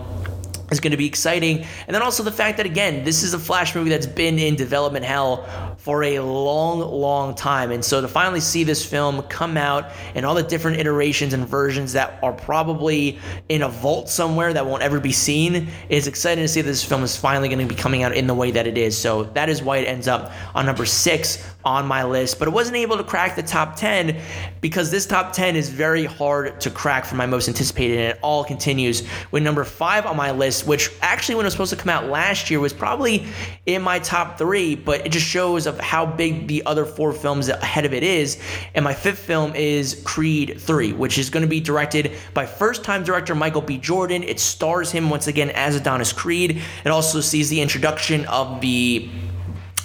is 0.73 0.81
going 0.81 0.91
to 0.91 0.97
be 0.97 1.05
exciting. 1.05 1.65
And 1.87 1.95
then 1.95 2.01
also 2.01 2.23
the 2.23 2.31
fact 2.31 2.57
that, 2.57 2.65
again, 2.65 3.05
this 3.05 3.23
is 3.23 3.33
a 3.33 3.39
Flash 3.39 3.73
movie 3.73 3.89
that's 3.89 4.05
been 4.05 4.37
in 4.37 4.57
development 4.57 5.05
hell 5.05 5.72
for 5.83 6.01
a 6.05 6.19
long, 6.21 6.79
long 6.79 7.35
time. 7.35 7.69
And 7.69 7.83
so 7.83 7.99
to 7.99 8.07
finally 8.07 8.39
see 8.39 8.63
this 8.63 8.85
film 8.85 9.21
come 9.23 9.57
out 9.57 9.91
and 10.15 10.25
all 10.25 10.33
the 10.33 10.41
different 10.41 10.77
iterations 10.77 11.33
and 11.33 11.45
versions 11.45 11.91
that 11.91 12.17
are 12.23 12.31
probably 12.31 13.19
in 13.49 13.63
a 13.63 13.67
vault 13.67 14.07
somewhere 14.07 14.53
that 14.53 14.65
won't 14.65 14.81
ever 14.81 15.01
be 15.01 15.11
seen 15.11 15.67
is 15.89 16.07
exciting 16.07 16.41
to 16.41 16.47
see 16.47 16.61
this 16.61 16.85
film 16.85 17.03
is 17.03 17.17
finally 17.17 17.49
going 17.49 17.59
to 17.59 17.65
be 17.65 17.75
coming 17.75 18.01
out 18.01 18.15
in 18.15 18.27
the 18.27 18.33
way 18.33 18.49
that 18.49 18.65
it 18.65 18.77
is. 18.77 18.97
So 18.97 19.25
that 19.33 19.49
is 19.49 19.61
why 19.61 19.79
it 19.79 19.85
ends 19.85 20.07
up 20.07 20.31
on 20.55 20.65
number 20.65 20.85
six 20.85 21.45
on 21.65 21.85
my 21.85 22.05
list. 22.05 22.39
But 22.39 22.47
it 22.47 22.51
wasn't 22.51 22.77
able 22.77 22.95
to 22.95 23.03
crack 23.03 23.35
the 23.35 23.43
top 23.43 23.75
10 23.75 24.21
because 24.61 24.89
this 24.89 25.05
top 25.05 25.33
10 25.33 25.57
is 25.57 25.69
very 25.69 26.05
hard 26.05 26.61
to 26.61 26.69
crack 26.69 27.03
for 27.03 27.15
my 27.15 27.25
most 27.25 27.49
anticipated. 27.49 27.97
And 27.97 28.07
it 28.11 28.19
all 28.21 28.45
continues 28.45 29.03
with 29.31 29.43
number 29.43 29.65
five 29.65 30.05
on 30.05 30.15
my 30.15 30.31
list 30.31 30.65
which 30.65 30.89
actually, 31.01 31.35
when 31.35 31.45
it 31.45 31.47
was 31.47 31.53
supposed 31.53 31.71
to 31.71 31.75
come 31.75 31.89
out 31.89 32.05
last 32.05 32.49
year, 32.49 32.59
was 32.61 32.71
probably 32.73 33.25
in 33.65 33.81
my 33.81 33.99
top 33.99 34.37
three, 34.37 34.75
but 34.75 35.05
it 35.05 35.11
just 35.11 35.25
shows 35.25 35.67
of 35.73 35.79
how 35.79 36.05
big 36.05 36.47
the 36.47 36.65
other 36.65 36.85
four 36.85 37.13
films 37.13 37.49
ahead 37.49 37.85
of 37.85 37.93
it 37.93 38.03
is. 38.03 38.39
And 38.75 38.83
my 38.83 38.93
fifth 38.93 39.19
film 39.19 39.55
is 39.55 40.01
Creed 40.03 40.59
3, 40.59 40.93
which 40.93 41.17
is 41.17 41.29
going 41.29 41.41
to 41.41 41.49
be 41.49 41.59
directed 41.59 42.11
by 42.33 42.45
first 42.45 42.83
time 42.83 43.03
director 43.03 43.35
Michael 43.35 43.61
B. 43.61 43.77
Jordan. 43.77 44.23
It 44.23 44.39
stars 44.39 44.91
him 44.91 45.09
once 45.09 45.27
again 45.27 45.49
as 45.51 45.75
Adonis 45.75 46.13
Creed. 46.13 46.61
It 46.85 46.89
also 46.89 47.21
sees 47.21 47.49
the 47.49 47.61
introduction 47.61 48.25
of 48.25 48.61
the 48.61 49.09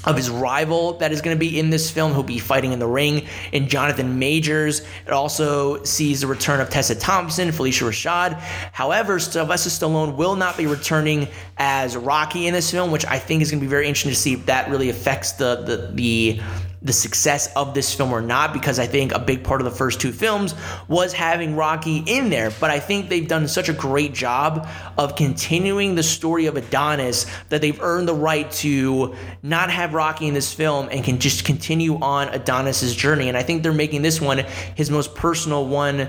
of 0.08 0.16
his 0.16 0.30
rival 0.30 0.94
that 0.94 1.12
is 1.12 1.20
going 1.20 1.36
to 1.36 1.38
be 1.38 1.58
in 1.58 1.68
this 1.68 1.90
film, 1.90 2.12
who'll 2.12 2.22
be 2.22 2.38
fighting 2.38 2.72
in 2.72 2.78
the 2.78 2.86
ring, 2.86 3.26
in 3.52 3.68
Jonathan 3.68 4.18
Majors. 4.18 4.80
It 5.06 5.12
also 5.12 5.84
sees 5.84 6.22
the 6.22 6.26
return 6.26 6.60
of 6.60 6.70
Tessa 6.70 6.94
Thompson, 6.94 7.50
Phylicia 7.50 7.86
Rashad. 7.86 8.40
However, 8.72 9.18
Sylvester 9.18 9.68
Stallone 9.68 10.16
will 10.16 10.34
not 10.34 10.56
be 10.56 10.66
returning 10.66 11.28
as 11.58 11.94
Rocky 11.94 12.46
in 12.46 12.54
this 12.54 12.70
film, 12.70 12.90
which 12.90 13.04
I 13.04 13.18
think 13.18 13.42
is 13.42 13.50
going 13.50 13.60
to 13.60 13.66
be 13.66 13.70
very 13.70 13.86
interesting 13.86 14.12
to 14.12 14.16
see 14.16 14.32
if 14.32 14.46
that 14.46 14.70
really 14.70 14.88
affects 14.88 15.32
the 15.32 15.56
the 15.56 15.90
the 15.92 16.40
the 16.88 16.92
success 16.94 17.54
of 17.54 17.74
this 17.74 17.92
film 17.92 18.10
or 18.10 18.22
not 18.22 18.54
because 18.54 18.78
I 18.78 18.86
think 18.86 19.12
a 19.12 19.18
big 19.18 19.44
part 19.44 19.60
of 19.60 19.66
the 19.66 19.70
first 19.70 20.00
two 20.00 20.10
films 20.10 20.54
was 20.88 21.12
having 21.12 21.54
Rocky 21.54 21.98
in 21.98 22.30
there. 22.30 22.50
But 22.58 22.70
I 22.70 22.80
think 22.80 23.10
they've 23.10 23.28
done 23.28 23.46
such 23.46 23.68
a 23.68 23.74
great 23.74 24.14
job 24.14 24.66
of 24.96 25.14
continuing 25.14 25.94
the 25.94 26.02
story 26.02 26.46
of 26.46 26.56
Adonis 26.56 27.26
that 27.50 27.60
they've 27.60 27.78
earned 27.82 28.08
the 28.08 28.14
right 28.14 28.50
to 28.52 29.14
not 29.42 29.70
have 29.70 29.92
Rocky 29.92 30.26
in 30.26 30.34
this 30.34 30.52
film 30.52 30.88
and 30.90 31.04
can 31.04 31.18
just 31.18 31.44
continue 31.44 31.96
on 32.00 32.28
Adonis's 32.28 32.96
journey. 32.96 33.28
And 33.28 33.36
I 33.36 33.42
think 33.42 33.62
they're 33.62 33.72
making 33.72 34.00
this 34.00 34.18
one 34.18 34.38
his 34.74 34.90
most 34.90 35.14
personal 35.14 35.66
one 35.68 36.08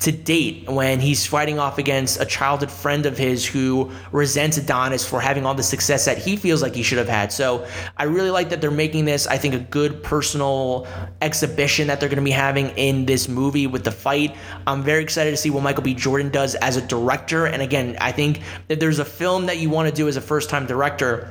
to 0.00 0.12
date 0.12 0.68
when 0.70 1.00
he's 1.00 1.26
fighting 1.26 1.58
off 1.58 1.78
against 1.78 2.20
a 2.20 2.24
childhood 2.24 2.70
friend 2.70 3.04
of 3.04 3.18
his 3.18 3.44
who 3.44 3.90
resents 4.12 4.56
Adonis 4.56 5.04
for 5.04 5.20
having 5.20 5.44
all 5.44 5.54
the 5.54 5.62
success 5.62 6.04
that 6.04 6.18
he 6.18 6.36
feels 6.36 6.62
like 6.62 6.74
he 6.74 6.84
should 6.84 6.98
have 6.98 7.08
had. 7.08 7.32
So 7.32 7.66
I 7.96 8.04
really 8.04 8.30
like 8.30 8.48
that 8.50 8.60
they're 8.60 8.70
making 8.70 9.06
this, 9.06 9.26
I 9.26 9.38
think, 9.38 9.54
a 9.54 9.58
good 9.58 10.02
personal 10.04 10.86
exhibition 11.20 11.88
that 11.88 11.98
they're 11.98 12.08
going 12.08 12.18
to 12.18 12.24
be 12.24 12.30
having 12.30 12.68
in 12.70 13.06
this 13.06 13.28
movie 13.28 13.66
with 13.66 13.82
the 13.82 13.90
fight. 13.90 14.36
I'm 14.68 14.84
very 14.84 15.02
excited 15.02 15.32
to 15.32 15.36
see 15.36 15.50
what 15.50 15.64
Michael 15.64 15.82
B. 15.82 15.94
Jordan 15.94 16.30
does 16.30 16.54
as 16.56 16.76
a 16.76 16.82
director. 16.82 17.46
And 17.46 17.60
again, 17.60 17.96
I 18.00 18.12
think 18.12 18.42
that 18.68 18.78
there's 18.78 19.00
a 19.00 19.04
film 19.04 19.46
that 19.46 19.58
you 19.58 19.68
want 19.68 19.88
to 19.88 19.94
do 19.94 20.06
as 20.06 20.16
a 20.16 20.20
first 20.20 20.48
time 20.48 20.66
director 20.66 21.28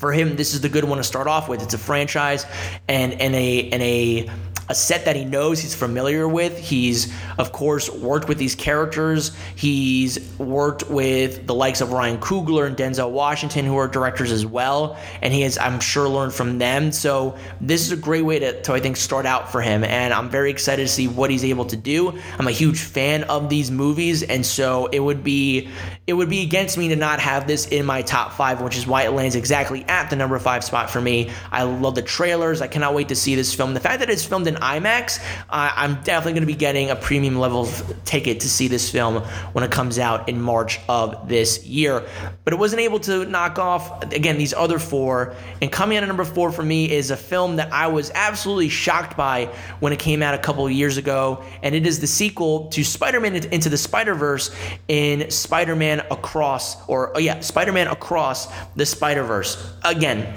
for 0.00 0.12
him, 0.12 0.34
this 0.34 0.54
is 0.54 0.62
the 0.62 0.68
good 0.70 0.84
one 0.84 0.96
to 0.96 1.04
start 1.04 1.26
off 1.26 1.46
with. 1.46 1.62
It's 1.62 1.74
a 1.74 1.78
franchise 1.78 2.46
and 2.88 3.12
and 3.20 3.34
a 3.34 3.70
and 3.70 3.82
a 3.82 4.30
a 4.70 4.74
set 4.74 5.04
that 5.06 5.16
he 5.16 5.24
knows 5.24 5.58
he's 5.58 5.74
familiar 5.74 6.28
with. 6.28 6.56
He's, 6.56 7.12
of 7.38 7.50
course, 7.50 7.90
worked 7.90 8.28
with 8.28 8.38
these 8.38 8.54
characters. 8.54 9.32
He's 9.56 10.20
worked 10.38 10.88
with 10.88 11.44
the 11.48 11.54
likes 11.54 11.80
of 11.80 11.90
Ryan 11.90 12.18
Coogler 12.18 12.68
and 12.68 12.76
Denzel 12.76 13.10
Washington, 13.10 13.64
who 13.64 13.76
are 13.76 13.88
directors 13.88 14.30
as 14.30 14.46
well. 14.46 14.96
And 15.22 15.34
he 15.34 15.40
has, 15.40 15.58
I'm 15.58 15.80
sure, 15.80 16.08
learned 16.08 16.32
from 16.32 16.58
them. 16.58 16.92
So 16.92 17.36
this 17.60 17.84
is 17.84 17.90
a 17.90 17.96
great 17.96 18.22
way 18.22 18.38
to, 18.38 18.62
to 18.62 18.72
I 18.72 18.78
think, 18.78 18.96
start 18.96 19.26
out 19.26 19.50
for 19.50 19.60
him. 19.60 19.82
And 19.82 20.14
I'm 20.14 20.30
very 20.30 20.52
excited 20.52 20.82
to 20.82 20.88
see 20.88 21.08
what 21.08 21.30
he's 21.30 21.44
able 21.44 21.64
to 21.64 21.76
do. 21.76 22.16
I'm 22.38 22.46
a 22.46 22.52
huge 22.52 22.78
fan 22.78 23.24
of 23.24 23.48
these 23.48 23.72
movies. 23.72 24.22
And 24.22 24.46
so 24.46 24.86
it 24.86 25.00
would 25.00 25.24
be 25.24 25.68
it 26.06 26.12
would 26.12 26.30
be 26.30 26.42
against 26.42 26.78
me 26.78 26.88
to 26.88 26.96
not 26.96 27.18
have 27.18 27.48
this 27.48 27.66
in 27.66 27.84
my 27.84 28.02
top 28.02 28.32
five, 28.34 28.62
which 28.62 28.76
is 28.76 28.86
why 28.86 29.02
it 29.02 29.10
lands 29.10 29.34
exactly 29.34 29.84
at 29.90 30.08
the 30.08 30.16
number 30.16 30.38
five 30.38 30.62
spot 30.62 30.88
for 30.88 31.00
me. 31.00 31.30
I 31.50 31.64
love 31.64 31.96
the 31.96 32.02
trailers. 32.02 32.62
I 32.62 32.68
cannot 32.68 32.94
wait 32.94 33.08
to 33.08 33.16
see 33.16 33.34
this 33.34 33.52
film. 33.52 33.74
The 33.74 33.80
fact 33.80 33.98
that 33.98 34.08
it's 34.08 34.24
filmed 34.24 34.46
in 34.46 34.54
IMAX, 34.54 35.20
uh, 35.50 35.72
I'm 35.74 35.96
definitely 36.02 36.32
going 36.34 36.42
to 36.42 36.46
be 36.46 36.54
getting 36.54 36.90
a 36.90 36.96
premium 36.96 37.38
level 37.38 37.68
ticket 38.04 38.40
to 38.40 38.48
see 38.48 38.68
this 38.68 38.88
film 38.88 39.16
when 39.52 39.64
it 39.64 39.72
comes 39.72 39.98
out 39.98 40.28
in 40.28 40.40
March 40.40 40.78
of 40.88 41.28
this 41.28 41.66
year. 41.66 42.06
But 42.44 42.52
it 42.52 42.58
wasn't 42.58 42.82
able 42.82 43.00
to 43.00 43.26
knock 43.26 43.58
off, 43.58 44.04
again, 44.12 44.38
these 44.38 44.54
other 44.54 44.78
four. 44.78 45.34
And 45.60 45.72
coming 45.72 45.98
in 45.98 46.04
at 46.04 46.06
number 46.06 46.24
four 46.24 46.52
for 46.52 46.62
me 46.62 46.90
is 46.90 47.10
a 47.10 47.16
film 47.16 47.56
that 47.56 47.72
I 47.72 47.88
was 47.88 48.12
absolutely 48.14 48.68
shocked 48.68 49.16
by 49.16 49.46
when 49.80 49.92
it 49.92 49.98
came 49.98 50.22
out 50.22 50.34
a 50.34 50.38
couple 50.38 50.64
of 50.64 50.72
years 50.72 50.96
ago. 50.98 51.42
And 51.64 51.74
it 51.74 51.84
is 51.84 51.98
the 51.98 52.06
sequel 52.06 52.68
to 52.68 52.84
Spider 52.84 53.18
Man 53.18 53.34
Into 53.34 53.68
the 53.68 53.78
Spider 53.78 54.14
Verse 54.14 54.54
in 54.86 55.30
Spider 55.30 55.74
Man 55.74 56.00
Across, 56.10 56.88
or 56.88 57.16
oh 57.16 57.18
yeah, 57.18 57.40
Spider 57.40 57.72
Man 57.72 57.88
Across 57.88 58.48
the 58.76 58.86
Spider 58.86 59.24
Verse. 59.24 59.72
Again, 59.84 60.34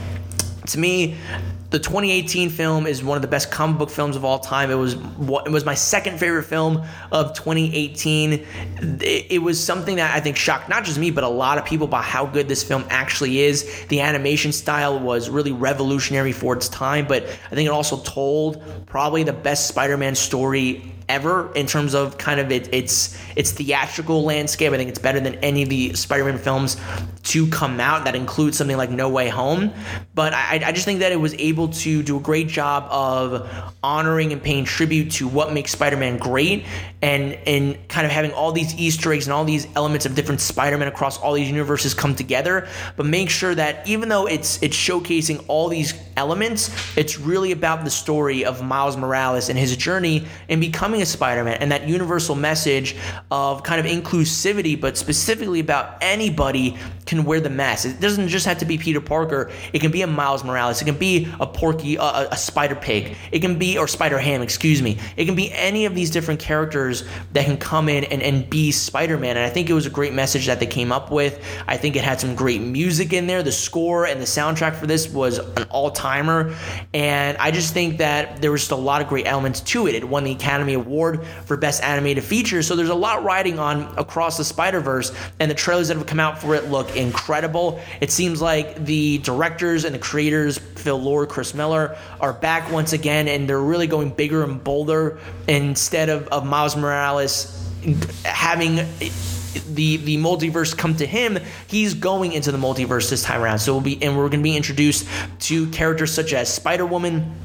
to 0.67 0.79
me, 0.79 1.17
the 1.73 1.79
2018 1.79 2.51
film 2.51 2.85
is 2.85 3.03
one 3.03 3.15
of 3.15 3.23
the 3.23 3.27
best 3.27 3.49
comic 3.49 3.79
book 3.79 3.89
films 3.89 4.15
of 4.15 4.23
all 4.23 4.37
time. 4.37 4.69
It 4.69 4.75
was 4.75 4.93
it 4.93 5.51
was 5.51 5.65
my 5.65 5.73
second 5.73 6.19
favorite 6.19 6.43
film 6.43 6.83
of 7.11 7.33
2018. 7.33 8.45
It, 9.01 9.41
was 9.41 9.61
something 9.61 9.95
that 9.95 10.15
I 10.15 10.19
think 10.19 10.37
shocked 10.37 10.69
not 10.69 10.83
just 10.83 10.99
me 10.99 11.09
but 11.09 11.23
a 11.23 11.27
lot 11.27 11.57
of 11.57 11.65
people 11.65 11.87
about 11.87 12.03
how 12.03 12.27
good 12.27 12.47
this 12.47 12.63
film 12.63 12.85
actually 12.91 13.39
is. 13.39 13.85
The 13.87 14.01
animation 14.01 14.51
style 14.51 14.99
was 14.99 15.31
really 15.31 15.51
revolutionary 15.51 16.31
for 16.31 16.55
its 16.55 16.69
time, 16.69 17.07
but 17.07 17.23
I 17.23 17.55
think 17.55 17.65
it 17.65 17.71
also 17.71 17.97
told 18.01 18.61
probably 18.85 19.23
the 19.23 19.33
best 19.33 19.67
Spider-Man 19.67 20.13
story 20.13 20.92
ever 21.13 21.53
in 21.53 21.67
terms 21.67 21.93
of 21.93 22.17
kind 22.17 22.39
of 22.39 22.51
it, 22.51 22.73
its 22.73 23.15
its 23.35 23.51
theatrical 23.51 24.23
landscape. 24.23 24.73
I 24.73 24.77
think 24.77 24.89
it's 24.89 24.99
better 24.99 25.19
than 25.19 25.35
any 25.35 25.61
of 25.63 25.69
the 25.69 25.93
Spider-Man 25.93 26.39
films 26.39 26.75
to 27.23 27.47
come 27.49 27.79
out. 27.79 28.05
That 28.05 28.15
includes 28.15 28.57
something 28.57 28.75
like 28.75 28.89
No 28.89 29.09
Way 29.09 29.29
Home. 29.29 29.71
But 30.15 30.33
I, 30.33 30.61
I 30.65 30.71
just 30.71 30.85
think 30.85 30.99
that 30.99 31.11
it 31.11 31.19
was 31.19 31.33
able 31.35 31.67
to 31.69 32.03
do 32.03 32.17
a 32.17 32.19
great 32.19 32.47
job 32.47 32.87
of 32.89 33.49
honoring 33.83 34.33
and 34.33 34.41
paying 34.41 34.65
tribute 34.65 35.11
to 35.11 35.27
what 35.27 35.53
makes 35.53 35.71
Spider-Man 35.71 36.17
great, 36.17 36.65
and 37.01 37.33
and 37.45 37.77
kind 37.87 38.05
of 38.05 38.11
having 38.11 38.31
all 38.31 38.51
these 38.51 38.73
Easter 38.75 39.13
eggs 39.13 39.27
and 39.27 39.33
all 39.33 39.45
these 39.45 39.67
elements 39.75 40.05
of 40.07 40.15
different 40.15 40.41
Spider-Man 40.41 40.87
across 40.87 41.19
all 41.19 41.33
these 41.33 41.49
universes 41.49 41.93
come 41.93 42.15
together. 42.15 42.67
But 42.97 43.05
make 43.05 43.29
sure 43.29 43.53
that 43.53 43.87
even 43.87 44.09
though 44.09 44.25
it's 44.25 44.61
it's 44.63 44.75
showcasing 44.75 45.45
all 45.47 45.69
these 45.69 45.93
elements, 46.17 46.71
it's 46.97 47.19
really 47.19 47.51
about 47.51 47.83
the 47.83 47.91
story 47.91 48.43
of 48.43 48.63
Miles 48.63 48.97
Morales 48.97 49.49
and 49.49 49.59
his 49.59 49.77
journey 49.77 50.25
in 50.47 50.59
becoming 50.59 51.02
Spider-Man 51.03 51.57
and 51.59 51.71
that 51.71 51.87
universal 51.87 52.35
message 52.35 52.95
of 53.31 53.63
kind 53.63 53.79
of 53.79 53.85
inclusivity, 53.85 54.79
but 54.79 54.97
specifically 54.97 55.59
about 55.59 55.97
anybody 56.01 56.77
can 57.05 57.25
wear 57.25 57.39
the 57.39 57.49
mask. 57.49 57.85
It 57.85 57.99
doesn't 57.99 58.29
just 58.29 58.45
have 58.45 58.59
to 58.59 58.65
be 58.65 58.77
Peter 58.77 59.01
Parker. 59.01 59.51
It 59.73 59.79
can 59.79 59.91
be 59.91 60.01
a 60.01 60.07
Miles 60.07 60.43
Morales. 60.43 60.81
It 60.81 60.85
can 60.85 60.97
be 60.97 61.27
a 61.39 61.45
Porky, 61.45 61.95
a, 61.97 62.29
a 62.31 62.37
Spider 62.37 62.75
Pig. 62.75 63.15
It 63.31 63.39
can 63.39 63.59
be 63.59 63.77
or 63.77 63.87
Spider 63.87 64.17
Ham, 64.17 64.41
excuse 64.41 64.81
me. 64.81 64.97
It 65.17 65.25
can 65.25 65.35
be 65.35 65.51
any 65.51 65.85
of 65.85 65.95
these 65.95 66.09
different 66.09 66.39
characters 66.39 67.03
that 67.33 67.45
can 67.45 67.57
come 67.57 67.89
in 67.89 68.05
and, 68.05 68.21
and 68.21 68.49
be 68.49 68.71
Spider-Man. 68.71 69.37
And 69.37 69.45
I 69.45 69.49
think 69.49 69.69
it 69.69 69.73
was 69.73 69.85
a 69.85 69.89
great 69.89 70.13
message 70.13 70.45
that 70.45 70.59
they 70.59 70.65
came 70.65 70.91
up 70.91 71.11
with. 71.11 71.43
I 71.67 71.77
think 71.77 71.95
it 71.95 72.03
had 72.03 72.19
some 72.19 72.35
great 72.35 72.61
music 72.61 73.11
in 73.13 73.27
there. 73.27 73.43
The 73.43 73.51
score 73.51 74.05
and 74.05 74.21
the 74.21 74.25
soundtrack 74.25 74.75
for 74.75 74.87
this 74.87 75.09
was 75.09 75.39
an 75.39 75.63
all-timer. 75.69 76.55
And 76.93 77.37
I 77.37 77.51
just 77.51 77.73
think 77.73 77.97
that 77.97 78.41
there 78.41 78.51
was 78.51 78.61
just 78.61 78.71
a 78.71 78.75
lot 78.75 79.01
of 79.01 79.07
great 79.07 79.27
elements 79.27 79.59
to 79.61 79.87
it. 79.87 79.95
It 79.95 80.07
won 80.07 80.23
the 80.23 80.31
Academy 80.31 80.73
Award 80.73 80.82
for 81.45 81.57
Best 81.57 81.83
Animated 81.83 82.23
Feature. 82.23 82.63
So 82.63 82.75
there's 82.75 82.89
a 82.89 82.95
lot 82.95 83.23
riding 83.23 83.59
on 83.59 83.81
across 83.97 84.37
the 84.37 84.43
Spider-Verse. 84.43 85.11
And 85.39 85.49
the 85.49 85.55
trailers 85.55 85.87
that 85.89 85.97
have 85.97 86.05
come 86.05 86.19
out 86.19 86.39
for 86.39 86.55
it 86.55 86.69
look 86.69 86.95
incredible. 86.95 87.81
It 88.01 88.11
seems 88.11 88.41
like 88.41 88.85
the 88.85 89.19
directors 89.19 89.85
and 89.85 89.93
the 89.93 89.99
creators, 89.99 90.57
Phil 90.57 90.99
Lord, 90.99 91.29
Chris 91.29 91.53
Miller, 91.53 91.97
are 92.19 92.33
back 92.33 92.71
once 92.71 92.93
again, 92.93 93.27
and 93.27 93.47
they're 93.47 93.59
really 93.59 93.87
going 93.87 94.09
bigger 94.09 94.43
and 94.43 94.63
bolder 94.63 95.19
instead 95.47 96.09
of, 96.09 96.27
of 96.29 96.45
Miles 96.45 96.75
Morales 96.75 97.59
having 98.23 98.75
the 99.73 99.97
the 99.97 100.17
multiverse 100.17 100.75
come 100.75 100.95
to 100.95 101.05
him, 101.05 101.37
he's 101.67 101.93
going 101.93 102.31
into 102.33 102.51
the 102.51 102.57
multiverse 102.57 103.09
this 103.09 103.23
time 103.23 103.41
around. 103.41 103.59
So 103.59 103.73
we'll 103.73 103.81
be 103.81 104.01
and 104.01 104.17
we're 104.17 104.29
going 104.29 104.39
to 104.39 104.43
be 104.43 104.55
introduced 104.55 105.07
to 105.41 105.67
characters 105.69 106.11
such 106.11 106.33
as 106.33 106.51
Spider 106.53 106.85
Woman. 106.85 107.35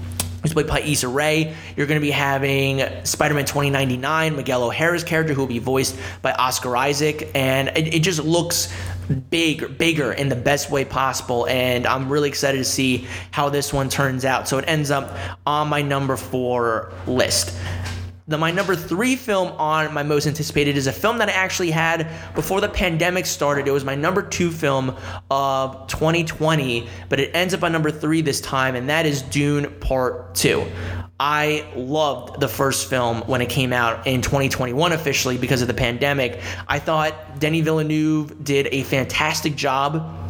Who's 0.42 0.52
played 0.52 0.68
by 0.68 0.80
Issa 0.80 1.08
Rae. 1.08 1.54
You're 1.76 1.86
going 1.86 2.00
to 2.00 2.04
be 2.04 2.12
having 2.12 2.82
Spider 3.04 3.34
Man 3.34 3.44
2099, 3.44 4.36
Miguel 4.36 4.62
O'Hara's 4.62 5.02
character, 5.02 5.34
who 5.34 5.40
will 5.40 5.48
be 5.48 5.58
voiced 5.58 5.98
by 6.22 6.32
Oscar 6.32 6.76
Isaac. 6.76 7.30
And 7.34 7.68
it, 7.68 7.94
it 7.94 8.02
just 8.02 8.22
looks 8.22 8.72
big, 9.30 9.78
bigger 9.78 10.12
in 10.12 10.28
the 10.28 10.36
best 10.36 10.70
way 10.70 10.84
possible. 10.84 11.46
And 11.48 11.86
I'm 11.86 12.08
really 12.08 12.28
excited 12.28 12.58
to 12.58 12.64
see 12.64 13.06
how 13.30 13.48
this 13.48 13.72
one 13.72 13.88
turns 13.88 14.24
out. 14.24 14.48
So 14.48 14.58
it 14.58 14.64
ends 14.68 14.90
up 14.90 15.16
on 15.46 15.68
my 15.68 15.82
number 15.82 16.16
four 16.16 16.92
list. 17.06 17.56
The, 18.28 18.36
my 18.36 18.50
number 18.50 18.76
three 18.76 19.16
film 19.16 19.48
on 19.52 19.94
my 19.94 20.02
most 20.02 20.26
anticipated 20.26 20.76
is 20.76 20.86
a 20.86 20.92
film 20.92 21.16
that 21.16 21.30
I 21.30 21.32
actually 21.32 21.70
had 21.70 22.10
before 22.34 22.60
the 22.60 22.68
pandemic 22.68 23.24
started. 23.24 23.66
It 23.66 23.70
was 23.70 23.86
my 23.86 23.94
number 23.94 24.20
two 24.20 24.50
film 24.50 24.94
of 25.30 25.86
2020, 25.86 26.86
but 27.08 27.20
it 27.20 27.34
ends 27.34 27.54
up 27.54 27.62
on 27.62 27.72
number 27.72 27.90
three 27.90 28.20
this 28.20 28.42
time, 28.42 28.76
and 28.76 28.90
that 28.90 29.06
is 29.06 29.22
Dune 29.22 29.74
Part 29.80 30.34
2. 30.34 30.62
I 31.18 31.64
loved 31.74 32.38
the 32.38 32.48
first 32.48 32.90
film 32.90 33.22
when 33.22 33.40
it 33.40 33.48
came 33.48 33.72
out 33.72 34.06
in 34.06 34.20
2021 34.20 34.92
officially 34.92 35.38
because 35.38 35.62
of 35.62 35.68
the 35.68 35.72
pandemic. 35.72 36.42
I 36.68 36.80
thought 36.80 37.40
Denis 37.40 37.64
Villeneuve 37.64 38.44
did 38.44 38.68
a 38.72 38.82
fantastic 38.82 39.56
job 39.56 40.28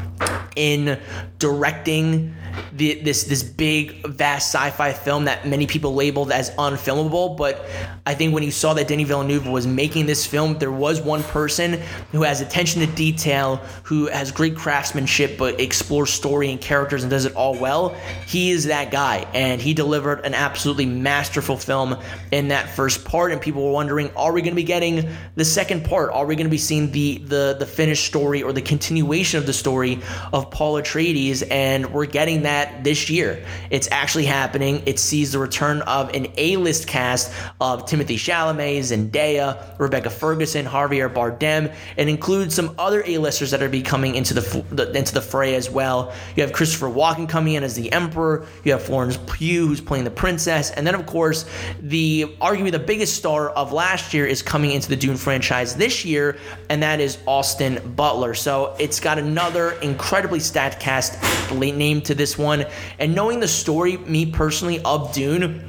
in 0.55 1.01
directing 1.39 2.35
the, 2.73 2.95
this 2.95 3.25
this 3.25 3.43
big 3.43 4.07
vast 4.07 4.55
sci-fi 4.55 4.93
film 4.93 5.25
that 5.25 5.47
many 5.47 5.67
people 5.67 5.95
labeled 5.95 6.31
as 6.33 6.51
unfilmable 6.53 7.37
but 7.37 7.65
I 8.07 8.15
think 8.15 8.35
when 8.35 8.43
you 8.43 8.51
saw 8.51 8.75
that 8.75 8.89
Denis 8.89 9.09
Villeneuve 9.09 9.47
was 9.47 9.67
making 9.67 10.07
this 10.07 10.27
film 10.27 10.59
there 10.59 10.73
was 10.73 11.01
one 11.01 11.23
person 11.23 11.81
who 12.13 12.23
has 12.23 12.41
attention 12.41 12.81
to 12.81 12.87
detail 12.87 13.57
who 13.85 14.07
has 14.07 14.33
great 14.33 14.57
craftsmanship 14.57 15.39
but 15.39 15.61
explores 15.61 16.11
story 16.11 16.51
and 16.51 16.61
characters 16.61 17.03
and 17.03 17.11
does 17.11 17.25
it 17.25 17.35
all 17.35 17.59
well. 17.59 17.91
He 18.27 18.51
is 18.51 18.65
that 18.65 18.91
guy 18.91 19.27
and 19.35 19.61
he 19.61 19.75
delivered 19.75 20.25
an 20.25 20.35
absolutely 20.35 20.87
masterful 20.87 21.57
film 21.57 21.97
in 22.33 22.49
that 22.49 22.71
first 22.71 23.05
part 23.05 23.33
and 23.33 23.41
people 23.41 23.65
were 23.65 23.73
wondering 23.73 24.11
are 24.17 24.33
we 24.33 24.43
going 24.43 24.53
to 24.53 24.57
be 24.57 24.65
getting 24.65 25.09
the 25.37 25.45
second 25.45 25.85
part? 25.85 26.11
Are 26.13 26.27
we 26.27 26.35
going 26.35 26.47
to 26.47 26.51
be 26.51 26.59
seeing 26.59 26.91
the 26.91 27.19
the 27.19 27.57
the 27.59 27.67
finished 27.67 28.07
story 28.07 28.43
or 28.43 28.53
the 28.53 28.63
continuation 28.63 29.39
of 29.39 29.47
the 29.47 29.53
story 29.53 30.01
of 30.33 30.51
Paul 30.51 30.75
Atreides? 30.75 31.47
And 31.51 31.93
we're 31.93 32.07
getting 32.07 32.43
that 32.43 32.48
that 32.49 32.83
this 32.83 33.11
year. 33.11 33.45
It's 33.71 33.89
actually 33.91 34.25
happening. 34.25 34.83
It 34.87 34.99
sees 34.99 35.33
the 35.33 35.39
return 35.39 35.83
of 35.83 36.15
an 36.15 36.27
A-list 36.37 36.87
cast 36.87 37.33
of 37.61 37.87
Timothy 37.87 38.17
Chalamet, 38.17 38.79
Zendaya, 38.79 39.79
Rebecca 39.79 40.09
Ferguson, 40.09 40.65
Javier 40.65 41.13
Bardem, 41.13 41.75
and 41.99 42.09
includes 42.09 42.55
some 42.55 42.75
other 42.79 43.03
A-listers 43.07 43.51
that 43.51 43.63
are 43.63 43.69
be 43.69 43.83
coming 43.83 44.15
into 44.15 44.33
the, 44.33 44.65
the 44.71 44.91
into 44.93 45.13
the 45.13 45.21
fray 45.21 45.55
as 45.55 45.69
well. 45.71 46.13
You 46.37 46.43
have 46.43 46.53
Christopher 46.53 46.89
Walken 46.89 47.29
coming 47.29 47.55
in 47.55 47.63
as 47.63 47.75
the 47.75 47.93
Emperor. 47.93 48.47
You 48.65 48.73
have 48.73 48.83
Florence 48.83 49.19
Pugh 49.27 49.67
who's 49.67 49.83
playing 49.83 50.05
the 50.05 50.11
princess, 50.11 50.71
and 50.71 50.87
then 50.87 50.95
of 50.95 51.05
course 51.05 51.45
the 51.81 52.35
arguably 52.41 52.73
the 52.73 52.79
biggest 52.79 53.17
star 53.17 53.51
of 53.51 53.73
last 53.73 54.15
year 54.15 54.27
is 54.27 54.41
coming 54.43 54.71
into 54.71 54.89
the 54.89 54.97
Dune 54.97 55.19
franchise 55.19 55.77
this 55.77 56.05
year, 56.05 56.39
and 56.71 56.83
that 56.83 56.99
is 57.01 57.19
Austin 57.27 57.93
Butler. 57.95 58.33
So 58.33 58.75
it's 58.79 59.01
got 59.01 59.19
another 59.19 59.73
incredibly 59.83 60.41
stacked 60.41 60.81
cast 60.81 61.19
named 61.53 62.07
to 62.07 62.15
this 62.15 62.38
one. 62.39 62.67
And 62.99 63.15
knowing 63.15 63.41
the 63.41 63.49
story, 63.49 63.97
me 63.97 64.27
personally, 64.27 64.81
of 64.83 65.13
Dune, 65.13 65.65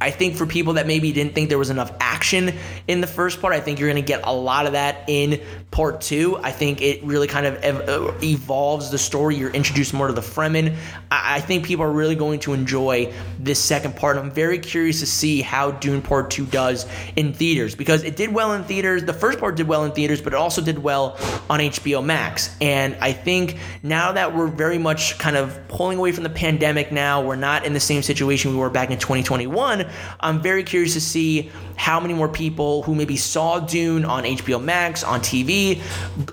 I 0.00 0.10
think 0.10 0.36
for 0.36 0.46
people 0.46 0.72
that 0.74 0.88
maybe 0.88 1.12
didn't 1.12 1.34
think 1.34 1.48
there 1.48 1.58
was 1.58 1.70
enough 1.70 1.92
action 2.00 2.54
in 2.88 3.00
the 3.00 3.06
first 3.06 3.40
part, 3.40 3.54
I 3.54 3.60
think 3.60 3.78
you're 3.78 3.88
going 3.88 4.02
to 4.02 4.06
get 4.06 4.22
a 4.24 4.32
lot 4.32 4.66
of 4.66 4.72
that 4.72 5.04
in 5.06 5.40
part 5.72 6.02
two. 6.02 6.36
I 6.36 6.52
think 6.52 6.82
it 6.82 7.02
really 7.02 7.26
kind 7.26 7.46
of 7.46 7.56
ev- 7.56 7.88
uh, 7.88 8.12
evolves 8.22 8.90
the 8.90 8.98
story. 8.98 9.36
You're 9.36 9.50
introduced 9.50 9.94
more 9.94 10.06
to 10.06 10.12
the 10.12 10.20
Fremen. 10.20 10.76
I-, 11.10 11.36
I 11.36 11.40
think 11.40 11.64
people 11.64 11.84
are 11.84 11.90
really 11.90 12.14
going 12.14 12.40
to 12.40 12.52
enjoy 12.52 13.12
this 13.40 13.58
second 13.58 13.96
part. 13.96 14.18
I'm 14.18 14.30
very 14.30 14.58
curious 14.58 15.00
to 15.00 15.06
see 15.06 15.40
how 15.40 15.72
Dune 15.72 16.02
Part 16.02 16.30
2 16.30 16.44
does 16.46 16.86
in 17.16 17.32
theaters 17.32 17.74
because 17.74 18.04
it 18.04 18.16
did 18.16 18.32
well 18.32 18.52
in 18.52 18.64
theaters. 18.64 19.02
The 19.04 19.14
first 19.14 19.40
part 19.40 19.56
did 19.56 19.66
well 19.66 19.84
in 19.84 19.92
theaters, 19.92 20.20
but 20.20 20.34
it 20.34 20.36
also 20.36 20.60
did 20.60 20.78
well 20.78 21.16
on 21.48 21.60
HBO 21.60 22.04
Max. 22.04 22.54
And 22.60 22.94
I 23.00 23.12
think 23.12 23.56
now 23.82 24.12
that 24.12 24.36
we're 24.36 24.48
very 24.48 24.78
much 24.78 25.18
kind 25.18 25.36
of 25.36 25.58
pulling 25.68 25.96
away 25.98 26.12
from 26.12 26.22
the 26.22 26.30
pandemic 26.30 26.92
now, 26.92 27.22
we're 27.22 27.36
not 27.36 27.64
in 27.64 27.72
the 27.72 27.80
same 27.80 28.02
situation 28.02 28.50
we 28.50 28.58
were 28.58 28.68
back 28.68 28.90
in 28.90 28.98
2021. 28.98 29.88
I'm 30.20 30.42
very 30.42 30.64
curious 30.64 30.92
to 30.92 31.00
see 31.00 31.50
how 31.76 31.98
many 31.98 32.12
more 32.12 32.28
people 32.28 32.82
who 32.82 32.94
maybe 32.94 33.16
saw 33.16 33.58
Dune 33.58 34.04
on 34.04 34.24
HBO 34.24 34.62
Max, 34.62 35.02
on 35.02 35.20
TV, 35.20 35.61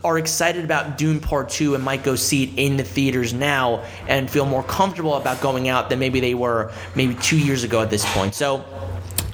are 0.04 0.18
excited 0.18 0.64
about 0.64 0.98
Dune 0.98 1.20
Part 1.20 1.50
2 1.50 1.76
and 1.76 1.84
might 1.84 2.04
go 2.04 2.16
see 2.16 2.44
it 2.44 2.52
in 2.58 2.78
the 2.78 2.84
theaters 2.84 3.34
now 3.34 3.84
and 4.08 4.30
feel 4.30 4.46
more 4.46 4.64
comfortable 4.64 5.16
about 5.16 5.42
going 5.42 5.68
out 5.70 5.90
than 5.90 6.00
maybe 6.00 6.20
they 6.20 6.34
were 6.34 6.72
maybe 6.96 7.16
two 7.16 7.38
years 7.38 7.64
ago 7.64 7.82
at 7.82 7.90
this 7.90 8.06
point. 8.14 8.36
So, 8.36 8.66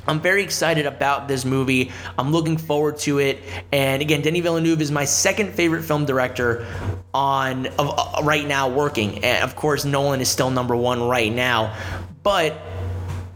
I'm 0.08 0.22
very 0.22 0.43
excited 0.43 0.86
about 0.86 1.28
this 1.28 1.46
movie. 1.46 1.91
I'm 2.18 2.32
looking 2.32 2.58
forward 2.58 2.98
to 3.00 3.20
it. 3.20 3.39
And 3.72 4.02
again, 4.02 4.22
Denis 4.22 4.41
Villeneuve 4.41 4.82
is 4.82 4.91
my 4.91 5.06
second 5.06 5.54
favorite 5.54 5.84
film 5.84 6.06
director 6.06 6.68
on 7.14 7.68
uh, 7.80 8.22
right 8.24 8.46
now 8.48 8.70
working. 8.70 9.24
And 9.24 9.43
of 9.43 9.56
course, 9.56 9.84
Nolan 9.84 10.22
is 10.22 10.30
still 10.30 10.52
number 10.52 10.76
one 10.76 11.02
right 11.02 11.34
now. 11.34 11.76
But 12.22 12.56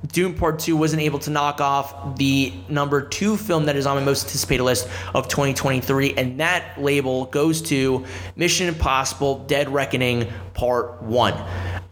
Dune 0.07 0.33
Part 0.33 0.59
2 0.59 0.77
wasn't 0.77 1.01
able 1.01 1.19
to 1.19 1.29
knock 1.29 1.59
off 1.59 2.17
the 2.17 2.53
number 2.69 3.01
two 3.01 3.35
film 3.35 3.65
that 3.65 3.75
is 3.75 3.85
on 3.85 3.97
my 3.97 4.03
most 4.03 4.25
anticipated 4.25 4.63
list 4.63 4.87
of 5.13 5.27
2023, 5.27 6.13
and 6.15 6.39
that 6.39 6.81
label 6.81 7.25
goes 7.25 7.61
to 7.63 8.05
Mission 8.35 8.67
Impossible 8.67 9.39
Dead 9.45 9.69
Reckoning 9.69 10.27
Part 10.53 11.01
1. 11.03 11.33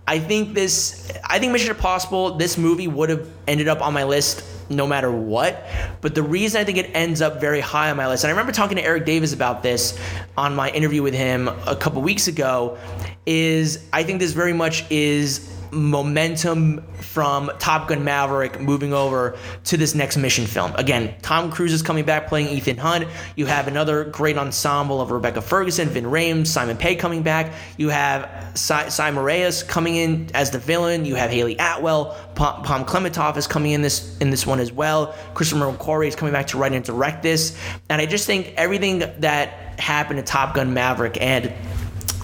I 0.08 0.20
think 0.20 0.54
this, 0.54 1.12
I 1.26 1.38
think 1.38 1.52
Mission 1.52 1.72
Impossible, 1.72 2.36
this 2.38 2.58
movie 2.58 2.88
would 2.88 3.10
have 3.10 3.28
ended 3.46 3.68
up 3.68 3.82
on 3.82 3.94
my 3.94 4.06
list 4.06 4.44
no 4.70 4.88
matter 4.88 5.12
what. 5.12 5.66
But 6.02 6.16
the 6.16 6.24
reason 6.24 6.62
I 6.62 6.64
think 6.64 6.78
it 6.78 6.92
ends 6.94 7.22
up 7.22 7.40
very 7.40 7.60
high 7.60 7.90
on 7.90 7.98
my 7.98 8.08
list, 8.08 8.24
and 8.24 8.30
I 8.30 8.32
remember 8.32 8.52
talking 8.52 8.78
to 8.78 8.84
Eric 8.84 9.06
Davis 9.06 9.34
about 9.34 9.64
this 9.64 9.98
on 10.38 10.56
my 10.56 10.70
interview 10.72 11.04
with 11.04 11.14
him 11.14 11.50
a 11.66 11.76
couple 11.76 12.02
weeks 12.02 12.28
ago, 12.28 12.78
is 13.26 13.86
I 13.92 14.04
think 14.04 14.20
this 14.20 14.32
very 14.32 14.54
much 14.54 14.90
is 14.90 15.54
momentum 15.72 16.84
from 17.18 17.50
Top 17.58 17.88
Gun 17.88 18.04
Maverick 18.04 18.62
moving 18.62 18.94
over 18.94 19.36
to 19.64 19.76
this 19.76 19.96
next 19.96 20.18
mission 20.18 20.46
film. 20.46 20.72
Again, 20.76 21.16
Tom 21.24 21.52
Cruise 21.52 21.74
is 21.74 21.82
coming 21.82 22.06
back 22.06 22.28
playing 22.28 22.50
Ethan 22.50 22.78
Hunt. 22.78 23.08
You 23.36 23.48
have 23.48 23.68
another 23.68 24.04
great 24.04 24.38
ensemble 24.38 25.02
of 25.02 25.10
Rebecca 25.10 25.42
Ferguson, 25.42 25.90
Ving 25.90 26.04
Rhames, 26.04 26.46
Simon 26.46 26.78
Pegg 26.78 27.00
coming 27.00 27.24
back. 27.24 27.54
You 27.76 27.90
have 27.90 28.54
Esai 28.54 29.12
Morales 29.12 29.64
coming 29.64 29.96
in 29.96 30.30
as 30.36 30.52
the 30.52 30.60
villain. 30.60 31.06
You 31.06 31.16
have 31.16 31.32
Hayley 31.32 31.56
Atwell. 31.58 32.16
Pom, 32.36 32.86
Klementieff 32.86 33.36
is 33.36 33.48
coming 33.48 33.72
in 33.72 33.82
this 33.82 34.16
in 34.20 34.30
this 34.30 34.46
one 34.46 34.60
as 34.60 34.72
well. 34.72 35.16
Christopher 35.34 35.72
McQuarrie 35.72 36.10
is 36.10 36.16
coming 36.16 36.34
back 36.34 36.46
to 36.50 36.60
write 36.60 36.74
and 36.74 36.86
direct 36.86 37.24
this. 37.24 37.58
And 37.90 38.00
I 38.00 38.06
just 38.06 38.28
think 38.28 38.54
everything 38.58 39.00
that 39.00 39.80
happened 39.80 40.20
to 40.20 40.24
Top 40.24 40.54
Gun 40.54 40.72
Maverick 40.76 41.20
and 41.20 41.52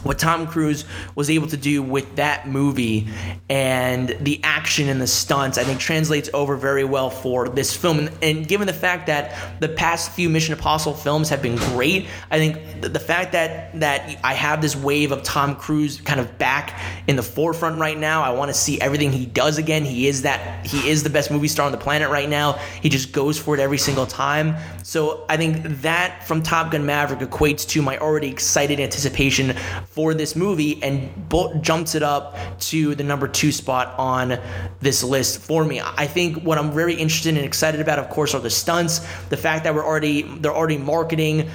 what 0.03 0.19
Tom 0.19 0.47
Cruise 0.47 0.85
was 1.15 1.29
able 1.29 1.47
to 1.47 1.57
do 1.57 1.81
with 1.81 2.15
that 2.15 2.47
movie 2.47 3.07
and 3.49 4.09
the 4.21 4.39
action 4.43 4.89
and 4.89 5.01
the 5.01 5.07
stunts, 5.07 5.57
I 5.57 5.63
think 5.63 5.79
translates 5.79 6.29
over 6.33 6.55
very 6.55 6.83
well 6.83 7.09
for 7.09 7.49
this 7.49 7.75
film. 7.75 7.99
And, 7.99 8.11
and, 8.21 8.47
given 8.47 8.67
the 8.67 8.73
fact 8.73 9.07
that 9.07 9.59
the 9.61 9.69
past 9.69 10.11
few 10.11 10.29
Mission 10.29 10.53
Impossible 10.53 10.95
films 10.95 11.29
have 11.29 11.41
been 11.41 11.55
great, 11.55 12.07
I 12.29 12.37
think 12.37 12.81
the, 12.81 12.89
the 12.89 12.99
fact 12.99 13.31
that 13.31 13.79
that 13.79 14.19
I 14.23 14.33
have 14.33 14.61
this 14.61 14.75
wave 14.75 15.11
of 15.11 15.23
Tom 15.23 15.55
Cruise 15.55 16.01
kind 16.01 16.19
of 16.19 16.37
back 16.37 16.79
in 17.07 17.15
the 17.15 17.23
forefront 17.23 17.79
right 17.79 17.97
now, 17.97 18.21
I 18.21 18.31
want 18.31 18.49
to 18.49 18.53
see 18.53 18.79
everything 18.81 19.11
he 19.11 19.25
does 19.25 19.57
again. 19.57 19.85
He 19.85 20.07
is 20.07 20.23
that 20.23 20.65
he 20.65 20.89
is 20.89 21.03
the 21.03 21.09
best 21.09 21.31
movie 21.31 21.47
star 21.47 21.65
on 21.65 21.71
the 21.71 21.77
planet 21.77 22.09
right 22.09 22.29
now. 22.29 22.53
He 22.81 22.89
just 22.89 23.11
goes 23.11 23.39
for 23.39 23.55
it 23.55 23.59
every 23.59 23.77
single 23.77 24.05
time. 24.05 24.55
So 24.83 25.25
I 25.29 25.37
think 25.37 25.63
that 25.81 26.27
from 26.27 26.43
Top 26.43 26.71
Gun 26.71 26.85
Maverick 26.85 27.21
equates 27.21 27.67
to 27.69 27.81
my 27.81 27.97
already 27.97 28.29
excited 28.29 28.81
anticipation 28.81 29.55
for 29.87 30.13
this 30.13 30.35
movie 30.35 30.83
and 30.83 31.29
bo- 31.29 31.55
jumps 31.55 31.95
it 31.95 32.03
up 32.03 32.37
to 32.61 32.93
the 32.93 33.03
number 33.03 33.29
two 33.29 33.53
spot 33.53 33.95
on 33.97 34.37
this 34.81 35.01
list 35.01 35.41
for 35.41 35.63
me. 35.63 35.79
I 35.81 36.05
think 36.05 36.43
what 36.43 36.57
I'm 36.57 36.71
very 36.71 36.95
interested 36.95 37.35
and 37.35 37.45
excited 37.45 37.79
about, 37.79 37.97
of 37.97 38.09
course, 38.09 38.35
are 38.35 38.41
the 38.41 38.49
stunts. 38.49 38.99
The 39.29 39.37
fact 39.37 39.63
that 39.63 39.73
we're 39.73 39.85
already 39.85 40.23
they're 40.23 40.55
already 40.55 40.77
marketing 40.77 41.49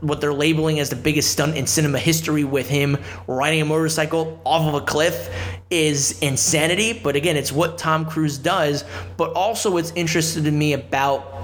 what 0.00 0.20
they're 0.20 0.34
labeling 0.34 0.78
as 0.78 0.90
the 0.90 0.96
biggest 0.96 1.30
stunt 1.30 1.56
in 1.56 1.66
cinema 1.66 1.98
history 1.98 2.44
with 2.44 2.68
him 2.68 2.98
riding 3.26 3.62
a 3.62 3.64
motorcycle 3.64 4.40
off 4.44 4.66
of 4.66 4.74
a 4.74 4.84
cliff 4.84 5.34
is 5.70 6.18
insanity. 6.20 6.92
But 6.92 7.16
again, 7.16 7.36
it's 7.36 7.50
what 7.50 7.78
Tom 7.78 8.04
Cruise 8.04 8.38
does. 8.38 8.84
But 9.16 9.32
also, 9.32 9.70
what's 9.70 9.92
interested 9.92 10.46
in 10.46 10.58
me 10.58 10.74
about 10.74 11.35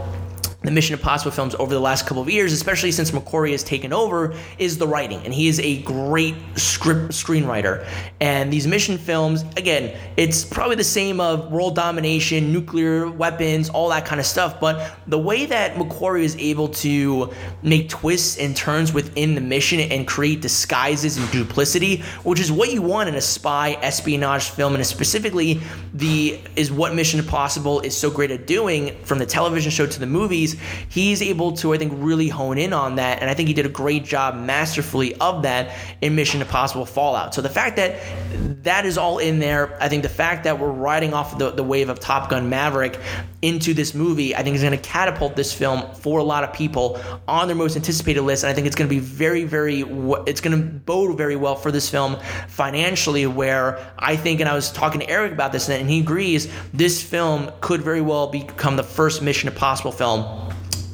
the 0.62 0.70
Mission 0.70 0.94
Impossible 0.94 1.32
films 1.32 1.54
over 1.56 1.74
the 1.74 1.80
last 1.80 2.06
couple 2.06 2.22
of 2.22 2.30
years, 2.30 2.52
especially 2.52 2.92
since 2.92 3.10
McQuarrie 3.10 3.50
has 3.50 3.64
taken 3.64 3.92
over, 3.92 4.34
is 4.58 4.78
the 4.78 4.86
writing. 4.86 5.20
And 5.24 5.34
he 5.34 5.48
is 5.48 5.58
a 5.60 5.82
great 5.82 6.34
script 6.54 7.12
screenwriter. 7.12 7.86
And 8.20 8.52
these 8.52 8.66
mission 8.66 8.96
films, 8.98 9.42
again, 9.56 9.96
it's 10.16 10.44
probably 10.44 10.76
the 10.76 10.84
same 10.84 11.20
of 11.20 11.50
world 11.50 11.74
domination, 11.74 12.52
nuclear 12.52 13.10
weapons, 13.10 13.70
all 13.70 13.88
that 13.88 14.04
kind 14.04 14.20
of 14.20 14.26
stuff. 14.26 14.60
But 14.60 14.96
the 15.06 15.18
way 15.18 15.46
that 15.46 15.74
McQuarrie 15.74 16.22
is 16.22 16.36
able 16.36 16.68
to 16.68 17.32
make 17.62 17.88
twists 17.88 18.38
and 18.38 18.56
turns 18.56 18.92
within 18.92 19.34
the 19.34 19.40
mission 19.40 19.80
and 19.80 20.06
create 20.06 20.40
disguises 20.40 21.16
and 21.16 21.30
duplicity, 21.32 22.02
which 22.22 22.38
is 22.38 22.52
what 22.52 22.72
you 22.72 22.82
want 22.82 23.08
in 23.08 23.16
a 23.16 23.20
spy 23.20 23.72
espionage 23.82 24.50
film, 24.50 24.74
and 24.74 24.86
specifically 24.86 25.60
the 25.94 26.38
is 26.56 26.70
what 26.70 26.94
Mission 26.94 27.18
Impossible 27.18 27.80
is 27.80 27.96
so 27.96 28.10
great 28.10 28.30
at 28.30 28.46
doing 28.46 28.96
from 29.04 29.18
the 29.18 29.26
television 29.26 29.70
show 29.70 29.86
to 29.86 30.00
the 30.00 30.06
movies 30.06 30.51
he's 30.88 31.22
able 31.22 31.53
to, 31.59 31.74
I 31.74 31.78
think, 31.78 31.92
really 31.96 32.28
hone 32.28 32.59
in 32.59 32.72
on 32.72 32.96
that. 32.96 33.20
And 33.20 33.30
I 33.30 33.34
think 33.34 33.48
he 33.48 33.55
did 33.55 33.66
a 33.66 33.70
great 33.70 34.05
job 34.05 34.34
masterfully 34.34 35.14
of 35.16 35.42
that 35.42 35.76
in 36.00 36.14
Mission 36.14 36.40
Impossible 36.40 36.86
Fallout. 36.86 37.34
So 37.34 37.42
the 37.42 37.48
fact 37.48 37.76
that 37.76 38.00
that 38.64 38.86
is 38.86 38.98
all 38.98 39.18
in 39.18 39.38
there, 39.38 39.76
I 39.82 39.88
think 39.88 40.03
the 40.03 40.09
fact 40.09 40.44
that 40.44 40.59
we're 40.59 40.70
riding 40.70 41.14
off 41.14 41.38
the, 41.38 41.50
the 41.50 41.64
wave 41.64 41.88
of 41.88 42.00
Top 42.00 42.30
Gun 42.30 42.48
Maverick 42.48 42.98
into 43.43 43.74
this 43.74 43.93
movie, 43.93 44.34
I 44.34 44.43
think 44.43 44.55
is 44.55 44.62
going 44.62 44.72
to 44.72 44.78
catapult 44.78 45.36
this 45.36 45.53
film 45.53 45.93
for 45.95 46.20
a 46.20 46.22
lot 46.22 46.45
of 46.45 46.53
people 46.53 47.01
on 47.26 47.49
their 47.49 47.57
most 47.57 47.76
anticipated 47.76 48.22
list. 48.22 48.45
And 48.45 48.51
I 48.51 48.55
think 48.55 48.66
it's 48.68 48.76
going 48.76 48.88
to 48.88 48.95
be 48.95 49.01
very, 49.01 49.45
very, 49.45 49.80
it's 50.26 50.40
going 50.40 50.57
to 50.57 50.64
bode 50.64 51.18
very 51.18 51.36
well 51.36 51.57
for 51.57 51.72
this 51.72 51.90
film 51.90 52.16
financially, 52.49 53.26
where 53.26 53.84
I 53.99 54.16
think, 54.16 54.40
and 54.40 54.49
I 54.49 54.55
was 54.55 54.70
talking 54.70 55.01
to 55.01 55.11
Eric 55.11 55.32
about 55.32 55.53
this, 55.53 55.68
and 55.68 55.90
he 55.90 56.01
agrees, 56.01 56.49
this 56.72 57.03
film 57.03 57.51
could 57.61 57.82
very 57.82 58.01
well 58.01 58.28
become 58.28 58.76
the 58.76 58.84
first 58.84 59.22
Mission 59.22 59.49
Impossible 59.49 59.93
film 59.93 60.53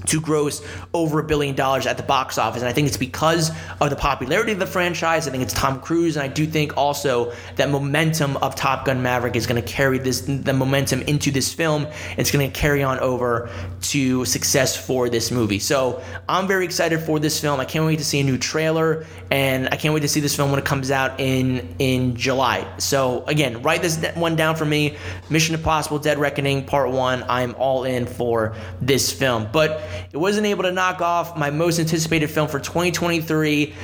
to 0.09 0.21
gross 0.21 0.63
over 0.95 1.21
a 1.21 1.25
billion 1.25 1.55
dollars 1.55 1.87
at 1.87 1.97
the 1.97 2.03
box 2.03 2.39
office. 2.39 2.63
And 2.63 2.69
I 2.69 2.73
think 2.73 2.89
it's 2.89 2.97
because 2.97 3.51
of 3.81 3.91
the 3.91 3.97
popularity 3.97 4.53
of 4.53 4.59
the 4.59 4.67
franchise. 4.67 5.29
I 5.29 5.31
think 5.31 5.43
it's 5.43 5.55
Tom 5.55 5.81
Cruise, 5.81 6.17
and 6.17 6.23
I 6.25 6.29
do 6.29 6.47
think 6.47 6.77
also 6.77 7.33
that 7.57 7.71
momentum 7.71 8.37
of 8.39 8.55
Top 8.55 8.85
Gun 8.85 9.03
Maverick 9.03 9.37
is 9.37 9.47
going 9.47 9.61
to 9.61 9.69
carry 9.69 9.99
this 9.99 10.23
the 10.23 10.53
momentum 10.53 11.03
into 11.03 11.31
this 11.31 11.53
film. 11.53 11.87
It's 12.17 12.31
going 12.31 12.51
to 12.51 12.59
carry 12.59 12.83
on 12.83 12.99
over 13.01 13.51
to 13.83 14.25
success 14.25 14.77
for 14.77 15.09
this 15.09 15.31
movie. 15.31 15.59
So 15.59 16.03
I'm 16.29 16.47
very 16.47 16.65
excited 16.65 17.01
for 17.01 17.19
this 17.19 17.41
film. 17.41 17.61
I 17.61 17.65
can't 17.65 17.85
wait 17.85 17.99
to 17.99 18.05
see 18.05 18.21
a 18.21 18.25
new 18.25 18.39
trailer, 18.39 19.07
and 19.31 19.69
I 19.71 19.77
can't 19.77 19.95
wait 19.95 20.01
to 20.01 20.09
see 20.09 20.21
this 20.21 20.35
film 20.35 20.51
when 20.51 20.59
it 20.59 20.65
comes 20.65 20.91
out 20.91 21.21
in 21.21 21.75
in 21.79 22.17
July. 22.17 22.67
So 22.79 23.25
again, 23.27 23.63
write 23.63 23.83
this 23.83 23.99
one 24.15 24.37
down 24.37 24.57
for 24.57 24.65
me. 24.65 24.97
Mission 25.31 25.55
Impossible: 25.55 25.99
Dead 25.99 26.19
Reckoning 26.19 26.65
Part 26.65 26.91
One. 26.91 27.25
I'm 27.29 27.55
all 27.57 27.85
in 27.85 28.07
for 28.07 28.55
this 28.81 29.13
film, 29.13 29.49
but 29.53 29.83
it 30.13 30.17
wasn't 30.17 30.47
able 30.47 30.65
to 30.65 30.73
knock 30.73 31.01
off 31.01 31.37
my 31.37 31.51
most 31.51 31.79
anticipated 31.79 32.29
film 32.29 32.49
for 32.49 32.59
2023. 32.59 33.75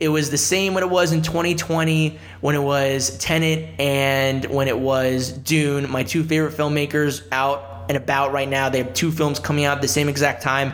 It 0.00 0.08
was 0.08 0.30
the 0.30 0.38
same 0.38 0.74
when 0.74 0.82
it 0.82 0.90
was 0.90 1.12
in 1.12 1.22
2020, 1.22 2.18
when 2.40 2.54
it 2.54 2.62
was 2.62 3.16
Tenet 3.18 3.80
and 3.80 4.44
when 4.46 4.68
it 4.68 4.78
was 4.78 5.32
Dune, 5.32 5.90
my 5.90 6.02
two 6.02 6.24
favorite 6.24 6.54
filmmakers 6.54 7.22
out 7.30 7.71
and 7.88 7.96
about 7.96 8.32
right 8.32 8.48
now. 8.48 8.68
They 8.68 8.78
have 8.78 8.94
two 8.94 9.10
films 9.10 9.38
coming 9.38 9.64
out 9.64 9.78
at 9.78 9.82
the 9.82 9.88
same 9.88 10.08
exact 10.08 10.42
time. 10.42 10.72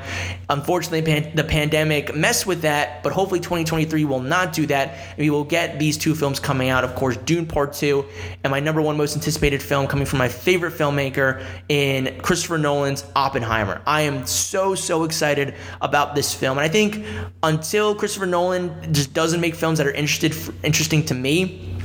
Unfortunately, 0.49 1.03
pan- 1.03 1.35
the 1.35 1.45
pandemic 1.45 2.15
messed 2.15 2.47
with 2.47 2.63
that, 2.63 3.03
but 3.03 3.13
hopefully 3.13 3.41
2023 3.41 4.05
will 4.05 4.21
not 4.21 4.53
do 4.53 4.67
that. 4.67 5.17
We 5.19 5.31
will 5.31 5.45
get 5.45 5.79
these 5.79 5.99
two 5.99 6.15
films 6.15 6.41
coming 6.41 6.69
out. 6.69 6.85
Of 6.85 6.95
course, 6.95 7.17
Dune 7.19 7.47
Part 7.47 7.73
2 7.73 8.05
and 8.45 8.51
my 8.51 8.61
number 8.61 8.81
one 8.81 8.97
most 8.97 9.17
anticipated 9.17 9.63
film 9.63 9.87
coming 9.87 10.07
from 10.07 10.19
my 10.19 10.29
favorite 10.29 10.75
filmmaker 10.75 11.45
in 11.69 12.21
Christopher 12.21 12.59
Nolan's 12.59 13.05
Oppenheimer. 13.15 13.83
I 13.87 14.03
am 14.03 14.27
so, 14.27 14.75
so 14.75 15.05
excited 15.05 15.55
about 15.81 16.15
this 16.15 16.35
film. 16.35 16.59
And 16.59 16.65
I 16.65 16.69
think 16.69 17.05
until 17.43 17.95
Christopher 17.95 18.27
Nolan 18.27 18.93
just 18.93 19.13
doesn't 19.13 19.41
make 19.41 19.55
films 19.55 19.79
that 19.79 19.87
are 19.87 19.93
interested, 19.93 20.35
interesting 20.63 21.05
to 21.07 21.15
me, 21.15 21.78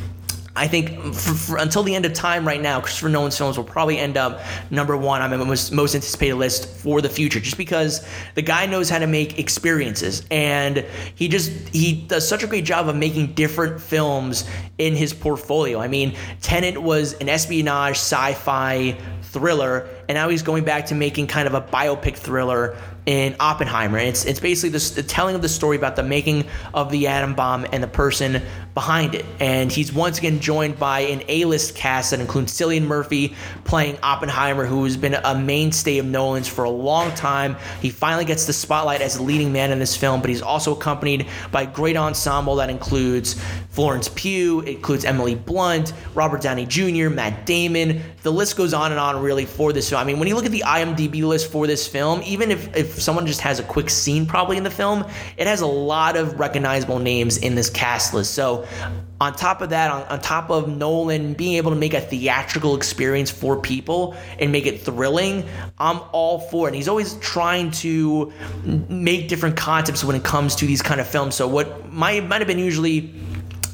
I 0.56 0.68
think 0.68 1.16
for, 1.16 1.34
for, 1.34 1.58
until 1.58 1.82
the 1.82 1.96
end 1.96 2.06
of 2.06 2.14
time 2.14 2.48
right 2.48 2.62
now, 2.62 2.80
Christopher 2.80 3.10
Nolan's 3.10 3.36
films 3.36 3.58
will 3.58 3.64
probably 3.64 3.98
end 3.98 4.18
up 4.18 4.42
number 4.70 4.96
one 4.96 5.22
on 5.24 5.32
my 5.32 5.38
most, 5.38 5.72
most 5.72 5.96
anticipated 5.96 6.36
list 6.36 6.68
for 6.68 7.02
the 7.02 7.10
future, 7.10 7.40
just 7.40 7.58
because 7.58 8.06
the 8.36 8.44
guy 8.44 8.68
knows 8.68 8.88
how 8.88 9.00
to 9.00 9.08
make 9.08 9.40
experiences, 9.40 10.24
and 10.30 10.86
he 11.16 11.28
just 11.28 11.50
he 11.70 12.04
does 12.08 12.28
such 12.28 12.44
a 12.44 12.48
great 12.48 12.66
job 12.66 12.88
of 12.88 12.96
making 12.96 13.34
different 13.34 13.82
films 13.82 14.48
in 14.78 14.96
his 14.96 15.12
portfolio. 15.12 15.80
I 15.80 15.88
mean, 15.88 16.16
Tenet 16.42 16.78
was 16.78 17.14
an 17.14 17.30
espionage 17.30 17.96
sci-fi 17.96 18.96
thriller, 19.24 19.90
and 20.08 20.16
now 20.16 20.30
he's 20.30 20.44
going 20.44 20.64
back 20.64 20.88
to 20.88 20.96
making 20.96 21.28
kind 21.28 21.48
of 21.48 21.54
a 21.54 21.62
biopic 21.62 22.16
thriller 22.16 22.76
in 23.06 23.36
Oppenheimer. 23.40 23.98
It's 23.98 24.26
it's 24.26 24.40
basically 24.40 24.70
the, 24.70 24.94
the, 24.96 25.04
telling 25.04 25.36
of 25.36 25.42
the 25.42 25.50
story 25.50 25.76
about 25.76 25.96
the 25.96 26.04
making 26.04 26.46
of 26.74 26.90
the 26.90 27.08
atom 27.08 27.36
bomb 27.36 27.66
and 27.72 27.84
the 27.84 27.88
person 27.88 28.42
behind 28.74 29.14
it. 29.14 29.26
And 29.40 29.72
he's 29.72 29.92
once 29.92 30.18
again 30.18 30.40
joined 30.40 30.80
by 30.80 31.02
an 31.02 31.22
A-list 31.28 31.76
cast 31.76 32.12
that 32.12 32.20
includes 32.20 32.54
Cillian 32.54 32.84
Murphy 32.84 33.36
playing 33.66 33.98
Oppenheimer, 34.02 34.66
who 34.66 34.84
has 34.86 34.96
been 34.96 35.16
a 35.16 35.36
mainstay 35.36 35.98
of 35.98 36.06
Nolan's 36.06 36.48
for 36.48 36.64
a 36.64 36.70
long 36.70 37.14
time. 37.14 37.58
He 37.82 37.90
finally 37.90 38.26
gets 38.26 38.46
the 38.46 38.54
spotlight 38.54 39.02
as 39.02 39.18
the 39.18 39.24
leading 39.24 39.52
man 39.52 39.72
in 39.72 39.80
this 39.80 39.96
film, 39.96 40.22
but 40.22 40.30
he's 40.30 40.42
also 40.42 40.74
accompanied 40.76 41.28
by 41.52 41.64
a 41.64 41.68
great 41.68 41.98
ensemble 41.98 42.56
that 42.56 42.70
includes 42.70 43.40
Florence 43.70 44.10
Pugh, 44.10 44.62
includes 44.62 45.04
Emily 45.04 45.36
Blunt, 45.36 45.94
Robert 46.16 46.42
Downey 46.42 46.66
Jr., 46.66 47.10
Matt 47.10 47.46
Damon. 47.46 48.02
The 48.22 48.32
list 48.32 48.56
goes 48.56 48.74
on 48.74 48.92
and 48.92 49.00
on 49.00 49.22
really 49.22 49.46
for 49.46 49.74
this 49.74 49.92
film. 49.94 50.02
I 50.02 50.06
mean, 50.06 50.20
when 50.20 50.28
you 50.28 50.36
look 50.36 50.46
at 50.46 50.52
the 50.52 50.64
IMDb 50.66 51.24
list 51.24 51.52
for 51.52 51.68
this 51.68 51.88
film, 51.88 52.22
even 52.24 52.52
if, 52.52 52.76
if 52.76 53.02
someone 53.02 53.28
just 53.28 53.42
has 53.42 53.60
a 53.60 53.64
quick 53.64 53.90
scene 53.90 54.26
probably 54.26 54.58
in 54.58 54.64
the 54.64 54.72
film, 54.72 55.06
it 55.38 55.48
has 55.48 55.62
a 55.62 55.68
lot 55.68 56.18
of 56.18 56.40
recognizable 56.40 57.00
names 57.00 57.38
in 57.38 57.56
this 57.56 57.70
cast 57.70 58.14
list. 58.14 58.34
So 58.34 58.66
on 59.22 59.34
top 59.34 59.62
of 59.62 59.70
that, 59.70 59.92
on, 59.92 60.04
on 60.04 60.20
top 60.20 60.50
of 60.50 60.68
Nolan 60.68 61.34
being 61.34 61.56
able 61.56 61.72
to 61.72 61.78
make 61.78 61.94
a 61.94 62.02
theatrical 62.02 62.76
experience 62.76 63.30
for 63.30 63.60
people 63.60 64.16
and 64.40 64.52
make 64.52 64.66
it 64.66 64.82
thrilling, 64.82 65.46
I'm 65.78 66.00
all 66.12 66.40
for 66.40 66.68
it. 66.68 66.70
And 66.70 66.76
he's 66.76 66.88
always 66.88 67.14
trying 67.16 67.72
to 67.72 68.34
make 68.90 69.28
different 69.28 69.56
concepts 69.56 70.04
when 70.04 70.16
it 70.16 70.24
comes 70.24 70.56
to 70.56 70.66
these 70.66 70.82
kind 70.82 71.00
of 71.00 71.08
films. 71.08 71.36
So 71.36 71.48
what 71.48 71.92
might 71.92 72.28
might 72.28 72.42
have 72.42 72.48
been 72.48 72.60
usually 72.60 73.14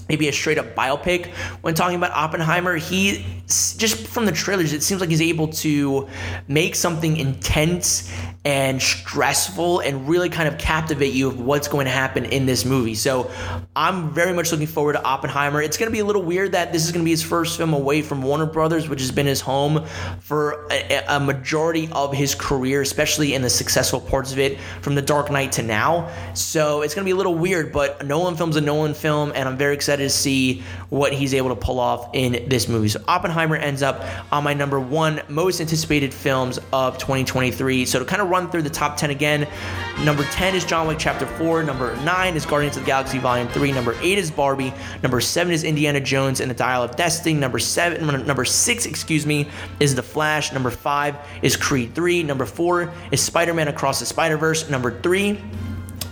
maybe 0.10 0.28
a 0.28 0.34
straight 0.34 0.58
up 0.58 0.76
biopic 0.76 1.28
when 1.62 1.76
talking 1.76 1.96
about 1.96 2.12
Oppenheimer, 2.12 2.76
he 2.76 3.24
just 3.50 4.06
from 4.08 4.26
the 4.26 4.32
trailers, 4.32 4.74
it 4.74 4.84
seems 4.84 5.02
like 5.02 5.10
he's 5.10 5.22
able 5.22 5.48
to 5.48 6.08
make 6.48 6.76
something 6.76 7.18
intense 7.18 8.12
and 8.46 8.82
stressful 8.82 9.80
and 9.80 10.08
really 10.08 10.30
kind 10.30 10.48
of 10.48 10.58
captivate 10.58 11.14
you 11.14 11.28
of 11.28 11.42
what's 11.42 11.68
going 11.68 11.86
to 11.86 11.92
happen 11.92 12.26
in 12.26 12.46
this 12.46 12.64
movie. 12.64 12.96
So 12.96 13.30
I'm 13.76 14.12
very 14.12 14.34
much 14.34 14.52
looking 14.52 14.68
forward 14.68 14.94
to 14.94 15.04
Oppenheimer. 15.04 15.62
It's 15.62 15.78
going 15.78 15.88
to 15.88 15.92
be 15.92 16.00
a 16.00 16.06
little 16.06 16.22
weird 16.22 16.54
that 16.54 16.72
this 16.72 16.86
is 16.86 16.92
going 16.92 17.04
to 17.04 17.06
be 17.06 17.12
his 17.12 17.24
first 17.24 17.58
film 17.58 17.74
away 17.74 18.02
from 18.02 18.22
Warner 18.22 18.46
Brothers, 18.46 18.88
which 18.88 19.02
has 19.02 19.12
been 19.12 19.26
his 19.26 19.42
home 19.42 19.86
for 20.20 20.68
a, 20.72 21.04
a 21.10 21.20
majority 21.20 21.90
of 21.92 22.14
his 22.14 22.34
career, 22.36 22.82
especially 22.82 23.34
in 23.34 23.42
the 23.42 23.50
successful 23.50 24.00
parts 24.00 24.32
of 24.32 24.40
it 24.40 24.60
from 24.82 24.96
The 24.96 25.02
Dark 25.02 25.32
Knight 25.32 25.52
to 25.54 25.64
now. 25.64 26.10
So 26.34 26.82
it's 26.84 26.94
going 26.94 27.04
to 27.04 27.08
be 27.08 27.14
a 27.14 27.18
little 27.18 27.36
weird, 27.36 27.74
but 27.74 28.06
Nolan 28.06 28.38
film's 28.38 28.56
a 28.56 28.62
Nolan 28.62 28.94
film, 28.94 29.34
and 29.36 29.50
I'm 29.50 29.58
very 29.58 29.74
excited 29.74 30.04
to 30.04 30.10
see 30.10 30.64
what 30.90 31.14
he's 31.14 31.34
able 31.34 31.50
to 31.50 31.56
pull 31.56 31.80
off 31.80 32.10
in 32.14 32.48
this 32.48 32.70
movie. 32.70 32.88
So 32.88 33.02
Oppenheimer 33.08 33.39
ends 33.48 33.82
up 33.82 34.04
on 34.32 34.44
my 34.44 34.54
number 34.54 34.80
one 34.80 35.22
most 35.28 35.62
anticipated 35.62 36.14
films 36.14 36.60
of 36.74 36.98
2023. 36.98 37.86
So 37.86 38.00
to 38.00 38.06
kind 38.06 38.22
of 38.22 38.30
run 38.30 38.50
through 38.50 38.64
the 38.64 38.70
top 38.70 38.98
10 38.98 39.10
again. 39.10 39.48
Number 40.04 40.24
10 40.24 40.56
is 40.56 40.66
John 40.66 40.88
Wick 40.88 40.98
Chapter 41.00 41.26
4. 41.26 41.64
Number 41.64 41.96
9 42.04 42.36
is 42.36 42.46
Guardians 42.46 42.78
of 42.78 42.84
the 42.84 42.88
Galaxy 42.88 43.18
Volume 43.18 43.48
3. 43.50 43.72
Number 43.72 43.96
8 44.02 44.18
is 44.18 44.32
Barbie. 44.32 44.74
Number 45.04 45.22
7 45.22 45.52
is 45.54 45.64
Indiana 45.64 46.00
Jones 46.00 46.40
and 46.40 46.50
the 46.50 46.56
Dial 46.56 46.84
of 46.84 46.96
Destiny. 46.96 47.36
Number 47.36 47.60
7, 47.60 48.26
number 48.26 48.46
6, 48.46 48.86
excuse 48.86 49.26
me, 49.26 49.48
is 49.80 49.96
The 49.96 50.04
Flash. 50.04 50.54
Number 50.54 50.72
5 50.72 51.16
is 51.42 51.56
Creed 51.56 51.94
3. 51.96 52.24
Number 52.24 52.46
4 52.46 52.92
is 53.12 53.22
Spider-Man 53.22 53.68
Across 53.68 54.00
the 54.00 54.06
Spider-Verse. 54.06 54.70
Number 54.70 55.00
3 55.02 55.40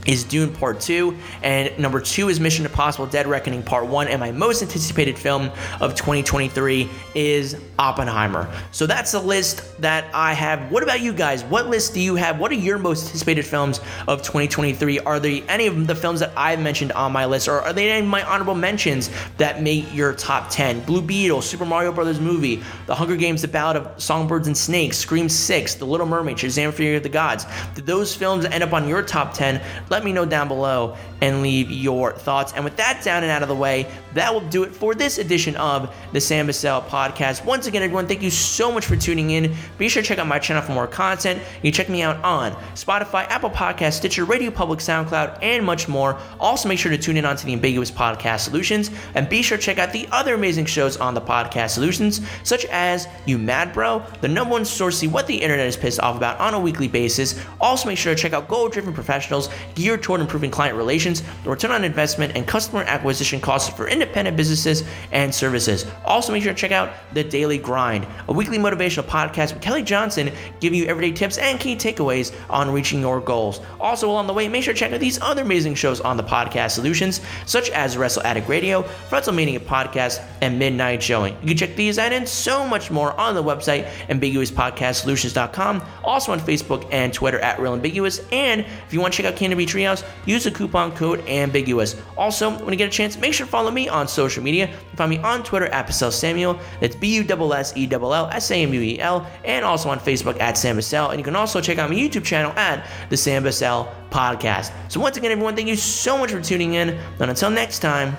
is 0.07 0.23
Dune 0.23 0.53
Part 0.53 0.79
2, 0.79 1.15
and 1.43 1.77
number 1.77 1.99
2 1.99 2.29
is 2.29 2.39
Mission 2.39 2.65
Impossible 2.65 3.05
Dead 3.05 3.27
Reckoning 3.27 3.61
Part 3.61 3.85
1, 3.85 4.07
and 4.07 4.19
my 4.19 4.31
most 4.31 4.63
anticipated 4.63 5.19
film 5.19 5.51
of 5.81 5.93
2023 5.95 6.89
is 7.13 7.57
Oppenheimer. 7.77 8.49
So 8.71 8.87
that's 8.87 9.11
the 9.11 9.19
list 9.19 9.79
that 9.81 10.05
I 10.13 10.33
have. 10.33 10.71
What 10.71 10.81
about 10.81 11.01
you 11.01 11.13
guys? 11.13 11.43
What 11.43 11.67
list 11.67 11.93
do 11.93 11.99
you 11.99 12.15
have? 12.15 12.39
What 12.39 12.51
are 12.51 12.55
your 12.55 12.77
most 12.77 13.05
anticipated 13.05 13.45
films 13.45 13.81
of 14.07 14.21
2023? 14.23 14.99
Are 15.01 15.19
there 15.19 15.41
any 15.49 15.67
of 15.67 15.85
the 15.85 15.95
films 15.95 16.21
that 16.21 16.31
I've 16.37 16.61
mentioned 16.61 16.93
on 16.93 17.11
my 17.11 17.25
list, 17.25 17.49
or 17.49 17.61
are 17.61 17.73
they 17.73 17.89
any 17.91 18.05
of 18.05 18.09
my 18.09 18.23
honorable 18.23 18.55
mentions 18.55 19.09
that 19.37 19.61
make 19.61 19.93
your 19.93 20.13
top 20.13 20.49
10? 20.49 20.85
Blue 20.85 21.01
Beetle, 21.01 21.41
Super 21.41 21.65
Mario 21.65 21.91
Brothers 21.91 22.21
movie, 22.21 22.63
The 22.85 22.95
Hunger 22.95 23.17
Games, 23.17 23.41
The 23.41 23.49
Ballad 23.49 23.75
of 23.75 24.01
Songbirds 24.01 24.47
and 24.47 24.57
Snakes, 24.57 24.97
Scream 24.97 25.27
6, 25.27 25.75
The 25.75 25.85
Little 25.85 26.07
Mermaid, 26.07 26.37
Shazam 26.37 26.73
Fury 26.73 26.95
of 26.95 27.03
the 27.03 27.09
Gods. 27.09 27.45
Did 27.75 27.85
those 27.85 28.15
films 28.15 28.45
end 28.45 28.63
up 28.63 28.71
on 28.71 28.87
your 28.87 29.01
top 29.01 29.33
10? 29.33 29.61
Let 29.89 29.96
let 29.97 30.05
me 30.05 30.13
know 30.13 30.25
down 30.25 30.47
below 30.47 30.95
and 31.21 31.41
leave 31.41 31.71
your 31.71 32.13
thoughts. 32.13 32.53
And 32.53 32.63
with 32.63 32.77
that 32.77 33.03
down 33.03 33.23
and 33.23 33.31
out 33.31 33.41
of 33.41 33.47
the 33.47 33.55
way, 33.55 33.91
that 34.17 34.33
will 34.33 34.41
do 34.49 34.63
it 34.63 34.75
for 34.75 34.95
this 34.95 35.19
edition 35.19 35.55
of 35.57 35.95
the 36.11 36.19
Sam 36.19 36.47
Bussell 36.47 36.83
podcast. 36.87 37.45
Once 37.45 37.67
again, 37.67 37.83
everyone, 37.83 38.07
thank 38.07 38.23
you 38.23 38.31
so 38.31 38.71
much 38.71 38.85
for 38.85 38.95
tuning 38.95 39.29
in. 39.29 39.55
Be 39.77 39.87
sure 39.87 40.01
to 40.01 40.07
check 40.07 40.17
out 40.17 40.25
my 40.25 40.39
channel 40.39 40.63
for 40.63 40.71
more 40.71 40.87
content. 40.87 41.39
You 41.57 41.71
can 41.71 41.73
check 41.73 41.87
me 41.87 42.01
out 42.01 42.23
on 42.23 42.53
Spotify, 42.73 43.27
Apple 43.27 43.51
Podcast, 43.51 43.93
Stitcher, 43.93 44.25
Radio 44.25 44.49
Public, 44.49 44.79
SoundCloud, 44.79 45.37
and 45.43 45.63
much 45.63 45.87
more. 45.87 46.19
Also, 46.39 46.67
make 46.67 46.79
sure 46.79 46.91
to 46.91 46.97
tune 46.97 47.15
in 47.17 47.25
onto 47.25 47.45
the 47.45 47.53
Ambiguous 47.53 47.91
Podcast 47.91 48.39
Solutions 48.39 48.89
and 49.13 49.29
be 49.29 49.43
sure 49.43 49.57
to 49.57 49.63
check 49.63 49.77
out 49.77 49.93
the 49.93 50.07
other 50.11 50.33
amazing 50.33 50.65
shows 50.65 50.97
on 50.97 51.13
the 51.13 51.21
Podcast 51.21 51.69
Solutions, 51.69 52.21
such 52.43 52.65
as 52.65 53.07
You 53.27 53.37
Mad 53.37 53.71
Bro, 53.71 54.03
the 54.21 54.27
number 54.27 54.53
one 54.53 54.65
source 54.65 54.97
see 54.97 55.07
what 55.07 55.27
the 55.27 55.35
internet 55.35 55.67
is 55.67 55.77
pissed 55.77 55.99
off 55.99 56.17
about 56.17 56.39
on 56.39 56.55
a 56.55 56.59
weekly 56.59 56.87
basis. 56.87 57.39
Also, 57.61 57.87
make 57.87 57.99
sure 57.99 58.15
to 58.15 58.19
check 58.19 58.33
out 58.33 58.47
Goal 58.47 58.67
Driven 58.67 58.93
Professionals, 58.93 59.49
geared 59.75 60.01
toward 60.01 60.21
improving 60.21 60.49
client 60.49 60.75
relations, 60.75 61.21
the 61.43 61.51
return 61.51 61.69
on 61.69 61.83
investment, 61.83 62.35
and 62.35 62.47
customer 62.47 62.81
acquisition 62.81 63.39
costs 63.39 63.69
for 63.69 63.87
independent 63.87 64.06
businesses 64.13 64.83
and 65.11 65.33
services. 65.33 65.85
Also, 66.05 66.31
make 66.31 66.43
sure 66.43 66.53
to 66.53 66.59
check 66.59 66.71
out 66.71 66.91
The 67.13 67.23
Daily 67.23 67.57
Grind, 67.57 68.07
a 68.27 68.33
weekly 68.33 68.57
motivational 68.57 69.03
podcast 69.03 69.53
with 69.53 69.61
Kelly 69.61 69.83
Johnson, 69.83 70.31
giving 70.59 70.79
you 70.79 70.85
everyday 70.85 71.11
tips 71.11 71.37
and 71.37 71.59
key 71.59 71.75
takeaways 71.75 72.33
on 72.49 72.71
reaching 72.71 73.01
your 73.01 73.19
goals. 73.19 73.61
Also, 73.79 74.09
along 74.09 74.27
the 74.27 74.33
way, 74.33 74.47
make 74.47 74.63
sure 74.63 74.73
to 74.73 74.79
check 74.79 74.91
out 74.91 74.99
these 74.99 75.19
other 75.21 75.41
amazing 75.41 75.75
shows 75.75 76.01
on 76.01 76.17
the 76.17 76.23
podcast 76.23 76.71
solutions, 76.71 77.21
such 77.45 77.69
as 77.71 77.97
Wrestle 77.97 78.23
Addict 78.23 78.47
Radio, 78.49 78.83
WrestleMania 79.09 79.59
Podcast, 79.59 80.23
and 80.41 80.59
Midnight 80.59 81.01
Showing. 81.01 81.35
You 81.41 81.47
can 81.49 81.57
check 81.57 81.75
these 81.75 81.97
out 81.97 82.11
and 82.11 82.27
so 82.27 82.67
much 82.67 82.91
more 82.91 83.17
on 83.19 83.35
the 83.35 83.43
website, 83.43 83.87
ambiguouspodcastsolutions.com, 84.09 85.81
also 86.03 86.31
on 86.31 86.39
Facebook 86.39 86.87
and 86.91 87.13
Twitter 87.13 87.39
at 87.39 87.59
Real 87.59 87.73
Ambiguous. 87.73 88.21
And 88.31 88.61
if 88.61 88.93
you 88.93 89.01
want 89.01 89.13
to 89.13 89.21
check 89.21 89.31
out 89.31 89.37
Canterbury 89.37 89.65
Treehouse, 89.65 90.03
use 90.25 90.43
the 90.43 90.51
coupon 90.51 90.95
code 90.95 91.27
ambiguous. 91.27 91.95
Also, 92.17 92.51
when 92.59 92.73
you 92.73 92.77
get 92.77 92.87
a 92.87 92.91
chance, 92.91 93.17
make 93.17 93.33
sure 93.33 93.45
to 93.45 93.51
follow 93.51 93.71
me 93.71 93.87
on 93.89 93.96
social 94.05 94.43
media. 94.43 94.69
Find 94.97 95.09
me 95.09 95.17
on 95.19 95.43
Twitter 95.43 95.67
at 95.67 95.87
Bussell 95.87 96.11
Samuel. 96.11 96.59
That's 96.81 96.97
B 96.97 97.15
U 97.15 97.21
S 97.23 97.71
S 97.71 97.77
E 97.77 97.87
L 97.89 98.13
L 98.13 98.27
S 98.27 98.51
A 98.51 98.55
M 98.55 98.73
U 98.73 98.81
E 98.81 98.99
L, 98.99 99.25
and 99.45 99.63
also 99.63 99.89
on 99.89 99.99
Facebook 99.99 100.37
at 100.41 100.57
Sam 100.57 100.75
Bussell. 100.77 101.11
And 101.11 101.19
you 101.19 101.23
can 101.23 101.37
also 101.37 101.61
check 101.61 101.77
out 101.77 101.89
my 101.89 101.95
YouTube 101.95 102.25
channel 102.25 102.51
at 102.51 102.85
the 103.09 103.15
Sam 103.15 103.43
Bussell 103.43 103.87
Podcast. 104.09 104.73
So 104.89 104.99
once 104.99 105.15
again, 105.15 105.31
everyone, 105.31 105.55
thank 105.55 105.69
you 105.69 105.77
so 105.77 106.17
much 106.17 106.31
for 106.31 106.41
tuning 106.41 106.73
in. 106.73 106.89
And 106.89 107.29
until 107.29 107.49
next 107.49 107.79
time, 107.79 108.15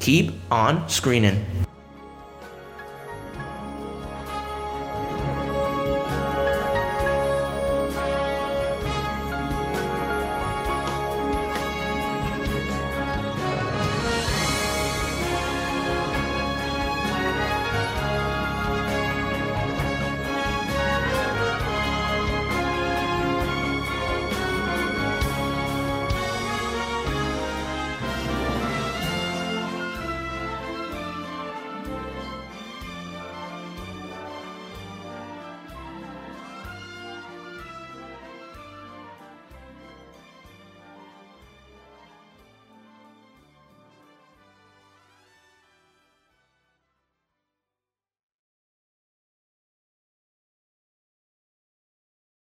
keep 0.00 0.32
on 0.50 0.88
screening. 0.88 1.61